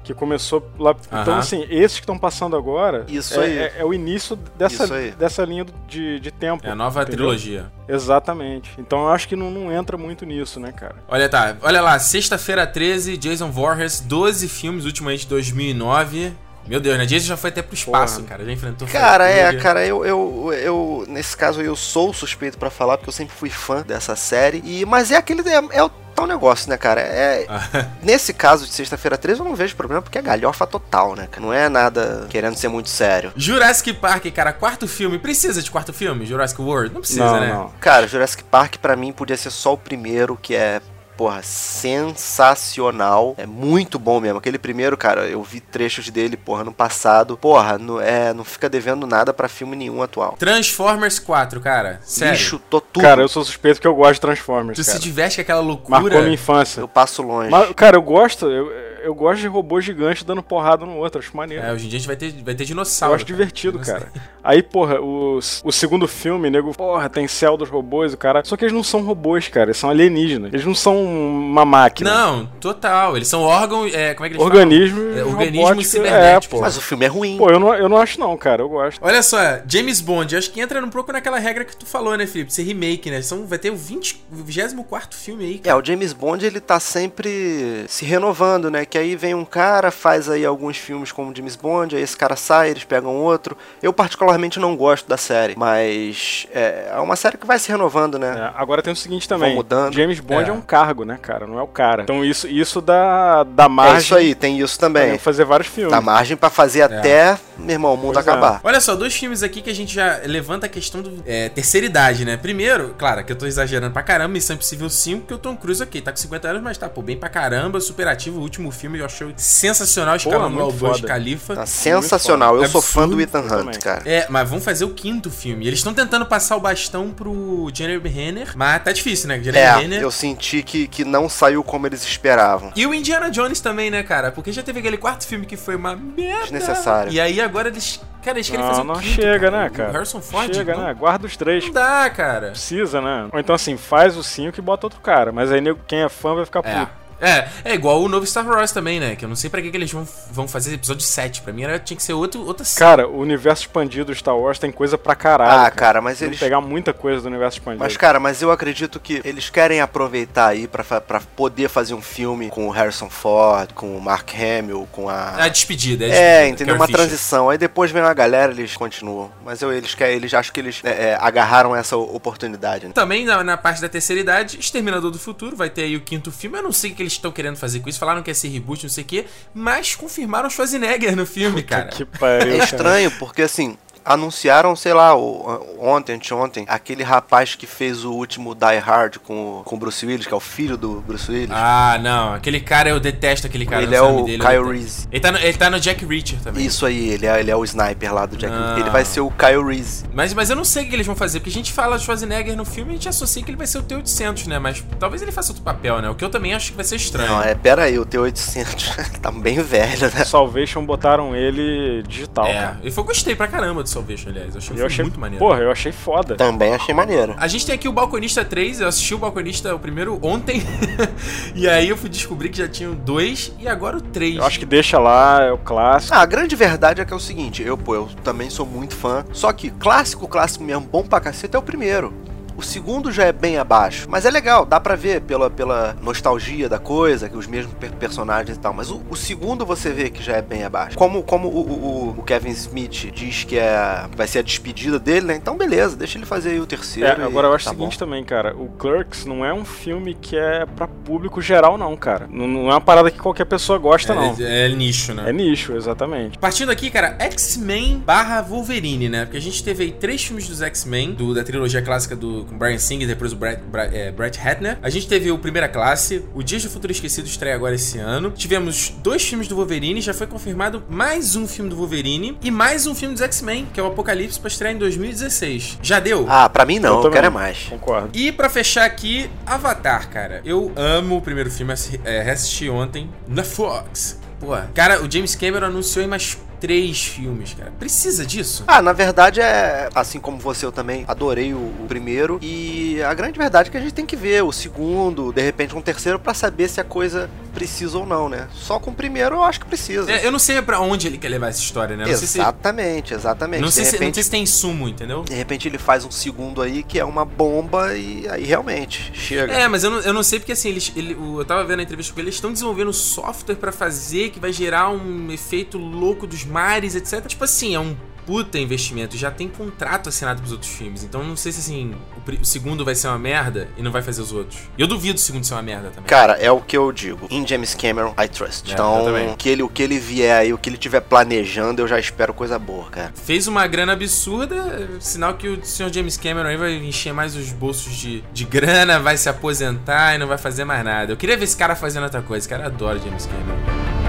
Que 0.04 0.14
começou 0.14 0.70
lá. 0.78 0.96
Então, 1.08 1.36
assim, 1.36 1.66
esses 1.70 1.98
que 1.98 2.04
estão 2.04 2.18
passando 2.18 2.56
agora. 2.56 3.06
Isso 3.08 3.40
é, 3.40 3.44
aí. 3.46 3.58
É, 3.58 3.74
é 3.78 3.86
o 3.86 3.94
início 3.94 4.36
dessa, 4.36 4.84
Isso 4.84 4.94
aí. 4.94 5.12
dessa 5.12 5.46
linha 5.46 5.66
de, 5.88 6.20
de 6.20 6.32
tempo. 6.32 6.66
É 6.66 6.72
a 6.72 6.76
nova 6.76 7.02
entendeu? 7.02 7.18
trilogia. 7.18 7.72
Exatamente. 7.88 8.72
Então 8.78 9.04
eu 9.04 9.10
acho 9.10 9.28
que 9.28 9.36
não, 9.36 9.50
não 9.50 9.72
entra 9.72 9.98
muito 9.98 10.26
nisso, 10.26 10.60
né, 10.60 10.72
cara? 10.72 10.96
Olha, 11.08 11.30
tá. 11.30 11.56
Olha 11.62 11.82
lá, 11.82 11.98
sexta-feira 12.00 12.68
13, 12.68 13.18
Jason 13.18 13.50
Voorhees, 13.50 14.00
12 14.00 14.48
filmes, 14.48 14.86
ultimamente 14.86 15.28
2009. 15.28 16.34
Meu 16.68 16.80
Deus, 16.80 16.98
né? 16.98 17.06
Jason 17.06 17.28
já 17.28 17.38
foi 17.38 17.50
até 17.50 17.62
pro 17.62 17.76
espaço, 17.76 18.18
Porra. 18.18 18.28
cara. 18.30 18.46
Já 18.46 18.52
enfrentou 18.52 18.88
Cara, 18.88 19.30
é, 19.30 19.54
cara, 19.58 19.86
eu, 19.86 20.06
eu, 20.06 20.54
eu, 20.54 21.06
nesse 21.08 21.36
caso 21.36 21.62
eu 21.62 21.76
sou 21.76 22.14
suspeito 22.14 22.58
pra 22.58 22.70
falar, 22.70 22.98
porque 22.98 23.10
eu 23.10 23.14
sempre 23.14 23.36
fui 23.36 23.50
fã 23.50 23.82
dessa 23.82 24.16
série, 24.16 24.62
e, 24.66 24.86
mas 24.86 25.12
é 25.12 25.18
aquele, 25.18 25.42
é, 25.48 25.62
é 25.72 25.84
o 25.84 25.92
um 26.22 26.28
negócio, 26.28 26.70
né, 26.70 26.78
cara? 26.78 27.02
É, 27.02 27.48
nesse 28.02 28.34
caso 28.34 28.66
de 28.66 28.74
sexta-feira 28.74 29.18
13 29.18 29.40
eu 29.40 29.46
não 29.46 29.56
vejo 29.56 29.76
problema 29.76 30.02
porque 30.02 30.18
é 30.18 30.22
galhofa 30.22 30.66
total, 30.68 31.16
né? 31.16 31.28
cara? 31.30 31.46
Não 31.46 31.54
é 31.54 31.68
nada 31.68 32.28
querendo 32.30 32.56
ser 32.56 32.68
muito 32.68 32.90
sério. 32.90 33.34
Jurassic 33.36 33.94
Park, 33.94 34.26
cara, 34.34 34.54
quarto 34.54 34.88
filme. 34.88 35.18
Precisa 35.18 35.62
de 35.62 35.72
quarto 35.72 35.92
filme? 35.92 36.26
Jurassic 36.26 36.62
World? 36.62 36.94
Não 36.94 37.02
precisa, 37.02 37.26
Não, 37.26 37.40
né? 37.40 37.54
não. 37.54 37.74
Cara, 37.80 38.08
Jurassic 38.08 38.44
Park 38.44 38.78
pra 38.78 38.96
mim 38.96 39.12
podia 39.12 39.36
ser 39.36 39.50
só 39.50 39.74
o 39.74 39.78
primeiro, 39.78 40.38
que 40.42 40.56
é, 40.56 40.82
porra, 41.24 41.42
sensacional. 41.42 43.34
É 43.38 43.46
muito 43.46 43.98
bom 43.98 44.20
mesmo. 44.20 44.40
Aquele 44.40 44.58
primeiro, 44.58 44.98
cara, 44.98 45.26
eu 45.26 45.42
vi 45.42 45.62
trechos 45.62 46.10
dele, 46.10 46.36
porra, 46.36 46.66
no 46.66 46.74
passado. 46.74 47.38
Porra, 47.38 47.78
não, 47.78 48.02
é, 48.02 48.34
não 48.34 48.44
fica 48.44 48.68
devendo 48.68 49.08
nada 49.08 49.34
pra 49.34 49.48
filme 49.48 49.74
nenhum 49.74 50.04
atual. 50.04 50.36
Transformers 50.38 51.20
4, 51.20 51.62
cara. 51.62 52.02
Sério. 52.04 52.34
Lixo, 52.34 52.60
tô 52.70 52.82
tudo. 52.82 53.04
Cara, 53.04 53.22
eu 53.22 53.30
sou 53.30 53.42
suspeito 53.46 53.80
que 53.80 53.88
eu 53.88 53.96
gosto 53.96 54.16
de 54.16 54.20
Transformers, 54.22 54.78
Tu 54.78 54.84
cara. 54.84 54.98
se 54.98 55.02
diverte 55.02 55.36
com 55.38 55.42
aquela 55.44 55.62
loucura. 55.62 56.02
Marcou 56.02 56.22
minha 56.24 56.34
infância. 56.34 56.82
Eu 56.82 56.90
passo 56.90 57.22
longe. 57.22 57.50
Mas, 57.50 57.72
cara, 57.74 57.96
eu 57.96 58.02
gosto, 58.02 58.50
eu, 58.50 58.70
eu 59.04 59.14
gosto 59.14 59.42
de 59.42 59.48
robô 59.48 59.80
gigante 59.82 60.26
dando 60.26 60.42
porrada 60.42 60.86
no 60.86 60.98
outro, 60.98 61.20
acho 61.20 61.36
maneiro. 61.36 61.64
É, 61.64 61.72
hoje 61.74 61.86
em 61.86 61.90
dia 61.90 61.98
a 61.98 62.00
gente 62.00 62.08
vai 62.08 62.16
ter, 62.16 62.32
vai 62.44 62.56
ter 62.56 62.64
Eu 62.64 62.68
dinossauro. 62.68 63.16
acho 63.16 63.26
divertido, 63.26 63.80
Dinossauro. 63.80 64.06
cara. 64.14 64.26
Aí, 64.44 64.62
porra, 64.62 65.00
o, 65.00 65.38
o 65.64 65.72
segundo 65.72 66.08
filme, 66.08 66.50
nego, 66.50 66.74
porra, 66.74 67.10
tem 67.10 67.28
céu 67.28 67.56
dos 67.56 67.70
robôs, 67.70 68.14
o 68.14 68.18
cara. 68.18 68.42
Só 68.44 68.58
que 68.58 68.66
eles 68.66 68.74
não 68.74 68.84
são 68.84 69.02
robôs, 69.04 69.48
cara, 69.48 69.68
eles 69.68 69.78
são 69.78 69.90
alienígenas. 69.90 70.52
Eles 70.54 70.66
não 70.66 70.76
são 70.76 71.02
uma 71.04 71.64
máquina. 71.66 72.10
Não, 72.14 72.46
total. 72.60 73.16
Eles 73.16 73.28
são 73.28 73.42
órgãos. 73.42 73.94
É, 73.94 74.14
como 74.14 74.26
é 74.26 74.30
que 74.30 74.36
eles 74.36 74.46
Organismos. 74.46 75.00
falam? 75.04 75.18
É, 75.18 75.24
organismos 75.24 75.88
cibernéticos. 75.88 76.48
É, 76.48 76.50
pô. 76.50 76.62
Mas 76.62 76.78
o 76.78 76.82
filme 76.82 77.06
é 77.06 77.08
ruim. 77.08 77.38
Pô, 77.38 77.50
eu 77.50 77.60
não, 77.60 77.74
eu 77.74 77.88
não 77.90 77.98
acho 77.98 78.20
não, 78.20 78.36
cara, 78.38 78.62
eu 78.62 78.70
gosto. 78.70 79.00
Olha 79.02 79.22
só, 79.24 79.38
James 79.68 80.02
Bond, 80.02 80.36
acho 80.36 80.52
que 80.52 80.60
entra 80.60 80.84
um 80.84 80.90
pouco 80.90 81.12
naquela 81.12 81.40
regra 81.40 81.64
que 81.64 81.76
tu 81.76 81.86
falou, 81.86 82.18
né, 82.18 82.26
Felipe? 82.28 82.54
Ser 82.54 82.64
remake, 82.64 83.10
né? 83.10 83.22
São, 83.22 83.46
vai 83.46 83.58
ter 83.58 83.70
o 83.72 83.76
20, 83.76 84.26
o 84.32 84.36
24 84.44 85.18
filme 85.18 85.46
aí. 85.46 85.62
É, 85.64 85.74
o 85.76 85.84
James 85.84 86.12
Bond 86.14 86.46
ele 86.46 86.60
tá 86.60 86.80
sempre 86.80 87.86
se 87.88 88.04
renovando, 88.06 88.70
né? 88.70 88.86
Que 88.94 89.00
aí 89.00 89.16
vem 89.16 89.34
um 89.34 89.44
cara, 89.44 89.90
faz 89.90 90.30
aí 90.30 90.46
alguns 90.46 90.78
filmes 90.78 91.12
como 91.12 91.36
James 91.36 91.56
Bond, 91.56 91.96
aí 91.96 92.04
esse 92.04 92.16
cara 92.16 92.36
sai, 92.36 92.70
eles 92.70 92.84
pegam 92.84 93.16
outro. 93.16 93.58
Eu 93.82 93.92
particularmente 93.92 94.60
não 94.60 94.78
gosto 94.78 95.10
da 95.10 95.18
série, 95.18 95.56
mas 95.58 96.46
é, 96.54 96.92
é 96.94 97.00
uma 97.00 97.16
série 97.16 97.36
que 97.36 97.48
vai 97.48 97.58
se 97.58 97.72
renovando, 97.72 98.20
né? 98.20 98.52
É, 98.56 98.62
agora 98.62 98.84
tem 98.84 98.94
o 98.94 98.96
seguinte 98.96 99.28
também. 99.28 99.50
Vão 99.50 99.56
mudando. 99.56 99.96
James 99.96 100.20
Bond 100.20 100.44
É. 100.44 100.50
é. 100.50 100.52
um 100.54 100.62
cargo, 100.62 101.06
né, 101.06 101.18
cara? 101.20 101.48
Não 101.48 101.58
é 101.58 101.64
o 101.64 101.68
cara. 101.68 102.04
Então 102.04 102.24
isso, 102.24 102.48
isso 102.48 102.82
dá, 102.82 103.42
dá 103.42 103.68
margem 103.68 103.96
É 103.96 104.00
isso 104.00 104.16
aí, 104.16 104.36
tem 104.36 104.60
isso 104.60 104.78
pra 104.78 104.88
também. 104.88 105.08
nego 105.08 105.18
fazer 105.24 105.44
vários 105.44 105.70
filmes. 105.70 105.92
Dá 105.92 106.00
margem 106.00 106.38
pra 106.38 106.52
fazer 106.52 106.84
até, 106.84 107.36
meu 107.58 107.72
irmão, 107.72 107.96
o 107.96 107.98
mundo 107.98 108.14
Pois 108.14 108.28
é. 108.28 108.30
acabar. 108.30 108.62
Olha 108.64 108.80
só, 108.80 108.96
dois 108.96 109.16
filmes 109.16 109.42
aqui 109.42 109.64
que 109.64 109.72
a 109.72 109.76
gente 109.76 109.92
já 109.92 110.20
levanta 110.24 110.68
a 110.68 110.70
questão 110.70 111.02
do 111.02 111.24
é, 111.26 111.50
terceira 111.50 111.88
idade, 111.88 112.26
né? 112.26 112.38
Primeiro, 112.38 112.94
claro, 112.96 113.24
que 113.26 113.32
eu 113.32 113.36
tô 113.36 113.48
exagerando 113.48 113.92
pra 113.92 114.04
caramba, 114.04 114.34
Missão 114.34 114.54
Impossível 114.56 114.88
5, 114.88 115.26
que 115.26 115.34
o 115.34 115.40
Tom 115.40 115.58
Cruise 115.58 115.82
aqui 115.82 116.00
tá 116.00 116.12
com 116.12 116.18
50 116.18 116.48
anos, 116.48 116.62
mas 116.62 116.78
tá, 116.78 116.88
pô, 116.88 117.02
bem 117.02 117.18
pra 117.18 117.28
caramba, 117.28 117.82
superativo. 117.82 118.38
O 118.38 118.44
último 118.44 118.70
filme 118.70 118.83
eu 119.00 119.06
achei 119.06 119.34
sensacional, 119.38 120.16
escalando 120.16 120.58
lá 120.58 120.64
o 120.64 120.68
muito 120.68 120.80
Burj. 120.80 121.02
Khalifa. 121.04 121.56
Tá 121.56 121.66
sensacional. 121.66 122.58
Eu 122.58 122.68
sou 122.68 122.82
fã 122.82 123.08
do 123.08 123.20
Ethan 123.22 123.40
Hunt, 123.42 123.50
também. 123.50 123.80
cara. 123.80 124.02
É, 124.06 124.26
mas 124.30 124.50
vão 124.50 124.60
fazer 124.60 124.86
o 124.86 124.90
quinto 124.94 125.30
filme. 125.32 125.66
Eles 125.68 125.80
estão 125.80 125.94
tentando 125.94 126.26
passar 126.26 126.56
o 126.56 126.60
bastão 126.60 127.12
pro 127.12 127.70
Jeremy 127.74 128.10
Renner, 128.10 128.52
mas 128.56 128.84
tá 128.84 128.92
difícil, 128.92 129.28
né? 129.28 129.40
Jeremy 129.42 129.58
É, 129.66 129.76
Renner. 129.76 130.02
eu 130.02 130.12
senti 130.12 130.62
que, 130.64 130.88
que 130.88 131.04
não 131.06 131.28
saiu 131.30 131.64
como 131.64 131.88
eles 131.88 132.04
esperavam. 132.04 132.72
E 132.76 132.86
o 132.86 132.94
Indiana 132.94 133.30
Jones 133.30 133.60
também, 133.60 133.90
né, 133.90 134.04
cara? 134.04 134.32
Porque 134.32 134.52
já 134.52 134.62
teve 134.64 134.80
aquele 134.80 134.98
quarto 134.98 135.26
filme 135.28 135.46
que 135.46 135.58
foi 135.58 135.76
uma 135.76 135.96
merda. 135.96 136.42
Desnecessário. 136.44 137.12
E 137.12 137.20
aí 137.20 137.40
agora 137.42 137.68
eles. 137.70 138.00
Cara, 138.24 138.38
eles 138.38 138.50
querem 138.50 138.66
fazer 138.66 138.78
Não, 138.84 138.94
o 138.94 138.96
não 138.96 139.02
quinto, 139.02 139.16
chega, 139.22 139.52
cara. 139.52 139.64
né, 139.64 139.70
cara? 139.70 139.90
O 139.90 139.94
Harrison 139.94 140.22
Ford. 140.22 140.56
Chega, 140.56 140.76
não, 140.78 140.84
né? 140.86 140.94
Guarda 140.94 141.26
os 141.28 141.36
três. 141.36 141.66
Não 141.66 141.74
dá, 141.74 142.10
cara. 142.10 142.52
Precisa, 142.52 143.02
né? 143.02 143.28
Ou 143.34 143.38
então 143.38 143.54
assim, 143.54 143.76
faz 143.76 144.16
o 144.16 144.24
5 144.24 144.58
e 144.58 144.62
bota 144.62 144.86
outro 144.86 145.02
cara. 145.02 145.34
Mas 145.34 145.52
aí 145.52 145.62
quem 145.88 146.00
é 146.04 146.08
fã 146.10 146.34
vai 146.34 146.46
ficar 146.46 146.62
É. 146.64 146.80
puto. 146.86 146.92
É, 147.24 147.48
é 147.66 147.74
igual 147.74 148.02
o 148.02 148.10
novo 148.10 148.26
Star 148.26 148.46
Wars 148.48 148.72
também, 148.72 149.00
né? 149.00 149.16
Que 149.16 149.26
eu 149.26 149.30
não 149.30 149.36
sei 149.36 149.50
pra 149.50 149.62
que, 149.62 149.72
que 149.72 149.78
eles 149.78 149.92
vão, 149.92 150.08
vão 150.32 150.48
fazer 150.48 150.74
episódio 150.74 151.04
7. 151.06 151.42
Pra 151.42 151.54
mim 151.54 151.64
era, 151.64 151.80
tinha 151.80 151.96
que 151.98 152.04
ser 152.04 152.14
outro, 152.14 152.46
outra 152.46 152.66
série. 152.66 152.80
Cara, 152.80 153.08
o 153.08 153.20
universo 153.20 153.64
expandido 153.64 154.06
do 154.06 154.16
Star 154.16 154.38
Wars 154.38 154.60
tem 154.60 154.72
coisa 154.72 154.98
pra 154.98 155.16
caralho. 155.16 155.62
Ah, 155.66 155.72
cara, 155.72 156.02
mas 156.02 156.20
Tem 156.20 156.28
que 156.28 156.34
eles. 156.36 156.40
pegar 156.40 156.62
muita 156.62 156.94
coisa 156.94 157.22
do 157.22 157.28
universo 157.28 157.58
expandido. 157.60 157.84
Mas, 157.84 157.96
cara, 157.98 158.20
mas 158.20 158.42
eu 158.42 158.52
acredito 158.52 159.00
que 159.00 159.22
eles 159.24 159.50
querem 159.50 159.80
aproveitar 159.82 160.48
aí 160.48 160.68
pra, 160.68 160.84
pra 161.02 161.22
poder 161.36 161.70
fazer 161.70 161.94
um 161.94 162.02
filme 162.02 162.50
com 162.50 162.68
o 162.68 162.72
Harrison 162.72 163.10
Ford, 163.10 163.72
com 163.74 163.96
o 163.98 164.02
Mark 164.02 164.30
Hamill, 164.34 164.88
com 164.92 165.10
a. 165.10 165.36
É 165.38 165.42
a 165.44 165.48
despedida, 165.48 166.06
é, 166.06 166.10
a 166.10 166.14
É, 166.14 166.18
despedida. 166.18 166.50
entendeu? 166.54 166.78
Carrie 166.78 166.92
Uma 166.92 166.98
transição. 166.98 167.50
Aí 167.50 167.58
depois 167.58 167.92
vem 167.92 168.02
uma 168.02 168.14
galera, 168.14 168.52
eles 168.52 168.76
continuam. 168.76 169.32
Mas 169.46 169.62
eu, 169.62 169.72
eles 169.72 169.96
querem, 169.96 170.16
eles 170.16 170.34
acho 170.34 170.52
que 170.52 170.60
eles 170.60 170.82
é, 170.84 171.12
é, 171.12 171.18
agarraram 171.20 171.76
essa 171.76 171.96
oportunidade. 171.98 172.88
Né? 172.88 172.94
Também 172.94 173.26
na, 173.26 173.44
na 173.44 173.58
parte 173.58 173.82
da 173.82 173.90
terceira 173.90 174.22
idade, 174.22 174.60
Exterminador 174.60 175.12
do 175.12 175.20
Futuro, 175.20 175.56
vai 175.56 175.70
ter 175.70 175.84
aí 175.84 175.96
o 175.96 176.02
quinto 176.02 176.32
filme. 176.32 176.58
Eu 176.58 176.64
não 176.64 176.72
sei 176.72 176.92
o 176.92 176.96
que 176.96 177.04
eles 177.04 177.13
estão 177.18 177.32
querendo 177.32 177.58
fazer 177.58 177.80
com 177.80 177.90
isso. 177.90 178.00
Falaram 178.00 178.22
que 178.22 178.30
ia 178.30 178.36
ser 178.36 178.50
reboot, 178.50 178.84
não 178.84 178.90
sei 178.90 179.04
o 179.04 179.08
quê. 179.08 179.26
Mas 179.54 179.96
confirmaram 179.96 180.50
Schwarzenegger 180.50 181.16
no 181.16 181.26
filme, 181.26 181.64
cara. 181.64 181.90
Que 181.90 182.06
pariu. 182.06 182.54
É 182.54 182.58
cara. 182.58 182.64
estranho, 182.64 183.12
porque 183.12 183.42
assim. 183.42 183.78
Anunciaram, 184.06 184.76
sei 184.76 184.94
lá, 184.94 185.16
o- 185.16 185.78
ontem, 185.80 186.14
anteontem, 186.16 186.66
aquele 186.68 187.04
rapaz 187.04 187.56
que 187.56 187.66
fez 187.66 188.04
o 188.04 188.12
último 188.12 188.54
Die 188.54 188.78
Hard 188.78 189.18
com, 189.18 189.60
o- 189.60 189.64
com 189.64 189.76
o 189.76 189.80
Bruce 189.80 190.06
Willis, 190.06 190.26
que 190.28 190.34
é 190.34 190.38
o 190.38 190.40
filho 190.42 190.78
do 190.78 191.02
Bruce 191.02 191.32
Willis. 191.32 191.50
Ah, 191.52 191.98
não. 192.02 192.34
Aquele 192.34 192.60
cara, 192.60 192.90
eu 192.90 193.00
detesto 193.00 193.48
aquele 193.48 193.66
cara. 193.66 193.82
ele 193.84 193.96
é 193.96 194.02
o 194.02 194.24
dele, 194.24 194.44
Kyle. 194.44 194.72
Reese. 194.72 195.08
Ele 195.12 195.20
tá, 195.22 195.32
no, 195.32 195.38
ele 195.38 195.58
tá 195.58 195.70
no 195.70 195.80
Jack 195.80 196.06
Reacher 196.06 196.40
também. 196.42 196.66
Isso 196.66 196.86
aí, 196.86 197.10
ele 197.10 197.26
é, 197.26 197.40
ele 197.40 197.50
é 197.52 197.56
o 197.56 197.64
sniper 197.64 198.14
lá 198.14 198.26
do 198.26 198.36
Jack. 198.38 198.54
Ah. 198.54 198.76
Ele 198.80 198.90
vai 198.90 199.06
ser 199.06 199.22
o 199.22 199.32
Kyle 199.32 199.64
Reese. 199.66 200.04
Mas, 200.14 200.34
mas 200.34 200.50
eu 200.50 200.56
não 200.56 200.66
sei 200.66 200.86
o 200.86 200.90
que 200.90 200.96
eles 200.96 201.08
vão 201.08 201.16
fazer, 201.16 201.40
porque 201.40 201.50
a 201.50 201.54
gente 201.54 201.72
fala 201.72 201.98
de 201.98 202.04
Schwarzenegger 202.04 202.56
no 202.58 202.66
filme 202.66 202.92
e 202.92 202.94
a 202.94 202.96
gente 202.98 203.10
associa 203.10 203.42
que 203.44 203.50
ele 203.52 203.58
vai 203.58 203.68
ser 203.68 203.78
o 203.78 203.84
T-800, 203.84 204.48
né? 204.48 204.60
Mas 204.60 204.84
talvez 205.00 205.22
ele 205.22 205.32
faça 205.32 205.52
outro 205.52 205.64
papel, 205.64 206.02
né? 206.02 206.10
O 206.10 206.16
que 206.16 206.24
eu 206.26 206.30
também 206.30 206.54
acho 206.54 206.72
que 206.72 206.76
vai 206.76 206.86
ser 206.86 206.98
estranho. 206.98 207.30
Não, 207.30 207.42
é, 207.42 207.56
pera 207.56 207.84
aí, 207.84 207.98
o 207.98 208.06
T-800 208.06 209.20
tá 209.22 209.32
bem 209.32 209.62
velho, 209.62 210.12
né? 210.14 210.26
Salvation 210.26 210.86
botaram 210.86 211.36
ele 211.36 212.04
digital, 212.04 212.46
É, 212.48 212.54
cara. 212.54 212.80
e 212.84 212.92
foi 212.92 213.04
gostei 213.04 213.36
pra 213.36 213.48
caramba 213.48 213.82
do 213.84 213.90
Salvation, 213.94 214.30
aliás. 214.30 214.56
Eu 214.56 214.60
achei, 214.60 214.76
o 214.76 214.80
eu 214.80 214.86
achei, 214.86 215.04
muito 215.04 215.20
maneiro. 215.20 215.44
porra, 215.44 215.60
eu 215.60 215.72
achei 215.72 215.92
foda. 215.92 216.36
Também 216.36 216.74
achei 216.74 216.94
maneiro. 216.94 217.36
A 217.38 217.48
gente 217.48 217.66
tem 217.66 217.76
aqui 217.76 217.88
o 217.88 217.94
Balconista 217.94 218.44
3, 218.44 218.82
eu 218.82 218.88
assisti 218.88 219.14
o 219.14 219.18
Balconista 219.18 219.74
o 219.74 219.80
primeiro 219.80 220.20
ontem, 220.22 220.62
e 221.56 221.68
aí 221.68 221.90
eu 221.90 221.98
fui 221.98 222.10
descobrir 222.10 222.50
que 222.50 222.58
já 222.58 222.68
tinham 222.68 222.94
dois, 222.94 223.54
e 223.60 223.68
agora 223.68 223.98
o 223.98 224.02
3. 224.02 224.38
Eu 224.38 224.44
acho 224.44 224.60
que 224.60 224.66
deixa 224.66 225.00
lá, 225.00 225.44
é 225.44 225.52
o 225.52 225.58
clássico. 225.58 226.14
Ah, 226.14 226.22
a 226.22 226.26
grande 226.26 226.56
verdade 226.56 227.02
é 227.02 227.06
que 227.06 227.14
é 227.14 227.16
o 227.16 227.20
seguinte, 227.20 227.62
eu, 227.64 227.78
pô, 227.78 227.96
eu 227.96 228.10
também 228.24 228.50
sou 228.50 228.66
muito 228.66 228.96
fã. 228.96 229.26
Só 229.32 229.52
que 229.54 229.70
clássico, 229.70 230.28
clássico 230.28 230.64
mesmo, 230.64 230.88
bom 230.92 231.04
pra 231.04 231.20
caceta 231.20 231.58
é 231.58 231.60
o 231.60 231.64
primeiro. 231.64 232.14
O 232.58 232.62
segundo 232.62 233.12
já 233.12 233.24
é 233.26 233.32
bem 233.32 233.58
abaixo. 233.58 234.08
Mas 234.10 234.26
é 234.26 234.32
legal, 234.32 234.66
dá 234.66 234.80
pra 234.80 234.96
ver 234.96 235.22
pela, 235.22 235.50
pela 235.50 235.96
nostalgia 236.02 236.70
da 236.70 236.80
coisa, 236.80 237.28
que 237.30 237.38
os 237.38 237.48
mesmos 237.48 237.74
per- 237.76 237.92
personagens 237.94 238.56
e 238.58 238.60
tal. 238.60 238.74
Mas 238.74 238.90
o, 238.92 239.02
o 239.10 239.16
segundo 239.16 239.66
você 239.66 239.92
vê 239.92 240.10
que 240.10 240.22
já 240.22 240.34
é 240.38 240.42
bem 240.42 240.64
abaixo. 240.64 240.98
Como, 240.98 241.24
como 241.24 241.48
o, 241.48 241.60
o- 241.62 242.16
o 242.20 242.24
Kevin 242.24 242.50
Smith 242.52 243.12
diz 243.14 243.44
que 243.44 243.58
é, 243.58 244.06
vai 244.16 244.28
ser 244.28 244.40
a 244.40 244.42
despedida 244.42 245.00
dele, 245.00 245.26
né? 245.28 245.36
Então 245.36 245.58
beleza, 245.58 245.96
deixa 245.96 246.18
ele 246.18 246.26
fazer 246.26 246.52
aí 246.52 246.60
o 246.60 246.66
terceiro. 246.66 247.10
É, 247.10 247.18
e 247.20 247.24
agora 247.24 247.48
eu 247.48 247.54
acho 247.54 247.66
tá 247.66 247.72
o 247.72 247.74
seguinte 247.74 247.94
bom. 247.94 248.00
também, 248.06 248.24
cara. 248.24 248.56
O 248.56 248.68
Clerks 248.78 249.26
não 249.26 249.44
é 249.46 249.54
um 249.54 249.66
filme 249.66 250.14
que 250.14 250.38
é 250.38 250.66
pra 250.66 250.88
público 250.88 251.42
geral, 251.42 251.78
não, 251.78 251.96
cara. 251.96 252.28
Não, 252.32 252.48
não 252.48 252.62
é 252.70 252.74
uma 252.74 252.82
parada 252.82 253.10
que 253.12 253.18
qualquer 253.20 253.46
pessoa 253.46 253.78
gosta, 253.80 254.14
não. 254.14 254.36
É, 254.40 254.66
é 254.66 254.70
nicho, 254.70 255.14
né? 255.14 255.30
É 255.30 255.34
nicho, 255.34 255.76
exatamente. 255.76 256.38
Partindo 256.38 256.72
aqui, 256.72 256.90
cara, 256.90 257.16
X-Men 257.20 257.98
barra 258.06 258.42
Wolverine, 258.42 259.10
né? 259.10 259.26
Porque 259.26 259.38
a 259.38 259.42
gente 259.42 259.64
teve 259.64 259.84
aí 259.86 259.92
três 259.92 260.24
filmes 260.24 260.48
dos 260.48 260.62
X-Men, 260.62 261.14
do- 261.14 261.34
da 261.34 261.44
trilogia 261.44 261.82
clássica 261.82 262.16
do 262.16 262.43
com 262.46 262.58
Brian 262.58 262.78
Singer, 262.78 263.08
depois 263.08 263.34
o 263.34 263.36
Brett, 263.36 263.62
Bra- 263.64 263.90
é, 263.92 264.12
Brett 264.12 264.38
Ratner. 264.40 264.78
A 264.82 264.90
gente 264.90 265.08
teve 265.08 265.32
o 265.32 265.38
Primeira 265.38 265.68
Classe, 265.68 266.24
o 266.34 266.42
Dias 266.44 266.64
do 266.64 266.70
Futuro 266.70 266.92
Esquecido 266.92 267.28
estreia 267.28 267.56
agora 267.56 267.76
esse 267.76 267.98
ano. 268.00 268.32
Tivemos 268.32 268.94
dois 269.04 269.24
filmes 269.24 269.48
do 269.48 269.56
Wolverine, 269.56 270.02
já 270.02 270.14
foi 270.14 270.28
confirmado 270.28 270.84
mais 270.90 271.36
um 271.36 271.48
filme 271.48 271.70
do 271.70 271.76
Wolverine 271.76 272.38
e 272.42 272.50
mais 272.52 272.86
um 272.88 272.94
filme 272.96 273.14
dos 273.14 273.22
X-Men, 273.24 273.68
que 273.74 273.80
é 273.80 273.84
o 273.84 273.88
Apocalipse, 273.88 274.40
pra 274.40 274.48
estrear 274.48 274.74
em 274.74 274.78
2016. 274.78 275.80
Já 275.82 276.00
deu? 276.00 276.26
Ah, 276.30 276.50
pra 276.50 276.66
mim 276.66 276.80
não, 276.80 277.00
Eu 277.00 277.04
eu, 277.06 277.12
quero 277.12 277.28
é 277.28 277.30
mais. 277.30 277.64
Concordo. 277.70 278.10
E 278.14 278.32
pra 278.32 278.50
fechar 278.50 278.86
aqui, 278.86 279.30
Avatar, 279.46 280.10
cara. 280.10 280.42
Eu 280.46 280.72
amo 280.76 281.18
o 281.18 281.22
primeiro 281.22 281.50
filme, 281.52 281.74
é, 282.04 282.22
reassisti 282.22 282.70
ontem 282.70 283.10
na 283.28 283.44
Fox. 283.44 284.20
Pô, 284.40 284.48
cara, 284.74 285.02
o 285.02 285.10
James 285.10 285.36
Cameron 285.36 285.68
anunciou 285.68 286.04
em 286.04 286.08
mais 286.08 286.38
três 286.64 287.04
filmes, 287.04 287.54
cara. 287.54 287.74
Precisa 287.78 288.26
disso? 288.26 288.64
Ah, 288.66 288.82
na 288.82 288.94
verdade 288.94 289.42
é 289.42 289.90
assim 289.94 290.18
como 290.18 290.38
você, 290.38 290.66
eu 290.66 290.72
também 290.72 291.04
adorei 291.10 291.54
o, 291.54 291.58
o 291.58 291.86
primeiro. 291.90 292.40
E 292.42 293.04
a 293.04 293.14
grande 293.14 293.38
verdade 293.38 293.68
é 293.68 293.72
que 293.72 293.78
a 293.78 293.82
gente 293.82 293.94
tem 293.94 294.06
que 294.06 294.16
ver 294.16 294.46
o 294.46 294.52
segundo, 294.54 295.34
de 295.34 295.42
repente 295.42 295.76
um 295.76 295.82
terceiro, 295.82 296.18
pra 296.18 296.34
saber 296.34 296.70
se 296.70 296.80
a 296.80 296.84
coisa 296.86 297.30
precisa 297.54 297.98
ou 297.98 298.06
não, 298.06 298.30
né? 298.30 298.48
Só 298.54 298.80
com 298.80 298.92
o 298.92 298.94
primeiro 298.94 299.36
eu 299.36 299.44
acho 299.44 299.60
que 299.60 299.66
precisa. 299.66 300.10
É, 300.10 300.26
eu 300.26 300.32
não 300.32 300.40
sei 300.40 300.62
pra 300.62 300.80
onde 300.80 301.06
ele 301.06 301.18
quer 301.18 301.28
levar 301.28 301.50
essa 301.50 301.60
história, 301.60 301.98
né? 301.98 302.06
Não 302.06 302.18
sei 302.18 302.28
se, 302.28 302.40
exatamente, 302.40 303.14
exatamente. 303.14 303.62
não 303.62 303.70
sei 303.70 303.84
de, 303.84 303.90
se, 303.90 303.96
não 303.96 304.00
repente, 304.00 304.16
sei 304.16 304.24
se 304.24 304.32
tem 304.32 304.46
sumo, 304.46 304.88
entendeu? 304.88 305.24
de 305.24 305.34
repente 305.34 305.68
ele 305.68 305.78
faz 305.78 306.06
um 306.06 306.12
segundo 306.12 306.62
aí 306.62 306.82
que 306.82 306.98
é 306.98 307.04
uma 307.04 307.26
bomba 307.26 307.94
e 307.94 308.26
aí 308.30 308.46
realmente 308.46 309.12
chega. 309.14 309.54
É, 309.54 309.68
mas 309.68 309.84
eu 309.84 309.92
não, 309.92 310.00
eu 310.00 310.14
não 310.14 310.24
sei 310.24 310.40
porque 310.40 310.54
assim, 310.54 310.70
eles, 310.70 310.94
ele, 310.96 311.14
eu 311.14 311.44
tava 311.44 311.66
vendo 311.66 311.82
a 311.82 311.84
entrevista 311.84 312.14
com 312.14 312.20
ele, 312.22 312.30
eles 312.30 312.36
estão 312.36 312.54
desenvolvendo 312.54 312.94
software 312.94 313.56
pra 313.56 313.74
fazer 313.74 314.30
que 314.30 314.40
vai 314.40 314.54
gerar 314.54 314.90
um 314.90 315.30
efeito 315.30 315.78
louco 315.78 316.26
dos 316.26 316.46
mares, 316.54 316.96
etc. 316.96 317.26
Tipo 317.26 317.44
assim, 317.44 317.76
é 317.76 317.80
um 317.80 317.96
puta 318.26 318.58
investimento, 318.58 319.18
já 319.18 319.30
tem 319.30 319.48
contrato 319.48 320.10
assinado 320.10 320.42
pros 320.42 320.52
outros 320.52 320.72
filmes. 320.72 321.04
Então 321.04 321.24
não 321.24 321.36
sei 321.36 321.52
se 321.52 321.60
assim, 321.60 321.94
o, 322.16 322.42
o 322.42 322.46
segundo 322.46 322.84
vai 322.84 322.96
ser 322.96 323.08
uma 323.08 323.20
merda 323.20 323.68
e 323.78 323.82
não 323.82 323.92
vai 323.92 324.02
fazer 324.02 324.22
os 324.22 324.32
outros. 324.32 324.62
E 324.78 324.82
eu 324.82 324.88
duvido 324.88 325.18
o 325.18 325.22
segundo 325.22 325.46
ser 325.46 325.54
uma 325.54 325.62
merda 325.62 325.90
também. 325.90 326.06
Cara, 326.06 326.34
é 326.34 326.52
o 326.52 326.62
que 326.62 326.78
eu 326.78 326.92
digo. 326.92 327.28
Em 327.30 327.46
James 327.46 327.76
Cameron, 327.76 328.14
I 328.22 328.28
trust. 328.28 328.70
É, 328.70 328.74
então, 328.74 329.32
o 329.32 329.38
que, 329.38 329.50
ele, 329.50 329.64
o 329.64 329.70
que 329.70 329.84
ele 329.84 330.00
vier 330.00 330.38
aí, 330.38 330.54
o 330.54 330.58
que 330.58 330.70
ele 330.70 330.78
tiver 330.78 331.02
planejando, 331.02 331.82
eu 331.82 331.88
já 331.88 332.00
espero 332.00 332.34
coisa 332.34 332.58
boa, 332.58 332.90
cara. 332.90 333.14
Fez 333.14 333.48
uma 333.48 333.66
grana 333.68 333.94
absurda, 333.94 334.90
sinal 335.00 335.36
que 335.36 335.48
o 335.48 335.66
senhor 335.66 335.92
James 335.92 336.18
Cameron 336.18 336.48
aí 336.48 336.58
vai 336.58 336.76
encher 336.76 337.14
mais 337.14 337.36
os 337.36 337.52
bolsos 337.52 337.94
de, 337.94 338.24
de 338.34 338.46
grana, 338.46 339.00
vai 339.00 339.18
se 339.18 339.30
aposentar 339.30 340.16
e 340.16 340.18
não 340.18 340.28
vai 340.28 340.38
fazer 340.38 340.66
mais 340.66 340.84
nada. 340.84 341.12
Eu 341.12 341.18
queria 341.18 341.38
ver 341.38 341.44
esse 341.44 341.58
cara 341.58 341.76
fazendo 341.76 342.04
outra 342.04 342.22
coisa, 342.22 342.44
esse 342.44 342.50
cara 342.50 342.66
adora 342.68 343.00
James 343.00 343.26
Cameron. 343.26 344.03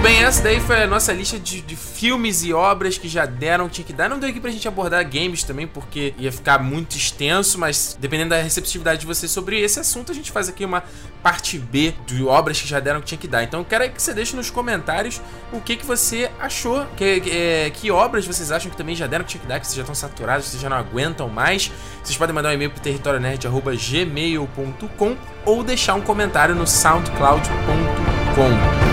Muito 0.00 0.14
bem, 0.14 0.24
essa 0.24 0.42
daí 0.42 0.58
foi 0.60 0.82
a 0.82 0.86
nossa 0.86 1.12
lista 1.12 1.38
de, 1.38 1.60
de 1.60 1.76
filmes 1.76 2.42
e 2.42 2.54
obras 2.54 2.96
que 2.96 3.06
já 3.06 3.26
deram, 3.26 3.68
tinha 3.68 3.84
que 3.84 3.92
dar. 3.92 4.08
Não 4.08 4.18
deu 4.18 4.30
aqui 4.30 4.40
pra 4.40 4.50
gente 4.50 4.66
abordar 4.66 5.04
games 5.04 5.42
também, 5.42 5.66
porque 5.66 6.14
ia 6.16 6.32
ficar 6.32 6.58
muito 6.58 6.96
extenso, 6.96 7.58
mas 7.58 7.98
dependendo 8.00 8.30
da 8.30 8.40
receptividade 8.40 9.00
de 9.00 9.06
vocês 9.06 9.30
sobre 9.30 9.60
esse 9.60 9.78
assunto, 9.78 10.10
a 10.10 10.14
gente 10.14 10.32
faz 10.32 10.48
aqui 10.48 10.64
uma 10.64 10.82
parte 11.22 11.58
B 11.58 11.92
de 12.06 12.24
obras 12.24 12.58
que 12.58 12.66
já 12.66 12.80
deram 12.80 13.00
que 13.00 13.08
tinha 13.08 13.18
que 13.18 13.28
dar. 13.28 13.42
Então 13.42 13.60
eu 13.60 13.66
quero 13.66 13.84
aí 13.84 13.90
que 13.90 14.00
você 14.00 14.14
deixe 14.14 14.34
nos 14.34 14.48
comentários 14.48 15.20
o 15.52 15.60
que, 15.60 15.76
que 15.76 15.84
você 15.84 16.30
achou, 16.40 16.86
que, 16.96 17.20
que, 17.20 17.30
é, 17.30 17.68
que 17.68 17.90
obras 17.90 18.26
vocês 18.26 18.50
acham 18.50 18.70
que 18.70 18.78
também 18.78 18.96
já 18.96 19.06
deram 19.06 19.22
que 19.22 19.32
tinha 19.32 19.42
que 19.42 19.46
dar, 19.46 19.60
que 19.60 19.66
vocês 19.66 19.76
já 19.76 19.82
estão 19.82 19.94
saturados, 19.94 20.46
vocês 20.46 20.62
já 20.62 20.70
não 20.70 20.78
aguentam 20.78 21.28
mais. 21.28 21.70
Vocês 22.02 22.16
podem 22.16 22.34
mandar 22.34 22.48
um 22.48 22.52
e-mail 22.52 22.70
pro 22.70 22.80
territorionerd.gmail.com 22.80 25.16
ou 25.44 25.62
deixar 25.62 25.92
um 25.92 26.00
comentário 26.00 26.54
no 26.54 26.66
soundcloud.com. 26.66 28.89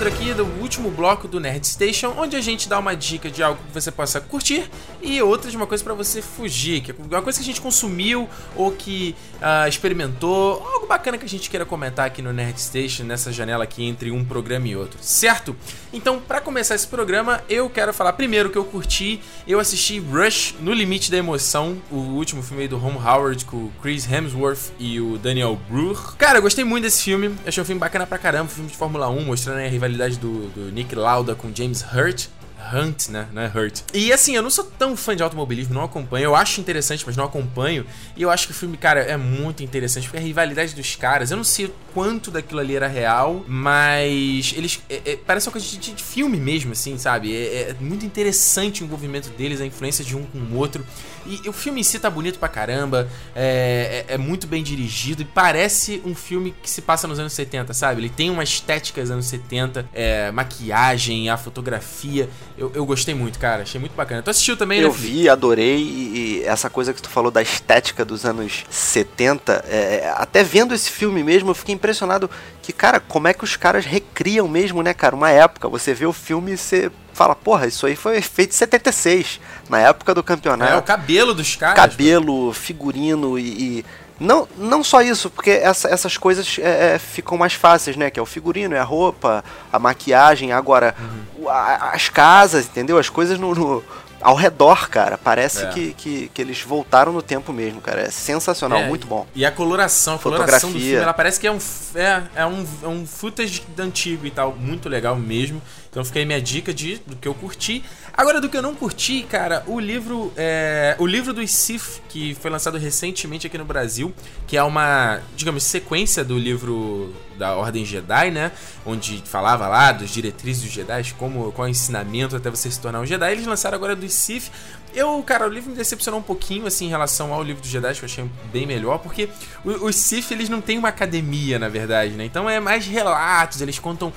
quadro 0.00 0.08
aqui 0.08 0.32
do 0.32 0.46
último 0.62 0.90
bloco 0.90 1.28
do 1.28 1.38
Nerd 1.38 1.66
Station, 1.66 2.14
onde 2.16 2.34
a 2.34 2.40
gente 2.40 2.70
dá 2.70 2.78
uma 2.78 2.96
dica 2.96 3.30
de 3.30 3.42
algo 3.42 3.60
que 3.66 3.74
você 3.74 3.90
possa 3.90 4.18
curtir 4.18 4.70
e 5.02 5.20
outra 5.20 5.50
de 5.50 5.56
uma 5.58 5.66
coisa 5.66 5.84
pra 5.84 5.92
você 5.92 6.22
fugir, 6.22 6.80
que 6.80 6.90
é 6.90 6.94
uma 6.98 7.20
coisa 7.20 7.38
que 7.38 7.42
a 7.42 7.46
gente 7.46 7.60
consumiu 7.60 8.26
ou 8.56 8.72
que 8.72 9.14
ah, 9.42 9.68
experimentou, 9.68 10.66
algo 10.72 10.86
bacana 10.86 11.18
que 11.18 11.26
a 11.26 11.28
gente 11.28 11.50
queira 11.50 11.66
comentar 11.66 12.06
aqui 12.06 12.22
no 12.22 12.32
Nerd 12.32 12.58
Station, 12.58 13.04
nessa 13.04 13.30
janela 13.30 13.64
aqui 13.64 13.84
entre 13.84 14.10
um 14.10 14.24
programa 14.24 14.68
e 14.68 14.74
outro, 14.74 14.98
certo? 15.02 15.54
Então, 15.92 16.18
pra 16.18 16.40
começar 16.40 16.74
esse 16.74 16.86
programa, 16.86 17.42
eu 17.46 17.68
quero 17.68 17.92
falar 17.92 18.14
primeiro 18.14 18.48
que 18.48 18.56
eu 18.56 18.64
curti, 18.64 19.20
eu 19.46 19.60
assisti 19.60 19.98
Rush 19.98 20.54
no 20.60 20.72
Limite 20.72 21.10
da 21.10 21.18
Emoção, 21.18 21.76
o 21.90 21.96
último 21.96 22.42
filme 22.42 22.66
do 22.66 22.78
Ron 22.78 22.96
Howard 22.96 23.44
com 23.44 23.56
o 23.58 23.72
Chris 23.82 24.10
Hemsworth 24.10 24.72
e 24.78 24.98
o 24.98 25.18
Daniel 25.18 25.60
Bruch. 25.68 26.16
Cara, 26.16 26.38
eu 26.38 26.42
gostei 26.42 26.64
muito 26.64 26.84
desse 26.84 27.02
filme, 27.02 27.34
achei 27.46 27.62
um 27.62 27.66
filme 27.66 27.80
bacana 27.80 28.06
pra 28.06 28.16
caramba, 28.16 28.44
um 28.44 28.48
filme 28.48 28.70
de 28.70 28.76
Fórmula 28.78 29.10
1, 29.10 29.26
mostrando 29.26 29.58
a 29.58 29.68
rivalidade 29.68 29.89
do, 30.18 30.48
do 30.50 30.70
Nick 30.72 30.94
Lauda 30.94 31.34
com 31.34 31.50
James 31.54 31.82
Hurt. 31.82 32.28
Hunt, 32.72 33.08
né? 33.08 33.26
Não 33.32 33.42
é 33.42 33.46
Hurt. 33.48 33.80
E 33.94 34.12
assim, 34.12 34.34
eu 34.36 34.42
não 34.42 34.50
sou 34.50 34.64
tão 34.64 34.96
fã 34.96 35.14
de 35.16 35.22
automobilismo, 35.22 35.74
não 35.74 35.82
acompanho. 35.84 36.24
Eu 36.24 36.36
acho 36.36 36.60
interessante, 36.60 37.04
mas 37.06 37.16
não 37.16 37.24
acompanho. 37.24 37.84
E 38.16 38.22
eu 38.22 38.30
acho 38.30 38.46
que 38.46 38.52
o 38.52 38.56
filme, 38.56 38.76
cara, 38.76 39.00
é 39.00 39.16
muito 39.16 39.62
interessante, 39.62 40.04
porque 40.04 40.18
a 40.18 40.20
rivalidade 40.20 40.74
dos 40.74 40.96
caras, 40.96 41.30
eu 41.30 41.36
não 41.36 41.44
sei 41.44 41.72
quanto 41.94 42.30
daquilo 42.30 42.60
ali 42.60 42.76
era 42.76 42.86
real, 42.86 43.44
mas 43.48 44.52
eles. 44.56 44.80
é- 44.88 45.00
é- 45.12 45.16
parece 45.16 45.48
uma 45.48 45.52
coisa 45.52 45.66
de, 45.66 45.76
de- 45.78 46.02
filme 46.02 46.38
mesmo, 46.38 46.72
assim, 46.72 46.96
sabe? 46.98 47.34
É, 47.36 47.70
é 47.70 47.76
muito 47.80 48.04
interessante 48.04 48.82
o 48.82 48.84
envolvimento 48.84 49.28
deles, 49.30 49.60
a 49.60 49.66
influência 49.66 50.04
de 50.04 50.16
um 50.16 50.22
com 50.24 50.38
o 50.38 50.56
outro. 50.56 50.84
E 51.26 51.48
o 51.48 51.52
filme 51.52 51.80
em 51.80 51.84
si 51.84 51.98
tá 51.98 52.08
bonito 52.08 52.38
pra 52.38 52.48
caramba, 52.48 53.08
é, 53.34 54.04
é- 54.08 54.14
é 54.14 54.18
muito 54.18 54.46
bem 54.46 54.62
dirigido 54.62 55.22
e 55.22 55.24
parece 55.24 56.00
um 56.04 56.14
filme 56.14 56.54
que 56.62 56.68
se 56.70 56.80
passa 56.82 57.06
nos 57.06 57.18
anos 57.18 57.32
70, 57.32 57.74
sabe? 57.74 58.00
Ele 58.00 58.08
tem 58.08 58.30
uma 58.30 58.42
estética 58.42 59.00
dos 59.02 59.10
anos 59.10 59.26
70, 59.26 59.86
é, 59.92 60.30
maquiagem, 60.32 61.28
a 61.28 61.36
fotografia. 61.36 62.28
Eu, 62.60 62.70
eu 62.74 62.84
gostei 62.84 63.14
muito, 63.14 63.38
cara. 63.38 63.62
Achei 63.62 63.80
muito 63.80 63.94
bacana. 63.94 64.20
Tu 64.22 64.28
assistiu 64.28 64.54
também, 64.54 64.80
Eu 64.80 64.88
né, 64.90 64.94
Felipe? 64.94 65.12
vi, 65.22 65.28
adorei, 65.30 65.76
e, 65.78 66.40
e 66.40 66.44
essa 66.44 66.68
coisa 66.68 66.92
que 66.92 67.00
tu 67.00 67.08
falou 67.08 67.30
da 67.30 67.40
estética 67.40 68.04
dos 68.04 68.26
anos 68.26 68.64
70, 68.68 69.64
é, 69.66 70.12
até 70.14 70.44
vendo 70.44 70.74
esse 70.74 70.90
filme 70.90 71.24
mesmo, 71.24 71.50
eu 71.50 71.54
fiquei 71.54 71.74
impressionado 71.74 72.30
que, 72.62 72.70
cara, 72.70 73.00
como 73.00 73.26
é 73.28 73.32
que 73.32 73.42
os 73.44 73.56
caras 73.56 73.86
recriam 73.86 74.46
mesmo, 74.46 74.82
né, 74.82 74.92
cara, 74.92 75.16
uma 75.16 75.30
época. 75.30 75.68
Você 75.70 75.94
vê 75.94 76.04
o 76.04 76.12
filme 76.12 76.52
e 76.52 76.56
você 76.58 76.90
fala, 77.14 77.34
porra, 77.34 77.66
isso 77.66 77.86
aí 77.86 77.96
foi 77.96 78.20
feito 78.20 78.50
em 78.50 78.56
76, 78.56 79.40
na 79.68 79.78
época 79.80 80.12
do 80.14 80.18
É, 80.18 80.20
o 80.20 80.24
campeonato. 80.24 80.82
cabelo 80.86 81.32
dos 81.32 81.56
caras. 81.56 81.76
Cabelo, 81.76 82.52
figurino 82.52 83.38
e. 83.38 83.78
e- 83.78 83.84
Não, 84.20 84.46
não 84.58 84.84
só 84.84 85.00
isso, 85.00 85.30
porque 85.30 85.50
essa- 85.50 85.88
essas 85.88 86.16
coisas 86.18 86.58
é, 86.58 86.94
é, 86.94 86.98
ficam 86.98 87.38
mais 87.38 87.54
fáceis, 87.54 87.96
né? 87.96 88.10
Que 88.10 88.20
é 88.20 88.22
o 88.22 88.26
figurino, 88.26 88.74
é 88.74 88.78
a 88.78 88.84
roupa, 88.84 89.42
a 89.72 89.78
maquiagem, 89.78 90.52
agora 90.52 90.94
Uhum. 91.00 91.48
a- 91.48 91.92
as 91.94 92.08
casas, 92.10 92.66
entendeu? 92.66 92.98
As 92.98 93.08
coisas 93.08 93.38
no, 93.38 93.54
no- 93.54 93.82
ao 94.20 94.34
redor, 94.34 94.90
cara. 94.90 95.16
Parece 95.16 95.64
É. 95.64 95.68
que, 95.68 95.94
que, 95.94 96.30
que 96.34 96.42
eles 96.42 96.60
voltaram 96.60 97.10
no 97.10 97.22
tempo 97.22 97.50
mesmo, 97.54 97.80
cara. 97.80 98.02
É 98.02 98.10
sensacional, 98.10 98.80
É, 98.80 98.86
muito 98.86 99.06
bom. 99.06 99.26
E 99.34 99.46
a 99.46 99.50
coloração, 99.50 100.16
a 100.16 100.18
coloração 100.18 100.68
do 100.68 100.74
Fotografia. 100.74 100.90
filme, 100.90 101.02
ela 101.02 101.14
parece 101.14 101.40
que 101.40 101.46
é 101.46 101.50
um, 101.52 101.58
é, 101.94 102.22
é 102.34 102.44
um, 102.46 102.66
é 102.82 102.86
um 102.88 103.06
footage 103.06 103.62
antigo 103.78 104.26
e 104.26 104.30
tal, 104.30 104.52
muito 104.54 104.86
legal 104.90 105.16
mesmo. 105.16 105.62
Então 105.88 106.04
fica 106.04 106.18
aí 106.18 106.26
minha 106.26 106.40
dica 106.42 106.74
de, 106.74 106.98
do 107.06 107.16
que 107.16 107.26
eu 107.26 107.32
curti. 107.34 107.82
Agora, 108.20 108.38
do 108.38 108.50
que 108.50 108.56
eu 108.58 108.60
não 108.60 108.74
curti, 108.74 109.22
cara, 109.22 109.64
o 109.66 109.80
livro 109.80 110.30
é, 110.36 110.94
o 110.98 111.06
livro 111.06 111.32
do 111.32 111.46
Sif, 111.48 112.02
que 112.06 112.34
foi 112.34 112.50
lançado 112.50 112.76
recentemente 112.76 113.46
aqui 113.46 113.56
no 113.56 113.64
Brasil, 113.64 114.12
que 114.46 114.58
é 114.58 114.62
uma, 114.62 115.22
digamos, 115.34 115.64
sequência 115.64 116.22
do 116.22 116.38
livro 116.38 117.14
da 117.38 117.56
Ordem 117.56 117.82
Jedi, 117.82 118.30
né? 118.30 118.52
Onde 118.84 119.22
falava 119.24 119.66
lá 119.66 119.90
dos 119.92 120.10
diretrizes 120.10 120.64
dos 120.64 120.70
Jedi, 120.70 121.14
como, 121.14 121.50
qual 121.52 121.66
é 121.66 121.70
o 121.70 121.72
ensinamento 121.72 122.36
até 122.36 122.50
você 122.50 122.70
se 122.70 122.78
tornar 122.78 123.00
um 123.00 123.06
Jedi. 123.06 123.32
Eles 123.32 123.46
lançaram 123.46 123.76
agora 123.76 123.96
do 123.96 124.06
Sif. 124.06 124.50
Eu, 124.94 125.22
cara, 125.22 125.46
o 125.46 125.50
livro 125.50 125.70
me 125.70 125.76
decepcionou 125.76 126.18
um 126.20 126.22
pouquinho, 126.22 126.66
assim, 126.66 126.86
em 126.86 126.88
relação 126.88 127.32
ao 127.32 127.42
livro 127.42 127.62
dos 127.62 127.70
Jedi, 127.70 127.94
que 127.94 128.02
eu 128.02 128.06
achei 128.06 128.24
bem 128.52 128.66
melhor, 128.66 128.98
porque 128.98 129.28
os 129.64 129.94
Sith, 129.96 130.30
eles 130.32 130.48
não 130.48 130.60
têm 130.60 130.78
uma 130.78 130.88
academia, 130.88 131.58
na 131.58 131.68
verdade, 131.68 132.12
né? 132.14 132.24
Então 132.24 132.50
é 132.50 132.58
mais 132.58 132.86
relatos, 132.86 133.60
eles 133.60 133.78
contam 133.78 134.12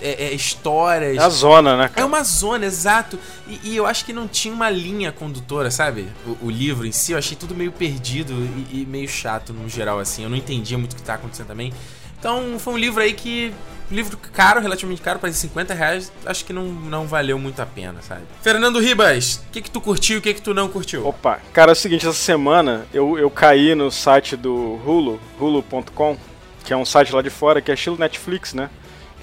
é- 0.00 0.24
é, 0.26 0.34
histórias. 0.34 1.16
É 1.16 1.20
a 1.20 1.28
zona, 1.28 1.76
né, 1.76 1.84
É 1.84 1.88
cara? 1.88 2.06
uma 2.06 2.22
zona, 2.24 2.66
exato. 2.66 3.18
E, 3.46 3.60
e 3.70 3.76
eu 3.76 3.86
acho 3.86 4.04
que 4.04 4.12
não 4.12 4.26
tinha 4.26 4.52
uma 4.52 4.68
linha 4.70 5.12
condutora, 5.12 5.70
sabe? 5.70 6.08
O, 6.26 6.46
o 6.46 6.50
livro 6.50 6.84
em 6.86 6.92
si, 6.92 7.12
eu 7.12 7.18
achei 7.18 7.36
tudo 7.36 7.54
meio 7.54 7.70
perdido 7.70 8.32
e, 8.72 8.82
e 8.82 8.86
meio 8.86 9.08
chato 9.08 9.52
no 9.52 9.68
geral, 9.68 9.98
assim. 10.00 10.24
Eu 10.24 10.30
não 10.30 10.36
entendia 10.36 10.76
muito 10.76 10.92
o 10.94 10.96
que 10.96 11.02
tá 11.02 11.14
acontecendo 11.14 11.46
também. 11.46 11.72
Então 12.18 12.58
foi 12.58 12.74
um 12.74 12.78
livro 12.78 13.00
aí 13.00 13.12
que. 13.12 13.54
Livro 13.90 14.18
caro, 14.32 14.60
relativamente 14.60 15.00
caro, 15.00 15.18
para 15.18 15.32
50 15.32 15.72
reais, 15.72 16.12
acho 16.26 16.44
que 16.44 16.52
não, 16.52 16.64
não 16.64 17.06
valeu 17.06 17.38
muito 17.38 17.60
a 17.60 17.66
pena, 17.66 18.02
sabe? 18.02 18.22
Fernando 18.42 18.78
Ribas, 18.78 19.42
o 19.48 19.50
que, 19.50 19.62
que 19.62 19.70
tu 19.70 19.80
curtiu 19.80 20.16
e 20.16 20.18
o 20.18 20.22
que, 20.22 20.34
que 20.34 20.42
tu 20.42 20.52
não 20.52 20.68
curtiu? 20.68 21.06
Opa, 21.06 21.40
cara, 21.52 21.70
é 21.70 21.74
o 21.74 21.76
seguinte, 21.76 22.06
essa 22.06 22.16
semana 22.16 22.86
eu, 22.92 23.18
eu 23.18 23.30
caí 23.30 23.74
no 23.74 23.90
site 23.90 24.36
do 24.36 24.78
Hulu, 24.84 25.18
hulu.com, 25.40 26.18
que 26.64 26.72
é 26.72 26.76
um 26.76 26.84
site 26.84 27.14
lá 27.14 27.22
de 27.22 27.30
fora 27.30 27.62
que 27.62 27.70
é 27.70 27.74
estilo 27.74 27.96
Netflix, 27.98 28.52
né? 28.52 28.68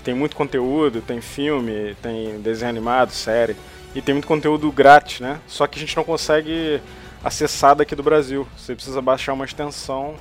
Tem 0.03 0.15
muito 0.15 0.35
conteúdo, 0.35 1.01
tem 1.01 1.21
filme, 1.21 1.95
tem 2.01 2.39
desenho 2.41 2.69
animado, 2.69 3.11
série, 3.11 3.55
e 3.93 4.01
tem 4.01 4.13
muito 4.13 4.27
conteúdo 4.27 4.71
grátis, 4.71 5.19
né? 5.19 5.39
Só 5.47 5.67
que 5.67 5.77
a 5.77 5.81
gente 5.81 5.95
não 5.95 6.03
consegue 6.03 6.81
acessar 7.23 7.75
daqui 7.75 7.95
do 7.95 8.03
Brasil. 8.03 8.47
Você 8.57 8.75
precisa 8.75 9.01
baixar 9.01 9.33
uma 9.33 9.45
extensão 9.45 10.15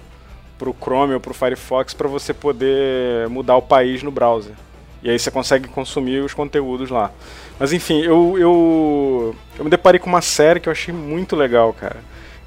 pro 0.65 0.77
Chrome 0.81 1.13
ou 1.13 1.21
pro 1.21 1.35
Firefox 1.35 1.93
para 1.93 2.09
você 2.09 2.33
poder 2.33 3.29
mudar 3.29 3.57
o 3.57 3.63
país 3.63 4.03
no 4.03 4.11
browser. 4.11 4.53
E 5.03 5.11
aí 5.11 5.19
você 5.19 5.31
consegue 5.31 5.69
consumir 5.69 6.21
os 6.21 6.33
conteúdos 6.33 6.89
lá. 6.89 7.11
Mas 7.59 7.73
enfim, 7.75 8.01
eu, 8.01 8.39
eu, 8.39 9.37
eu 9.59 9.65
me 9.65 9.71
deparei 9.71 10.01
com 10.01 10.09
uma 10.09 10.23
série 10.23 10.61
que 10.61 10.69
eu 10.69 10.73
achei 10.73 10.95
muito 10.95 11.37
legal, 11.37 11.75
cara. 11.75 11.99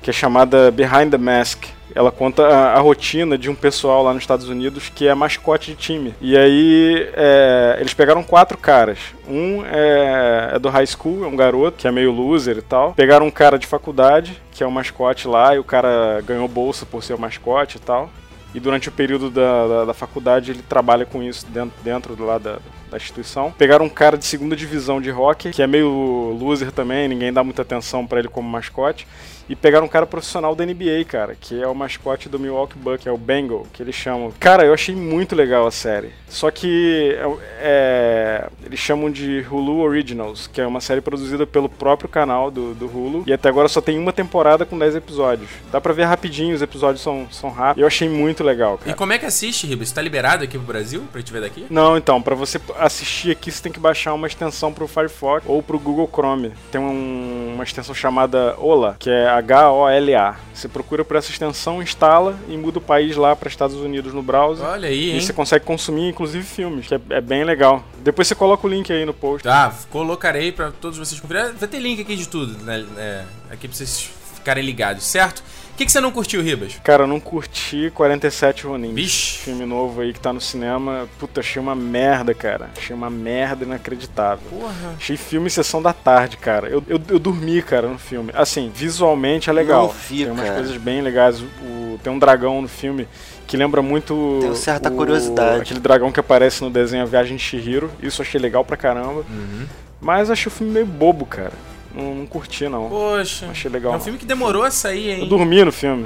Que 0.07 0.11
é 0.11 0.13
chamada 0.13 0.71
Behind 0.71 1.11
the 1.11 1.17
Mask. 1.17 1.65
Ela 1.93 2.13
conta 2.13 2.47
a, 2.47 2.75
a 2.75 2.79
rotina 2.79 3.37
de 3.37 3.49
um 3.49 3.53
pessoal 3.53 4.01
lá 4.01 4.13
nos 4.13 4.23
Estados 4.23 4.47
Unidos 4.47 4.87
que 4.87 5.05
é 5.05 5.13
mascote 5.13 5.71
de 5.71 5.77
time. 5.77 6.15
E 6.21 6.37
aí 6.37 7.09
é, 7.13 7.75
eles 7.81 7.93
pegaram 7.93 8.23
quatro 8.23 8.57
caras. 8.57 8.99
Um 9.27 9.65
é, 9.65 10.51
é 10.53 10.59
do 10.59 10.69
high 10.69 10.87
school, 10.87 11.25
é 11.25 11.27
um 11.27 11.35
garoto 11.35 11.75
que 11.75 11.89
é 11.89 11.91
meio 11.91 12.13
loser 12.13 12.57
e 12.57 12.61
tal. 12.61 12.93
Pegaram 12.93 13.25
um 13.25 13.29
cara 13.29 13.59
de 13.59 13.67
faculdade, 13.67 14.41
que 14.53 14.63
é 14.63 14.65
o 14.65 14.71
mascote 14.71 15.27
lá, 15.27 15.53
e 15.53 15.59
o 15.59 15.63
cara 15.65 16.23
ganhou 16.25 16.47
bolsa 16.47 16.85
por 16.85 17.03
ser 17.03 17.13
o 17.13 17.19
mascote 17.19 17.75
e 17.75 17.81
tal. 17.81 18.09
E 18.55 18.61
durante 18.61 18.87
o 18.87 18.93
período 18.93 19.29
da, 19.29 19.67
da, 19.67 19.85
da 19.85 19.93
faculdade 19.93 20.51
ele 20.51 20.61
trabalha 20.61 21.05
com 21.05 21.21
isso 21.21 21.45
dentro, 21.47 21.73
dentro 21.83 22.25
lá 22.25 22.37
da, 22.37 22.59
da 22.89 22.95
instituição. 22.95 23.53
Pegaram 23.57 23.83
um 23.85 23.89
cara 23.89 24.17
de 24.17 24.25
segunda 24.25 24.55
divisão 24.55 25.01
de 25.01 25.11
hockey, 25.11 25.51
que 25.51 25.61
é 25.61 25.67
meio 25.67 26.33
loser 26.39 26.71
também, 26.71 27.09
ninguém 27.09 27.33
dá 27.33 27.43
muita 27.43 27.61
atenção 27.61 28.07
pra 28.07 28.19
ele 28.19 28.29
como 28.29 28.47
mascote. 28.49 29.05
E 29.49 29.55
pegaram 29.55 29.85
um 29.85 29.89
cara 29.89 30.05
profissional 30.05 30.55
da 30.55 30.65
NBA, 30.65 31.05
cara, 31.07 31.35
que 31.39 31.61
é 31.61 31.67
o 31.67 31.73
mascote 31.75 32.27
do 32.29 32.39
Milwaukee 32.39 32.77
Bucks, 32.77 33.05
é 33.07 33.11
o 33.11 33.17
Bengal, 33.17 33.65
que 33.73 33.81
eles 33.83 33.95
chamam. 33.95 34.31
Cara, 34.39 34.63
eu 34.65 34.73
achei 34.73 34.95
muito 34.95 35.35
legal 35.35 35.65
a 35.67 35.71
série. 35.71 36.11
Só 36.27 36.51
que 36.51 37.15
é- 37.61 37.67
é, 37.81 38.47
eles 38.65 38.79
chamam 38.79 39.09
de 39.11 39.45
Hulu 39.49 39.79
Originals, 39.79 40.47
que 40.47 40.59
é 40.61 40.67
uma 40.67 40.81
série 40.81 41.01
produzida 41.01 41.45
pelo 41.45 41.69
próprio 41.69 42.09
canal 42.09 42.49
do, 42.51 42.73
do 42.73 42.85
Hulu. 42.85 43.23
E 43.27 43.33
até 43.33 43.49
agora 43.49 43.67
só 43.67 43.81
tem 43.81 43.97
uma 43.97 44.11
temporada 44.13 44.65
com 44.65 44.77
10 44.77 44.95
episódios. 44.95 45.49
Dá 45.71 45.79
pra 45.79 45.93
ver 45.93 46.03
rapidinho, 46.05 46.55
os 46.55 46.61
episódios 46.61 47.01
são, 47.01 47.27
são 47.31 47.49
rápidos. 47.49 47.81
Eu 47.81 47.87
achei 47.87 48.09
muito 48.09 48.43
legal, 48.43 48.75
E 48.81 48.85
cara. 48.85 48.97
como 48.97 49.13
é 49.13 49.17
que 49.17 49.25
assiste, 49.25 49.65
Ribas? 49.67 49.91
Tá 49.91 50.01
liberado 50.01 50.43
aqui 50.43 50.57
pro 50.57 50.67
Brasil 50.67 51.03
pra 51.11 51.19
gente 51.19 51.31
ver 51.31 51.41
daqui? 51.41 51.65
Não, 51.69 51.97
então, 51.97 52.21
pra 52.21 52.35
você 52.35 52.59
assistir 52.79 53.31
aqui, 53.31 53.51
você 53.51 53.61
tem 53.63 53.71
que 53.71 53.79
baixar 53.79 54.13
uma 54.13 54.27
extensão 54.27 54.71
pro 54.73 54.87
Firefox 54.87 55.43
ou 55.47 55.61
pro 55.63 55.79
Google 55.79 56.09
Chrome. 56.11 56.51
Tem 56.71 56.79
um- 56.81 57.53
uma 57.55 57.63
extensão 57.63 57.93
chamada 57.95 58.55
OLA, 58.59 58.95
que 58.99 59.09
é 59.09 59.27
H-O-L-A. 59.37 60.35
Você 60.53 60.67
procura 60.67 61.03
por 61.05 61.15
essa 61.17 61.29
extensão, 61.31 61.81
instala 61.81 62.37
e 62.47 62.57
muda 62.57 62.79
o 62.79 62.81
país 62.81 63.15
lá 63.15 63.35
para 63.35 63.47
Estados 63.49 63.75
Unidos 63.77 64.13
no 64.13 64.21
browser. 64.23 64.65
Olha 64.65 64.87
aí, 64.89 65.09
E 65.09 65.13
hein? 65.13 65.21
você 65.21 65.33
consegue 65.33 65.65
consumir, 65.65 66.09
inclusive, 66.09 66.43
filmes, 66.43 66.87
que 66.87 66.95
é, 66.95 66.99
é 67.09 67.21
bem 67.21 67.43
legal. 67.43 67.83
Depois 67.99 68.27
você 68.27 68.35
coloca 68.35 68.65
o 68.65 68.69
link 68.69 68.91
aí 68.91 69.05
no 69.05 69.13
post. 69.13 69.43
Tá, 69.43 69.73
colocarei 69.89 70.51
pra 70.51 70.71
todos 70.71 70.97
vocês 70.97 71.19
conferirem. 71.19 71.53
Vai 71.53 71.67
ter 71.67 71.79
link 71.79 72.01
aqui 72.01 72.15
de 72.15 72.27
tudo, 72.27 72.63
né? 72.63 72.85
É, 72.97 73.23
aqui 73.51 73.67
pra 73.67 73.77
vocês 73.77 74.09
ficarem 74.35 74.63
ligados, 74.63 75.03
certo? 75.03 75.43
O 75.77 75.79
que, 75.79 75.85
que 75.85 75.91
você 75.91 76.01
não 76.01 76.11
curtiu, 76.11 76.41
Ribas? 76.41 76.79
Cara, 76.83 77.03
eu 77.03 77.07
não 77.07 77.19
curti 77.19 77.91
47 77.93 78.65
Ronin. 78.65 78.95
Vixe. 78.95 79.37
Filme 79.37 79.63
novo 79.63 80.01
aí 80.01 80.11
que 80.11 80.19
tá 80.19 80.33
no 80.33 80.41
cinema. 80.41 81.07
Puta, 81.19 81.39
achei 81.41 81.61
uma 81.61 81.75
merda, 81.75 82.33
cara. 82.33 82.71
Achei 82.75 82.95
uma 82.95 83.11
merda 83.11 83.63
inacreditável. 83.63 84.43
Porra. 84.49 84.95
Achei 84.97 85.15
filme 85.15 85.51
sessão 85.51 85.79
da 85.79 85.93
tarde, 85.93 86.35
cara. 86.35 86.67
Eu, 86.67 86.83
eu, 86.87 86.99
eu 87.07 87.19
dormi, 87.19 87.61
cara, 87.61 87.87
no 87.87 87.99
filme. 87.99 88.31
Assim, 88.33 88.71
visualmente 88.73 89.51
é 89.51 89.53
legal. 89.53 89.83
Não 89.85 89.93
vi, 89.93 90.23
tem 90.23 90.31
umas 90.31 90.45
cara. 90.45 90.55
coisas 90.55 90.77
bem 90.77 90.99
legais. 90.99 91.41
O, 91.41 91.99
tem 92.03 92.11
um 92.11 92.17
dragão 92.17 92.59
no 92.59 92.67
filme 92.67 93.07
que 93.45 93.55
lembra 93.55 93.79
muito. 93.79 94.39
Tenho 94.41 94.55
certa 94.55 94.89
o- 94.89 94.95
curiosidade. 94.95 95.61
Aquele 95.61 95.79
dragão 95.79 96.11
que 96.11 96.19
aparece 96.19 96.63
no 96.63 96.71
desenho 96.71 97.03
A 97.03 97.05
Viagem 97.05 97.37
de 97.37 97.43
Shihiro. 97.43 97.91
Isso 98.01 98.23
eu 98.23 98.25
achei 98.25 98.41
legal 98.41 98.65
pra 98.65 98.75
caramba. 98.77 99.23
Uhum. 99.29 99.67
Mas 100.01 100.31
achei 100.31 100.47
o 100.47 100.51
filme 100.51 100.73
meio 100.73 100.87
bobo, 100.87 101.23
cara. 101.23 101.53
Não, 101.93 102.15
não 102.15 102.25
curti, 102.25 102.67
não. 102.69 102.89
Poxa. 102.89 103.47
Achei 103.49 103.69
legal, 103.71 103.91
É 103.91 103.95
um 103.95 103.97
não. 103.97 104.03
filme 104.03 104.19
que 104.19 104.25
demorou 104.25 104.63
a 104.63 104.71
sair, 104.71 105.09
Eu 105.09 105.23
hein? 105.23 105.27
dormi 105.29 105.63
no 105.65 105.71
filme. 105.71 106.05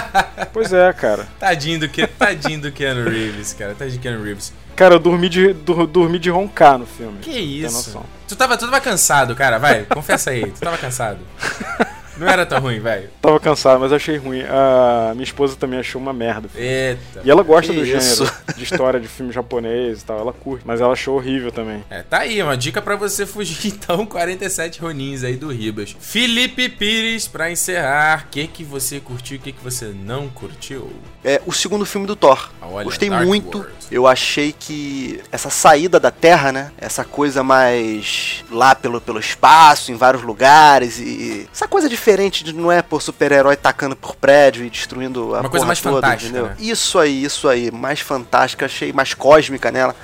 pois 0.52 0.72
é, 0.72 0.92
cara. 0.92 1.26
Tadinho 1.38 1.80
do, 1.80 1.88
que, 1.88 2.06
tadinho 2.06 2.60
do 2.60 2.70
Keanu 2.72 3.08
Reeves, 3.08 3.52
cara. 3.54 3.74
Tadinho 3.74 3.98
do 3.98 4.02
Keanu 4.02 4.22
Reeves. 4.22 4.52
Cara, 4.76 4.94
eu 4.94 4.98
dormi 4.98 5.28
de, 5.28 5.52
dur- 5.52 5.86
dormi 5.86 6.18
de 6.18 6.30
roncar 6.30 6.78
no 6.78 6.86
filme. 6.86 7.18
Que 7.20 7.30
isso? 7.30 7.98
Tu 8.26 8.34
tava, 8.36 8.56
tu 8.56 8.64
tava 8.64 8.80
cansado, 8.80 9.34
cara. 9.34 9.58
Vai, 9.58 9.84
confessa 9.84 10.30
aí. 10.30 10.46
Tu 10.50 10.60
tava 10.60 10.78
cansado. 10.78 11.18
Não 12.16 12.28
era 12.28 12.44
tão 12.46 12.60
ruim, 12.60 12.80
velho. 12.80 13.10
Tava 13.20 13.38
cansado, 13.40 13.80
mas 13.80 13.92
achei 13.92 14.16
ruim. 14.16 14.42
A 14.42 15.12
minha 15.14 15.24
esposa 15.24 15.56
também 15.56 15.78
achou 15.78 16.00
uma 16.00 16.12
merda. 16.12 16.46
o 16.46 16.50
filme. 16.50 16.66
Eita. 16.66 17.20
E 17.24 17.30
ela 17.30 17.42
gosta 17.42 17.72
do 17.72 17.84
isso? 17.84 18.24
gênero 18.24 18.36
de 18.56 18.64
história 18.64 19.00
de 19.00 19.08
filme 19.08 19.32
japonês 19.32 20.02
e 20.02 20.04
tal, 20.04 20.18
ela 20.18 20.32
curte, 20.32 20.64
mas 20.66 20.80
ela 20.80 20.92
achou 20.92 21.16
horrível 21.16 21.50
também. 21.50 21.84
É, 21.90 22.02
tá 22.02 22.18
aí, 22.18 22.42
uma 22.42 22.56
dica 22.56 22.80
pra 22.82 22.96
você 22.96 23.24
fugir, 23.26 23.68
então, 23.72 24.04
47 24.06 24.80
Ronins 24.80 25.24
aí 25.24 25.36
do 25.36 25.50
Ribas. 25.50 25.96
Felipe 25.98 26.68
Pires, 26.68 27.26
pra 27.26 27.50
encerrar, 27.50 28.24
o 28.26 28.30
que 28.30 28.46
que 28.46 28.64
você 28.64 29.00
curtiu 29.00 29.36
e 29.36 29.38
o 29.38 29.42
que 29.42 29.52
que 29.52 29.62
você 29.62 29.86
não 29.86 30.28
curtiu? 30.28 30.90
É 31.24 31.40
o 31.46 31.52
segundo 31.52 31.84
filme 31.86 32.06
do 32.06 32.16
Thor. 32.16 32.50
Olha, 32.60 32.84
Gostei 32.84 33.08
Dark 33.08 33.26
muito. 33.26 33.58
World. 33.58 33.72
Eu 33.90 34.06
achei 34.06 34.54
que 34.58 35.20
essa 35.30 35.50
saída 35.50 36.00
da 36.00 36.10
Terra, 36.10 36.50
né? 36.50 36.72
Essa 36.78 37.04
coisa 37.04 37.42
mais 37.42 38.42
lá 38.50 38.74
pelo, 38.74 39.00
pelo 39.00 39.18
espaço, 39.20 39.92
em 39.92 39.96
vários 39.96 40.22
lugares 40.22 40.98
e 40.98 41.46
essa 41.52 41.68
coisa 41.68 41.88
diferente 42.02 42.42
de 42.42 42.52
não 42.52 42.70
é 42.72 42.82
por 42.82 43.00
super-herói 43.00 43.54
tacando 43.54 43.94
por 43.94 44.16
prédio 44.16 44.64
e 44.64 44.70
destruindo 44.70 45.36
a 45.36 45.40
Uma 45.40 45.48
coisa 45.48 45.64
mais 45.64 45.80
toda, 45.80 45.94
fantástica, 46.04 46.30
entendeu? 46.30 46.46
né? 46.48 46.56
Isso 46.58 46.98
aí, 46.98 47.22
isso 47.22 47.48
aí, 47.48 47.70
mais 47.70 48.00
fantástica, 48.00 48.66
achei 48.66 48.92
mais 48.92 49.14
cósmica 49.14 49.70
nela. 49.70 49.94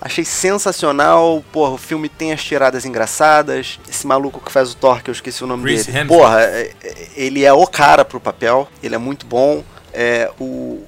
Achei 0.00 0.24
sensacional, 0.24 1.44
porra, 1.52 1.72
o 1.72 1.76
filme 1.76 2.08
tem 2.08 2.32
as 2.32 2.42
tiradas 2.42 2.86
engraçadas. 2.86 3.80
Esse 3.88 4.06
maluco 4.06 4.40
que 4.40 4.50
faz 4.50 4.72
o 4.72 4.76
Thor, 4.76 5.02
que 5.02 5.10
eu 5.10 5.12
esqueci 5.12 5.42
o 5.42 5.46
nome 5.46 5.64
Chris 5.64 5.86
dele. 5.86 5.98
Hemsworth. 5.98 6.20
Porra, 6.22 6.40
é- 6.42 6.72
é- 6.82 7.08
ele 7.16 7.44
é 7.44 7.52
o 7.52 7.66
cara 7.66 8.04
pro 8.04 8.20
papel, 8.20 8.68
ele 8.82 8.94
é 8.94 8.98
muito 8.98 9.26
bom. 9.26 9.62
É, 9.92 10.30
o, 10.40 10.84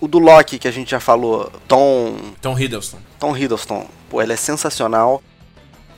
o 0.00 0.08
do 0.08 0.18
Loki, 0.18 0.58
que 0.58 0.66
a 0.68 0.72
gente 0.72 0.90
já 0.90 0.98
falou, 1.00 1.50
Tom, 1.68 2.16
Tom 2.42 2.58
Hiddleston. 2.58 2.98
Tom 3.18 3.34
Hiddleston, 3.36 3.86
pô, 4.10 4.20
ele 4.20 4.32
é 4.32 4.36
sensacional. 4.36 5.22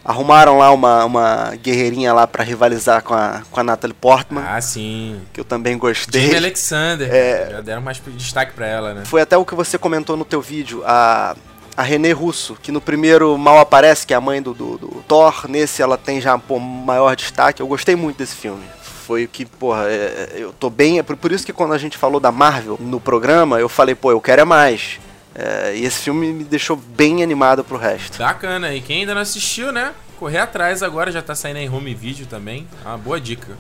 Arrumaram 0.05 0.59
lá 0.59 0.73
uma, 0.73 1.05
uma 1.05 1.53
guerreirinha 1.63 2.13
lá 2.13 2.27
pra 2.27 2.43
rivalizar 2.43 3.03
com 3.05 3.15
a, 3.15 3.43
com 3.51 3.61
a 3.61 3.63
Natalie 3.63 3.95
Portman, 3.95 4.43
Ah, 4.47 4.61
sim. 4.61 5.21
que 5.33 5.39
eu 5.41 5.45
também 5.45 5.75
Jamie 5.75 5.81
gostei. 5.81 6.37
Alexander. 6.37 7.09
É. 7.13 7.49
Já 7.53 7.61
deram 7.61 7.83
mais 7.83 8.01
destaque 8.09 8.53
pra 8.53 8.67
ela, 8.67 8.95
né? 8.95 9.05
Foi 9.05 9.21
até 9.21 9.37
o 9.37 9.45
que 9.45 9.55
você 9.55 9.79
comentou 9.79 10.17
no 10.17 10.25
teu 10.25 10.41
vídeo, 10.41 10.83
a, 10.85 11.37
a 11.77 11.83
René 11.83 12.11
Russo, 12.11 12.57
que 12.61 12.73
no 12.73 12.81
primeiro 12.81 13.39
mal 13.39 13.59
aparece, 13.59 14.05
que 14.07 14.13
é 14.13 14.17
a 14.17 14.21
mãe 14.21 14.43
do, 14.43 14.53
do, 14.53 14.77
do 14.77 14.89
Thor, 15.07 15.47
nesse 15.49 15.81
ela 15.83 15.97
tem 15.97 16.21
já 16.21 16.37
pô, 16.37 16.59
maior 16.59 17.15
destaque. 17.15 17.63
Eu 17.63 17.69
gostei 17.69 17.95
muito 17.95 18.19
desse 18.19 18.35
filme. 18.35 18.65
Foi 19.07 19.25
o 19.25 19.29
que, 19.29 19.45
porra, 19.45 19.85
é, 19.89 20.33
eu 20.35 20.53
tô 20.53 20.69
bem. 20.71 20.99
É 20.99 21.03
por, 21.03 21.17
por 21.17 21.31
isso 21.31 21.45
que 21.47 21.53
quando 21.53 21.75
a 21.75 21.79
gente 21.79 21.97
falou 21.97 22.19
da 22.21 22.33
Marvel 22.33 22.77
no 22.81 22.99
programa, 23.01 23.61
eu 23.61 23.69
falei, 23.69 23.95
pô, 23.95 24.11
eu 24.11 24.21
quero 24.21 24.43
é 24.43 24.45
mais. 24.45 24.99
É, 25.35 25.75
e 25.75 25.85
esse 25.85 26.03
filme 26.03 26.33
me 26.33 26.45
deixou 26.45 26.77
bem 26.77 27.23
animado 27.23 27.65
pro 27.65 27.77
resto. 27.77 28.19
Bacana. 28.19 28.75
E 28.75 28.81
quem 28.81 29.01
ainda 29.01 29.15
não 29.15 29.23
assistiu, 29.23 29.73
né? 29.73 29.93
Correr 30.19 30.39
atrás 30.39 30.83
agora, 30.83 31.11
já 31.11 31.23
tá 31.23 31.35
saindo 31.35 31.59
em 31.59 31.69
home 31.69 31.95
video 31.95 32.27
também. 32.27 32.67
É 32.85 32.89
uma 32.89 32.99
boa 32.99 33.21
dica. 33.21 33.57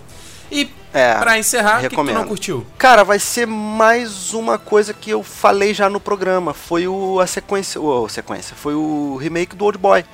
E 0.51 0.71
É, 0.93 1.15
pra 1.15 1.39
encerrar, 1.39 1.79
o 1.79 1.81
que, 1.81 1.89
que 1.89 1.97
tu 1.97 2.05
não 2.05 2.29
curtiu? 2.29 2.67
Cara, 2.77 3.03
vai 3.03 3.19
ser 3.19 3.47
mais 3.47 4.35
uma 4.35 4.59
coisa 4.59 4.93
que 4.93 5.09
eu 5.11 5.23
falei 5.23 5.73
já 5.73 5.89
no 5.89 5.99
programa. 5.99 6.53
Foi 6.53 6.87
o, 6.87 7.19
a 7.21 7.27
sequência. 7.27 7.81
O, 7.81 8.07
sequência. 8.09 8.55
Foi 8.55 8.75
o 8.75 9.17
remake 9.17 9.57
do 9.57 9.65
Old 9.65 9.79
Boy. 9.79 10.05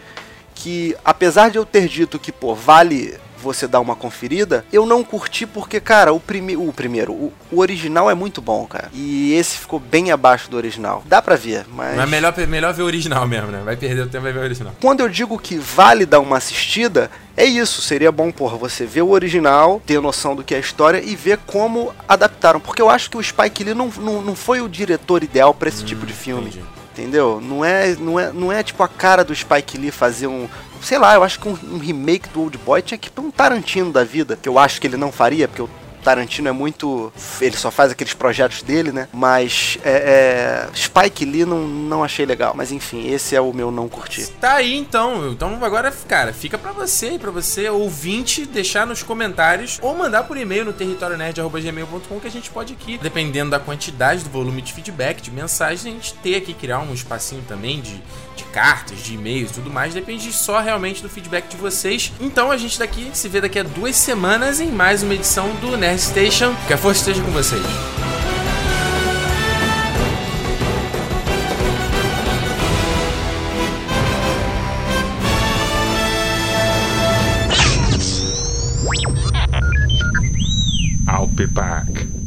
Que 0.55 0.97
apesar 1.05 1.51
de 1.51 1.59
eu 1.59 1.67
ter 1.67 1.89
dito 1.89 2.19
que, 2.19 2.31
pô, 2.31 2.55
vale 2.55 3.19
você 3.43 3.67
dar 3.67 3.81
uma 3.81 3.97
conferida, 3.97 4.65
eu 4.73 4.85
não 4.85 5.03
curti 5.05 5.47
porque, 5.47 5.81
cara, 5.81 6.13
o, 6.13 6.21
prime 6.21 6.57
o 6.57 6.73
primeiro, 6.73 7.13
o, 7.13 7.33
o 7.51 7.59
original 7.59 8.11
é 8.11 8.15
muito 8.15 8.41
bom, 8.41 8.67
cara. 8.67 8.91
E 8.93 9.33
esse 9.35 9.59
ficou 9.59 9.79
bem 9.81 10.11
abaixo 10.11 10.51
do 10.51 10.57
original. 10.57 11.03
Dá 11.07 11.23
pra 11.23 11.37
ver, 11.37 11.65
mas. 11.73 11.97
Mas 11.97 12.07
é 12.09 12.11
melhor, 12.11 12.35
melhor 12.49 12.75
ver 12.75 12.83
o 12.83 12.87
original 12.87 13.27
mesmo, 13.27 13.51
né? 13.51 13.63
Vai 13.65 13.77
perder 13.77 14.03
o 14.03 14.09
tempo, 14.09 14.25
vai 14.25 14.33
ver 14.33 14.41
o 14.41 14.43
original. 14.43 14.75
Quando 14.81 15.01
eu 15.01 15.09
digo 15.09 15.39
que 15.39 15.57
vale 15.57 16.05
dar 16.05 16.21
uma 16.21 16.37
assistida, 16.37 17.11
é 17.37 17.45
isso. 17.45 17.81
Seria 17.81 18.11
bom, 18.11 18.31
porra, 18.31 18.57
você 18.57 18.85
ver 18.85 19.03
o 19.03 19.11
original, 19.11 19.81
ter 19.87 20.01
noção 20.01 20.35
do 20.35 20.43
que 20.43 20.55
é 20.55 20.57
a 20.59 20.61
história 20.61 21.03
e 21.03 21.15
ver 21.15 21.39
como 21.47 21.95
adaptaram. 22.09 22.61
Porque 22.61 22.83
eu 22.83 22.91
acho 22.91 23.11
que 23.11 23.17
o 23.17 23.23
Spike 23.23 23.65
Lee 23.65 23.75
não, 23.75 23.89
não, 23.99 24.21
não 24.21 24.35
foi 24.35 24.61
o 24.61 24.69
diretor 24.69 25.23
ideal 25.23 25.55
pra 25.55 25.69
esse 25.69 25.85
tipo 25.85 26.05
de 26.05 26.13
filme. 26.13 26.49
entendi. 26.49 26.79
Entendeu? 26.99 27.41
Não 27.41 27.65
é, 27.65 27.95
não, 27.95 28.19
é, 28.19 28.33
não 28.33 28.53
é 28.53 28.61
tipo 28.61 28.83
a 28.83 28.89
cara 28.89 29.23
do 29.23 29.33
Spike 29.33 29.79
Lee 29.79 29.93
fazer 29.93 30.27
um. 30.27 30.49
Sei 30.83 30.99
lá, 30.99 31.15
eu 31.15 31.23
acho 31.23 31.41
que 31.41 31.49
um, 31.49 31.59
um 31.73 31.79
remake 31.79 32.29
do 32.31 32.43
Old 32.43 32.59
Boy 32.59 32.83
tinha 32.83 32.99
que 32.99 33.09
ir 33.09 33.11
pra 33.11 33.25
um 33.25 33.31
Tarantino 33.31 33.93
da 33.93 34.05
vida. 34.05 34.39
Que 34.41 34.49
eu 34.49 34.59
acho 34.59 34.81
que 34.81 34.87
ele 34.87 34.97
não 34.97 35.13
faria, 35.13 35.49
porque 35.49 35.63
o 35.63 35.71
Tarantino 36.03 36.49
é 36.49 36.53
muito. 36.53 37.13
Ele 37.41 37.57
só 37.57 37.71
faz 37.71 37.93
aqueles 37.93 38.15
projetos 38.15 38.63
dele, 38.63 38.93
né? 38.93 39.09
Mas 39.13 39.79
é, 39.85 40.69
é, 40.71 40.77
Spike 40.77 41.25
Lee 41.25 41.45
não, 41.45 41.67
não 41.67 42.03
achei 42.03 42.25
legal. 42.25 42.55
Mas 42.57 42.73
enfim, 42.73 43.11
esse 43.11 43.37
é 43.37 43.41
o 43.41 43.53
meu 43.53 43.71
não 43.71 43.89
curtir. 43.89 44.27
Tá 44.41 44.55
aí 44.55 44.75
então. 44.75 45.31
Então 45.31 45.63
agora, 45.63 45.93
cara, 46.09 46.33
fica 46.33 46.57
pra 46.57 46.73
você 46.73 47.13
e 47.13 47.19
pra 47.19 47.31
você, 47.31 47.69
ouvinte, 47.69 48.47
deixar 48.47 48.87
nos 48.87 49.03
comentários 49.03 49.79
ou 49.83 49.95
mandar 49.95 50.25
por 50.25 50.37
e-mail 50.37 50.65
no 50.65 50.73
territorionerd.gmail.com 50.73 52.21
que 52.21 52.27
a 52.27 52.31
gente 52.31 52.51
pode 52.51 52.73
aqui, 52.73 52.99
dependendo 52.99 53.51
da 53.51 53.61
quantidade 53.61 54.25
do 54.25 54.31
volume 54.31 54.63
de 54.63 54.73
feedback, 54.73 55.21
de 55.21 55.31
mensagens, 55.31 55.85
a 55.85 55.91
gente 55.91 56.15
ter 56.15 56.37
aqui, 56.37 56.55
criar 56.55 56.81
um 56.81 56.95
espacinho 56.95 57.43
também 57.47 57.81
de, 57.81 58.03
de 58.39 58.45
cartas, 58.45 59.01
de 59.01 59.15
e-mails 59.15 59.53
tudo 59.53 59.71
mais. 59.71 59.93
Depende 59.93 60.33
só 60.33 60.61
realmente 60.61 61.03
do 61.03 61.09
feedback 61.09 61.49
de 61.49 61.57
vocês. 61.57 62.13
Então 62.21 62.51
a 62.51 62.57
gente 62.57 62.79
daqui 62.79 63.11
se 63.13 63.29
vê 63.29 63.41
daqui 63.41 63.59
a 63.59 63.63
duas 63.63 63.97
semanas 63.97 64.61
em 64.61 64.71
mais 64.71 65.03
uma 65.03 65.15
edição 65.15 65.55
do 65.57 65.77
Nerd 65.77 66.01
Station. 66.01 66.55
Que 66.67 66.73
a 66.73 66.79
força 66.79 67.11
esteja 67.11 67.23
com 67.23 67.31
vocês. 67.33 67.63
I'll 81.11 81.27
be 81.27 81.47
back. 81.47 82.18